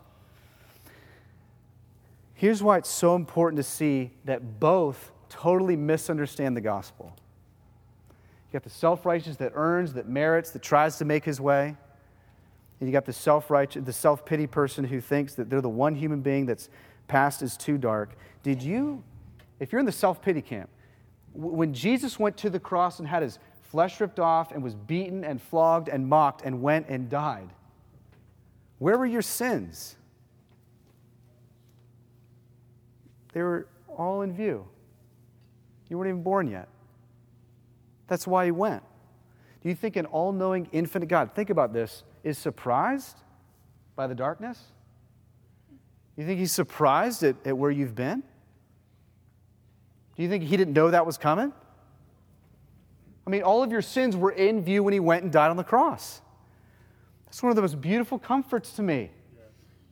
Here's 2.34 2.62
why 2.62 2.78
it's 2.78 2.90
so 2.90 3.16
important 3.16 3.58
to 3.58 3.64
see 3.64 4.12
that 4.26 4.60
both 4.60 5.12
totally 5.30 5.76
misunderstand 5.76 6.56
the 6.56 6.62
gospel. 6.62 7.16
You 8.50 8.54
got 8.54 8.64
the 8.64 8.70
self 8.70 9.06
righteous 9.06 9.36
that 9.38 9.52
earns, 9.56 9.94
that 9.94 10.08
merits, 10.08 10.52
that 10.52 10.62
tries 10.62 10.98
to 10.98 11.06
make 11.06 11.26
his 11.26 11.42
way. 11.42 11.76
And 12.80 12.88
you 12.88 12.94
got 12.94 13.06
the 13.06 13.14
self 13.14 13.50
righteous, 13.50 13.84
the 13.84 13.94
self 13.94 14.26
pity 14.26 14.48
person 14.48 14.86
who 14.86 15.02
thinks 15.02 15.34
that 15.36 15.50
they're 15.50 15.62
the 15.62 15.70
one 15.70 15.96
human 15.96 16.22
being 16.22 16.46
that's 16.46 16.70
past 17.08 17.42
is 17.42 17.58
too 17.58 17.78
dark. 17.78 18.18
Did 18.44 18.62
you, 18.62 19.04
if 19.60 19.72
you're 19.72 19.80
in 19.80 19.86
the 19.86 19.92
self 19.92 20.22
pity 20.22 20.42
camp, 20.42 20.70
when 21.34 21.74
Jesus 21.74 22.18
went 22.18 22.38
to 22.38 22.50
the 22.50 22.60
cross 22.60 23.00
and 23.00 23.08
had 23.08 23.22
his 23.22 23.40
flesh 23.62 24.00
ripped 24.00 24.20
off 24.20 24.52
and 24.52 24.64
was 24.64 24.76
beaten 24.76 25.24
and 25.24 25.42
flogged 25.42 25.90
and 25.90 26.08
mocked 26.08 26.44
and 26.44 26.62
went 26.62 26.88
and 26.88 27.10
died, 27.10 27.50
where 28.80 28.98
were 28.98 29.06
your 29.06 29.22
sins? 29.22 29.96
They 33.34 33.42
were 33.42 33.68
all 33.88 34.22
in 34.22 34.34
view. 34.34 34.66
You 35.90 35.98
weren't 35.98 36.10
even 36.10 36.24
born 36.24 36.48
yet. 36.48 36.70
That's 38.08 38.26
why 38.26 38.46
he 38.46 38.52
went. 38.52 38.84
Do 39.62 39.70
you 39.70 39.76
think 39.76 39.96
an 39.96 40.06
all 40.06 40.32
knowing, 40.32 40.68
infinite 40.72 41.08
God, 41.08 41.34
think 41.34 41.50
about 41.50 41.74
this, 41.74 42.04
is 42.24 42.38
surprised 42.38 43.18
by 43.96 44.08
the 44.08 44.16
darkness? 44.16 44.62
You 46.16 46.26
think 46.26 46.40
he's 46.40 46.52
surprised 46.52 47.24
at, 47.24 47.36
at 47.46 47.58
where 47.58 47.72
you've 47.72 47.96
been? 47.96 48.24
Do 50.16 50.24
you 50.24 50.30
think 50.30 50.44
he 50.44 50.58
didn't 50.58 50.74
know 50.74 50.90
that 50.90 51.06
was 51.06 51.18
coming? 51.18 51.54
I 53.26 53.30
mean, 53.30 53.44
all 53.44 53.62
of 53.62 53.72
your 53.72 53.82
sins 53.82 54.16
were 54.16 54.32
in 54.32 54.64
view 54.64 54.84
when 54.84 54.94
he 54.94 55.00
went 55.00 55.24
and 55.24 55.32
died 55.32 55.50
on 55.50 55.58
the 55.58 55.64
cross. 55.64 56.22
That's 57.26 57.44
one 57.44 57.52
of 57.52 57.56
the 57.56 57.62
most 57.62 57.82
beautiful 57.82 58.18
comforts 58.18 58.72
to 58.74 58.82
me 58.82 59.12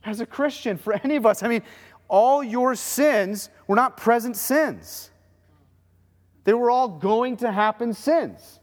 as 0.06 0.22
a 0.22 0.26
Christian, 0.26 0.78
for 0.78 0.94
any 1.04 1.16
of 1.16 1.26
us. 1.26 1.44
I 1.44 1.48
mean, 1.48 1.62
all 2.08 2.44
your 2.44 2.76
sins 2.76 3.50
were 3.68 3.76
not 3.76 3.98
present 3.98 4.38
sins. 4.38 5.10
They 6.46 6.54
were 6.54 6.72
all 6.72 6.88
going 6.88 7.38
to 7.38 7.52
happen 7.52 7.94
sins. 7.94 8.60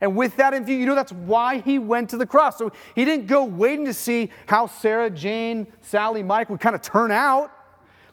And 0.00 0.16
with 0.16 0.36
that 0.36 0.54
in 0.54 0.64
view, 0.64 0.76
you 0.76 0.86
know 0.86 0.94
that's 0.94 1.12
why 1.12 1.58
he 1.58 1.78
went 1.78 2.10
to 2.10 2.16
the 2.16 2.26
cross. 2.26 2.56
So 2.56 2.72
he 2.94 3.04
didn't 3.04 3.26
go 3.26 3.44
waiting 3.44 3.84
to 3.86 3.94
see 3.94 4.30
how 4.46 4.66
Sarah, 4.66 5.10
Jane, 5.10 5.66
Sally, 5.82 6.22
Mike 6.22 6.48
would 6.48 6.60
kind 6.60 6.74
of 6.74 6.82
turn 6.82 7.10
out. 7.10 7.52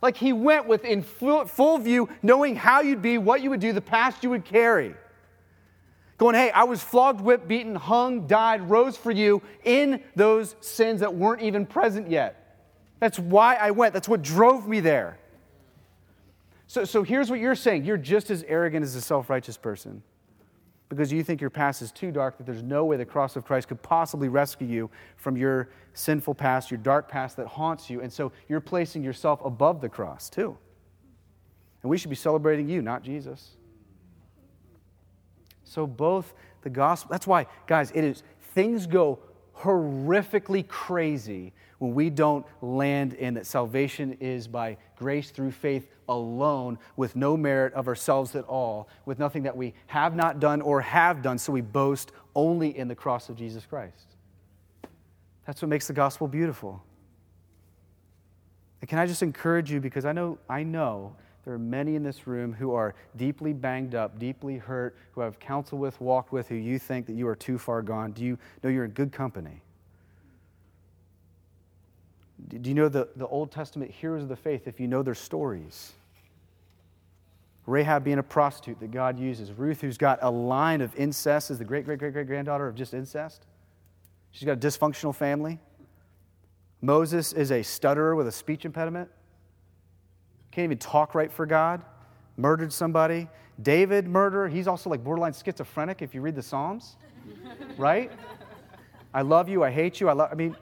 Like 0.02 0.18
he 0.18 0.34
went 0.34 0.68
with 0.68 0.84
in 0.86 1.02
full, 1.02 1.78
view, 1.78 2.10
knowing 2.22 2.56
how 2.56 2.82
you'd 2.82 3.02
be, 3.02 3.18
what 3.18 3.42
you 3.42 3.50
would 3.50 3.60
do, 3.60 3.74
the 3.74 3.82
past 3.82 4.24
you 4.24 4.30
would 4.32 4.46
carry. 4.46 4.96
Going, 6.18 6.36
hey, 6.36 6.52
I 6.52 6.64
was 6.64 6.82
flogged, 6.82 7.22
whipped, 7.22 7.48
beaten, 7.48 7.76
hung, 7.76 8.28
died, 8.28 8.70
rose 8.70 8.98
for 8.98 9.12
you 9.12 9.42
in 9.64 10.04
those 10.16 10.56
sins 10.62 11.00
that 11.00 11.14
weren't 11.14 11.42
even 11.42 11.66
present 11.66 12.10
yet. 12.10 12.58
That's 13.00 13.20
why 13.20 13.56
I 13.56 13.72
went. 13.72 13.94
That's 13.94 14.10
what 14.10 14.24
drove 14.24 14.68
me 14.68 14.80
there. 14.80 15.20
So, 16.68 16.84
so 16.84 17.02
here's 17.02 17.30
what 17.30 17.40
you're 17.40 17.56
saying 17.56 17.86
you're 17.86 17.98
just 17.98 18.30
as 18.30 18.44
arrogant 18.44 18.84
as 18.84 18.96
a 18.96 19.02
self 19.02 19.30
righteous 19.30 19.58
person 19.58 20.04
because 20.90 21.12
you 21.12 21.24
think 21.24 21.42
your 21.42 21.50
past 21.50 21.82
is 21.82 21.92
too 21.92 22.12
dark, 22.12 22.38
that 22.38 22.46
there's 22.46 22.64
no 22.64 22.86
way 22.86 22.96
the 22.96 23.06
cross 23.06 23.36
of 23.36 23.44
Christ 23.44 23.68
could 23.68 23.82
possibly 23.82 24.30
rescue 24.30 24.68
you 24.68 24.90
from 25.18 25.36
your 25.36 25.70
sinful 25.94 26.36
past, 26.36 26.72
your 26.72 26.78
dark 26.78 27.10
past 27.10 27.36
that 27.38 27.48
haunts 27.48 27.90
you. 27.90 28.02
And 28.02 28.12
so 28.12 28.32
you're 28.48 28.62
placing 28.62 29.04
yourself 29.04 29.44
above 29.44 29.82
the 29.82 29.90
cross, 29.90 30.30
too. 30.30 30.58
And 31.84 31.90
we 31.90 31.98
should 31.98 32.10
be 32.10 32.16
celebrating 32.16 32.70
you, 32.70 32.82
not 32.82 33.04
Jesus. 33.04 33.58
So 35.66 35.86
both 35.86 36.34
the 36.62 36.70
gospel, 36.70 37.10
that's 37.12 37.28
why, 37.28 37.48
guys, 37.66 37.92
it 37.92 38.04
is, 38.06 38.24
things 38.54 38.88
go 38.88 39.20
horrifically 39.58 40.66
crazy 40.66 41.52
when 41.80 41.94
we 41.94 42.10
don't 42.10 42.46
land 42.62 43.14
in 43.14 43.36
that 43.36 43.46
salvation 43.46 44.18
is 44.20 44.48
by 44.48 44.78
grace 44.96 45.30
through 45.30 45.52
faith 45.52 45.90
alone, 46.10 46.80
with 46.96 47.16
no 47.16 47.36
merit 47.36 47.74
of 47.74 47.88
ourselves 47.88 48.36
at 48.36 48.46
all, 48.46 48.88
with 49.06 49.20
nothing 49.20 49.44
that 49.44 49.56
we 49.56 49.74
have 49.88 50.16
not 50.16 50.40
done 50.40 50.62
or 50.62 50.82
have 50.82 51.22
done, 51.22 51.38
so 51.38 51.52
we 51.52 51.62
boast 51.62 52.12
only 52.36 52.78
in 52.78 52.88
the 52.88 52.96
cross 52.96 53.30
of 53.30 53.36
Jesus 53.36 53.66
Christ. 53.66 54.16
That's 55.46 55.62
what 55.62 55.70
makes 55.70 55.88
the 55.88 55.94
gospel 55.94 56.28
beautiful. 56.28 56.84
And 58.82 58.90
can 58.90 59.00
I 59.00 59.06
just 59.06 59.24
encourage 59.24 59.72
you 59.72 59.80
because 59.80 60.06
I 60.06 60.12
know 60.12 60.38
I 60.50 60.64
know 60.64 61.16
there 61.46 61.54
are 61.54 61.60
many 61.60 61.96
in 61.96 62.04
this 62.04 62.28
room 62.28 62.54
who 62.54 62.74
are 62.74 62.94
deeply 63.16 63.54
banged 63.54 63.96
up, 63.96 64.20
deeply 64.20 64.58
hurt, 64.58 64.98
who 65.14 65.22
have 65.22 65.40
counseled 65.40 65.80
with, 65.80 66.00
walked 66.02 66.32
with, 66.34 66.50
who 66.50 66.56
you 66.56 66.78
think 66.78 67.06
that 67.08 67.14
you 67.14 67.28
are 67.28 67.36
too 67.36 67.58
far 67.58 67.82
gone. 67.82 68.12
Do 68.12 68.24
you 68.26 68.38
know 68.62 68.70
you're 68.70 68.86
in 68.86 68.92
good 68.92 69.14
company? 69.14 69.62
Do 72.48 72.70
you 72.70 72.76
know 72.76 72.88
the, 72.88 73.10
the 73.16 73.28
Old 73.28 73.52
Testament 73.52 73.92
heroes 73.92 74.24
of 74.24 74.30
the 74.30 74.36
faith 74.36 74.68
if 74.68 74.80
you 74.80 74.88
know 74.88 75.02
their 75.02 75.16
stories? 75.16 75.94
Rahab 77.66 78.04
being 78.04 78.20
a 78.20 78.24
prostitute 78.24 78.80
that 78.80 78.92
God 78.92 79.20
uses. 79.20 79.52
Ruth, 79.52 79.82
who's 79.82 79.98
got 79.98 80.20
a 80.22 80.30
line 80.30 80.80
of 80.82 80.96
incest, 80.96 81.52
is 81.52 81.58
the 81.58 81.66
great, 81.66 81.84
great, 81.86 82.00
great, 82.00 82.14
great 82.14 82.28
granddaughter 82.28 82.68
of 82.68 82.76
just 82.76 82.94
incest. 82.94 83.46
She's 84.32 84.46
got 84.46 84.54
a 84.54 84.60
dysfunctional 84.60 85.14
family. 85.14 85.60
Moses 86.82 87.34
is 87.34 87.52
a 87.52 87.64
stutterer 87.64 88.16
with 88.16 88.28
a 88.28 88.32
speech 88.32 88.64
impediment. 88.64 89.10
Can't 90.52 90.66
even 90.66 90.78
talk 90.78 91.14
right 91.14 91.32
for 91.32 91.46
God. 91.46 91.82
Murdered 92.38 92.72
somebody. 92.72 93.28
David, 93.62 94.08
murderer. 94.08 94.48
He's 94.48 94.68
also 94.68 94.90
like 94.90 95.04
borderline 95.04 95.34
schizophrenic 95.34 96.02
if 96.02 96.14
you 96.14 96.22
read 96.22 96.36
the 96.36 96.44
Psalms, 96.44 96.96
right? 97.78 98.12
I 99.14 99.24
love 99.24 99.50
you. 99.50 99.64
I 99.64 99.72
hate 99.72 100.00
you. 100.00 100.08
I 100.08 100.14
love. 100.14 100.30
I 100.32 100.36
mean, 100.36 100.56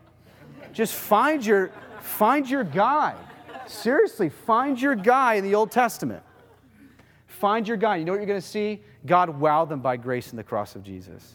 just 0.75 0.93
find 0.93 1.43
your, 1.43 1.71
find 2.01 2.47
your 2.47 2.65
guy. 2.65 3.15
Seriously, 3.65 4.29
find 4.29 4.79
your 4.79 4.93
guy 4.93 5.35
in 5.35 5.43
the 5.45 5.55
Old 5.55 5.71
Testament. 5.71 6.21
Find 7.27 7.65
your 7.65 7.77
guy. 7.77 7.95
You 7.95 8.05
know 8.05 8.11
what 8.11 8.17
you're 8.17 8.27
going 8.27 8.41
to 8.41 8.47
see? 8.47 8.83
God 9.05 9.39
wowed 9.39 9.69
them 9.69 9.79
by 9.79 9.95
grace 9.95 10.31
in 10.31 10.37
the 10.37 10.43
cross 10.43 10.75
of 10.75 10.83
Jesus. 10.83 11.33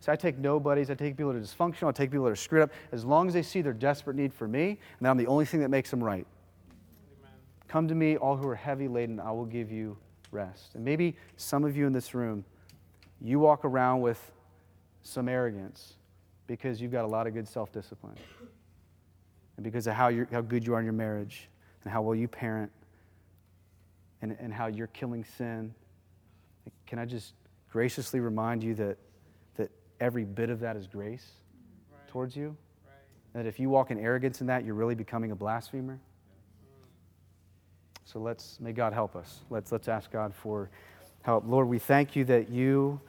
So 0.00 0.10
I 0.10 0.16
take 0.16 0.38
nobodies, 0.38 0.90
I 0.90 0.94
take 0.94 1.16
people 1.16 1.32
that 1.32 1.38
are 1.38 1.42
dysfunctional, 1.42 1.88
I 1.88 1.92
take 1.92 2.10
people 2.10 2.24
that 2.24 2.30
are 2.30 2.36
screwed 2.36 2.62
up, 2.62 2.70
as 2.92 3.04
long 3.04 3.28
as 3.28 3.34
they 3.34 3.42
see 3.42 3.60
their 3.60 3.72
desperate 3.72 4.16
need 4.16 4.32
for 4.32 4.48
me, 4.48 4.68
and 4.68 4.78
that 5.00 5.10
I'm 5.10 5.16
the 5.16 5.26
only 5.26 5.44
thing 5.44 5.60
that 5.60 5.68
makes 5.68 5.90
them 5.90 6.02
right. 6.02 6.26
Amen. 7.20 7.32
Come 7.68 7.88
to 7.88 7.94
me, 7.94 8.16
all 8.16 8.36
who 8.36 8.48
are 8.48 8.54
heavy 8.54 8.88
laden, 8.88 9.20
I 9.20 9.32
will 9.32 9.46
give 9.46 9.70
you 9.70 9.96
rest. 10.30 10.76
And 10.76 10.84
maybe 10.84 11.16
some 11.36 11.64
of 11.64 11.76
you 11.76 11.86
in 11.86 11.92
this 11.92 12.14
room, 12.14 12.44
you 13.20 13.38
walk 13.38 13.64
around 13.64 14.00
with 14.00 14.30
some 15.02 15.28
arrogance 15.28 15.95
because 16.46 16.80
you've 16.80 16.92
got 16.92 17.04
a 17.04 17.08
lot 17.08 17.26
of 17.26 17.34
good 17.34 17.48
self 17.48 17.72
discipline 17.72 18.16
and 19.56 19.64
because 19.64 19.86
of 19.86 19.94
how, 19.94 20.08
you 20.08 20.26
how 20.30 20.40
good 20.40 20.66
you 20.66 20.74
are 20.74 20.78
in 20.78 20.84
your 20.84 20.92
marriage 20.92 21.48
and 21.84 21.92
how 21.92 22.02
well 22.02 22.14
you 22.14 22.28
parent 22.28 22.70
and, 24.22 24.36
and 24.40 24.52
how 24.52 24.66
you're 24.66 24.86
killing 24.88 25.24
sin. 25.24 25.74
Can 26.86 26.98
I 26.98 27.04
just 27.04 27.34
graciously 27.70 28.20
remind 28.20 28.62
you 28.62 28.74
that, 28.74 28.96
that 29.56 29.70
every 30.00 30.24
bit 30.24 30.50
of 30.50 30.60
that 30.60 30.76
is 30.76 30.86
grace 30.86 31.32
towards 32.08 32.34
you. 32.34 32.56
Right. 32.86 32.94
That 33.34 33.46
if 33.46 33.60
you 33.60 33.68
walk 33.68 33.90
in 33.90 33.98
arrogance 33.98 34.40
in 34.40 34.46
that, 34.46 34.64
you're 34.64 34.74
really 34.74 34.94
becoming 34.94 35.30
a 35.30 35.36
blasphemer. 35.36 35.98
So 38.04 38.20
let's, 38.20 38.58
may 38.60 38.72
God 38.72 38.92
help 38.92 39.16
us. 39.16 39.40
Let's, 39.50 39.72
let's 39.72 39.88
ask 39.88 40.10
God 40.10 40.32
for 40.32 40.70
help. 41.22 41.44
Lord, 41.46 41.68
we 41.68 41.78
thank 41.78 42.16
you 42.16 42.24
that 42.26 42.48
you 42.48 43.00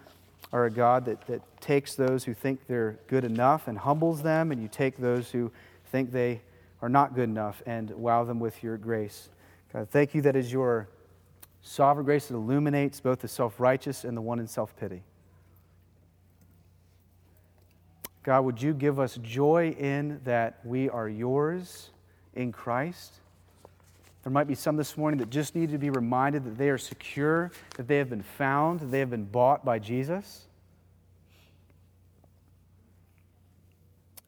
are 0.53 0.65
a 0.65 0.71
God 0.71 1.05
that, 1.05 1.25
that 1.27 1.41
takes 1.61 1.95
those 1.95 2.23
who 2.23 2.33
think 2.33 2.67
they're 2.67 2.97
good 3.07 3.23
enough 3.23 3.67
and 3.67 3.77
humbles 3.77 4.21
them, 4.21 4.51
and 4.51 4.61
you 4.61 4.67
take 4.67 4.97
those 4.97 5.29
who 5.29 5.51
think 5.91 6.11
they 6.11 6.41
are 6.81 6.89
not 6.89 7.15
good 7.15 7.29
enough 7.29 7.61
and 7.65 7.89
wow 7.91 8.23
them 8.23 8.39
with 8.39 8.63
your 8.63 8.77
grace. 8.77 9.29
God, 9.73 9.89
thank 9.89 10.15
you 10.15 10.21
that 10.21 10.35
is 10.35 10.51
your 10.51 10.87
sovereign 11.61 12.05
grace 12.05 12.27
that 12.27 12.35
illuminates 12.35 12.99
both 12.99 13.19
the 13.19 13.27
self 13.27 13.59
righteous 13.59 14.03
and 14.03 14.15
the 14.15 14.21
one 14.21 14.39
in 14.39 14.47
self 14.47 14.75
pity. 14.77 15.03
God, 18.23 18.41
would 18.41 18.61
you 18.61 18.73
give 18.73 18.99
us 18.99 19.17
joy 19.21 19.75
in 19.79 20.19
that 20.25 20.59
we 20.63 20.89
are 20.89 21.07
yours 21.07 21.91
in 22.35 22.51
Christ? 22.51 23.15
There 24.23 24.31
might 24.31 24.47
be 24.47 24.55
some 24.55 24.75
this 24.75 24.97
morning 24.97 25.19
that 25.19 25.29
just 25.29 25.55
need 25.55 25.71
to 25.71 25.77
be 25.77 25.89
reminded 25.89 26.43
that 26.45 26.57
they 26.57 26.69
are 26.69 26.77
secure, 26.77 27.51
that 27.77 27.87
they 27.87 27.97
have 27.97 28.09
been 28.09 28.23
found, 28.23 28.81
that 28.81 28.91
they 28.91 28.99
have 28.99 29.09
been 29.09 29.25
bought 29.25 29.63
by 29.63 29.79
Jesus. 29.79 30.47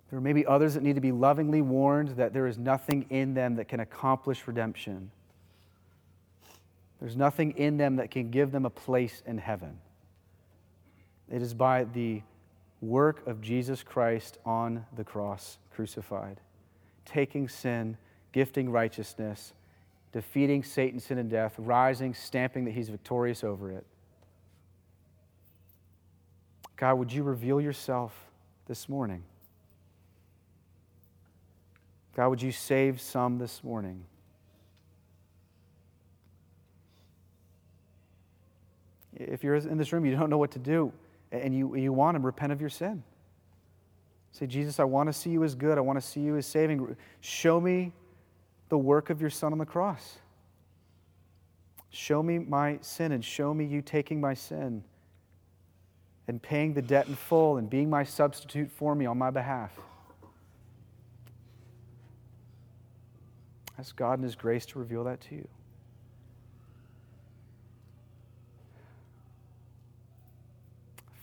There 0.09 0.21
may 0.21 0.33
be 0.33 0.45
others 0.45 0.73
that 0.73 0.83
need 0.83 0.95
to 0.95 1.01
be 1.01 1.11
lovingly 1.11 1.61
warned 1.61 2.09
that 2.09 2.33
there 2.33 2.47
is 2.47 2.57
nothing 2.57 3.05
in 3.09 3.33
them 3.33 3.55
that 3.55 3.67
can 3.67 3.79
accomplish 3.79 4.47
redemption. 4.47 5.11
There's 6.99 7.15
nothing 7.15 7.51
in 7.51 7.77
them 7.77 7.97
that 7.97 8.09
can 8.09 8.31
give 8.31 8.51
them 8.51 8.65
a 8.65 8.69
place 8.69 9.21
in 9.25 9.37
heaven. 9.37 9.79
It 11.31 11.41
is 11.41 11.53
by 11.53 11.83
the 11.83 12.21
work 12.81 13.25
of 13.27 13.41
Jesus 13.41 13.83
Christ 13.83 14.39
on 14.45 14.85
the 14.95 15.03
cross, 15.03 15.57
crucified, 15.75 16.39
taking 17.05 17.47
sin, 17.47 17.97
gifting 18.31 18.69
righteousness, 18.69 19.53
defeating 20.11 20.63
Satan, 20.63 20.99
sin, 20.99 21.17
and 21.17 21.29
death, 21.29 21.55
rising, 21.57 22.13
stamping 22.13 22.65
that 22.65 22.71
he's 22.71 22.89
victorious 22.89 23.43
over 23.43 23.71
it. 23.71 23.85
God, 26.75 26.95
would 26.95 27.11
you 27.11 27.23
reveal 27.23 27.59
yourself 27.59 28.13
this 28.67 28.87
morning? 28.87 29.23
God, 32.15 32.29
would 32.29 32.41
you 32.41 32.51
save 32.51 32.99
some 32.99 33.37
this 33.37 33.63
morning? 33.63 34.03
If 39.15 39.43
you're 39.43 39.55
in 39.55 39.77
this 39.77 39.91
room, 39.91 40.05
you 40.05 40.15
don't 40.15 40.29
know 40.29 40.37
what 40.37 40.51
to 40.51 40.59
do, 40.59 40.93
and 41.31 41.53
you, 41.53 41.75
you 41.75 41.91
want 41.91 42.15
to 42.15 42.21
repent 42.21 42.51
of 42.51 42.61
your 42.61 42.69
sin. 42.69 43.03
Say, 44.31 44.47
Jesus, 44.47 44.79
I 44.79 44.85
want 44.85 45.07
to 45.07 45.13
see 45.13 45.29
you 45.29 45.43
as 45.43 45.55
good. 45.55 45.77
I 45.77 45.81
want 45.81 45.99
to 45.99 46.05
see 46.05 46.21
you 46.21 46.37
as 46.37 46.45
saving. 46.45 46.95
Show 47.19 47.59
me 47.59 47.91
the 48.69 48.77
work 48.77 49.09
of 49.09 49.19
your 49.19 49.29
Son 49.29 49.51
on 49.51 49.57
the 49.57 49.65
cross. 49.65 50.19
Show 51.89 52.21
me 52.21 52.39
my 52.39 52.77
sin 52.81 53.11
and 53.11 53.25
show 53.25 53.53
me 53.53 53.65
you 53.65 53.81
taking 53.81 54.21
my 54.21 54.35
sin 54.35 54.83
and 56.27 56.41
paying 56.41 56.75
the 56.75 56.81
debt 56.81 57.07
in 57.07 57.15
full 57.15 57.57
and 57.57 57.67
being 57.69 57.89
my 57.89 58.03
substitute 58.03 58.71
for 58.71 58.93
me 58.93 59.07
on 59.07 59.17
my 59.17 59.31
behalf. 59.31 59.71
Ask 63.79 63.95
God 63.95 64.19
in 64.19 64.23
His 64.23 64.35
grace 64.35 64.65
to 64.67 64.79
reveal 64.79 65.05
that 65.05 65.21
to 65.21 65.35
you. 65.35 65.47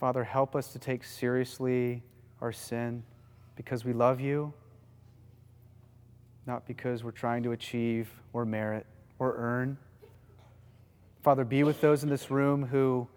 Father, 0.01 0.24
help 0.24 0.57
us 0.57 0.72
to 0.72 0.78
take 0.78 1.05
seriously 1.05 2.03
our 2.40 2.53
sin 2.53 3.03
because 3.55 3.84
we 3.84 3.92
love 3.92 4.20
you, 4.20 4.53
not 6.47 6.66
because 6.66 7.03
we're 7.03 7.11
trying 7.11 7.42
to 7.42 7.53
achieve 7.53 8.09
or 8.32 8.44
merit 8.44 8.86
or 9.18 9.34
earn. 9.36 9.76
Father, 11.22 11.44
be 11.44 11.64
with 11.64 11.80
those 11.80 12.05
in 12.05 12.09
this 12.09 12.30
room 12.30 12.66
who 12.66 13.09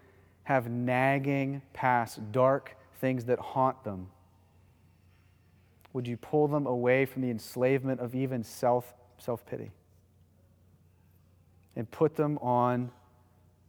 have 0.44 0.70
nagging 0.70 1.62
past, 1.74 2.32
dark 2.32 2.76
things 3.00 3.26
that 3.26 3.38
haunt 3.40 3.84
them. 3.84 4.08
Would 5.94 6.08
you 6.08 6.18
pull 6.18 6.48
them 6.48 6.66
away 6.66 7.06
from 7.06 7.22
the 7.22 7.30
enslavement 7.30 8.00
of 8.00 8.16
even 8.16 8.44
self 8.44 8.94
self 9.18 9.46
pity 9.46 9.72
and 11.76 11.90
put 11.90 12.16
them 12.16 12.38
on 12.40 12.92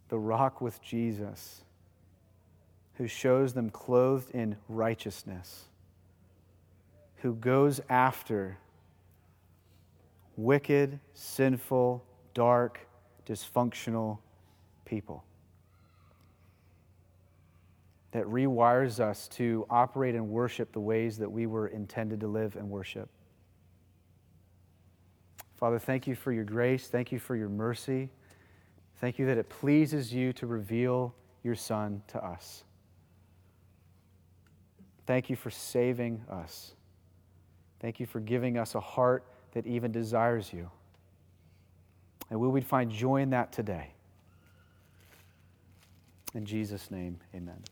the 0.09 0.19
rock 0.19 0.61
with 0.61 0.83
Jesus, 0.83 1.63
who 2.95 3.07
shows 3.07 3.53
them 3.53 3.71
clothed 3.71 4.31
in 4.33 4.57
righteousness, 4.69 5.67
who 7.17 7.35
goes 7.35 7.81
after 7.89 8.59
wicked, 10.37 10.99
sinful, 11.15 12.05
dark, 12.35 12.81
dysfunctional 13.27 14.19
people. 14.85 15.25
That 18.13 18.25
rewires 18.25 18.99
us 18.99 19.29
to 19.29 19.67
operate 19.71 20.15
and 20.15 20.29
worship 20.29 20.73
the 20.73 20.81
ways 20.81 21.19
that 21.19 21.31
we 21.31 21.47
were 21.47 21.69
intended 21.69 22.21
to 22.21 22.29
live 22.29 22.57
and 22.57 22.69
worship. 22.69 23.09
Father, 25.57 25.79
thank 25.79 26.07
you 26.07 26.15
for 26.15 26.33
your 26.33 26.45
grace. 26.45 26.89
Thank 26.89 27.13
you 27.13 27.19
for 27.19 27.37
your 27.37 27.49
mercy. 27.49 28.11
Thank 29.01 29.19
you 29.19 29.27
that 29.27 29.39
it 29.39 29.49
pleases 29.49 30.13
you 30.13 30.33
to 30.35 30.47
reveal 30.47 31.15
your 31.43 31.55
Son 31.55 32.03
to 32.09 32.25
us. 32.25 32.65
Thank 35.07 35.31
you 35.31 35.37
for 35.37 35.51
saving 35.51 36.23
us. 36.31 36.75
Thank 37.81 38.01
you 38.01 38.07
for 38.07 38.21
giving 38.21 38.59
us 38.59 38.75
a 38.75 38.81
heart 38.81 39.25
that 39.53 39.67
even 39.67 39.93
desires 39.93 40.53
you. 40.53 40.71
And 42.31 42.41
will 42.41 42.51
we 42.51 42.61
find 42.61 42.91
joy 42.91 43.23
in 43.23 43.31
that 43.31 43.53
today? 43.53 43.91
In 46.35 46.45
Jesus' 46.45 46.91
name, 46.91 47.19
amen. 47.35 47.63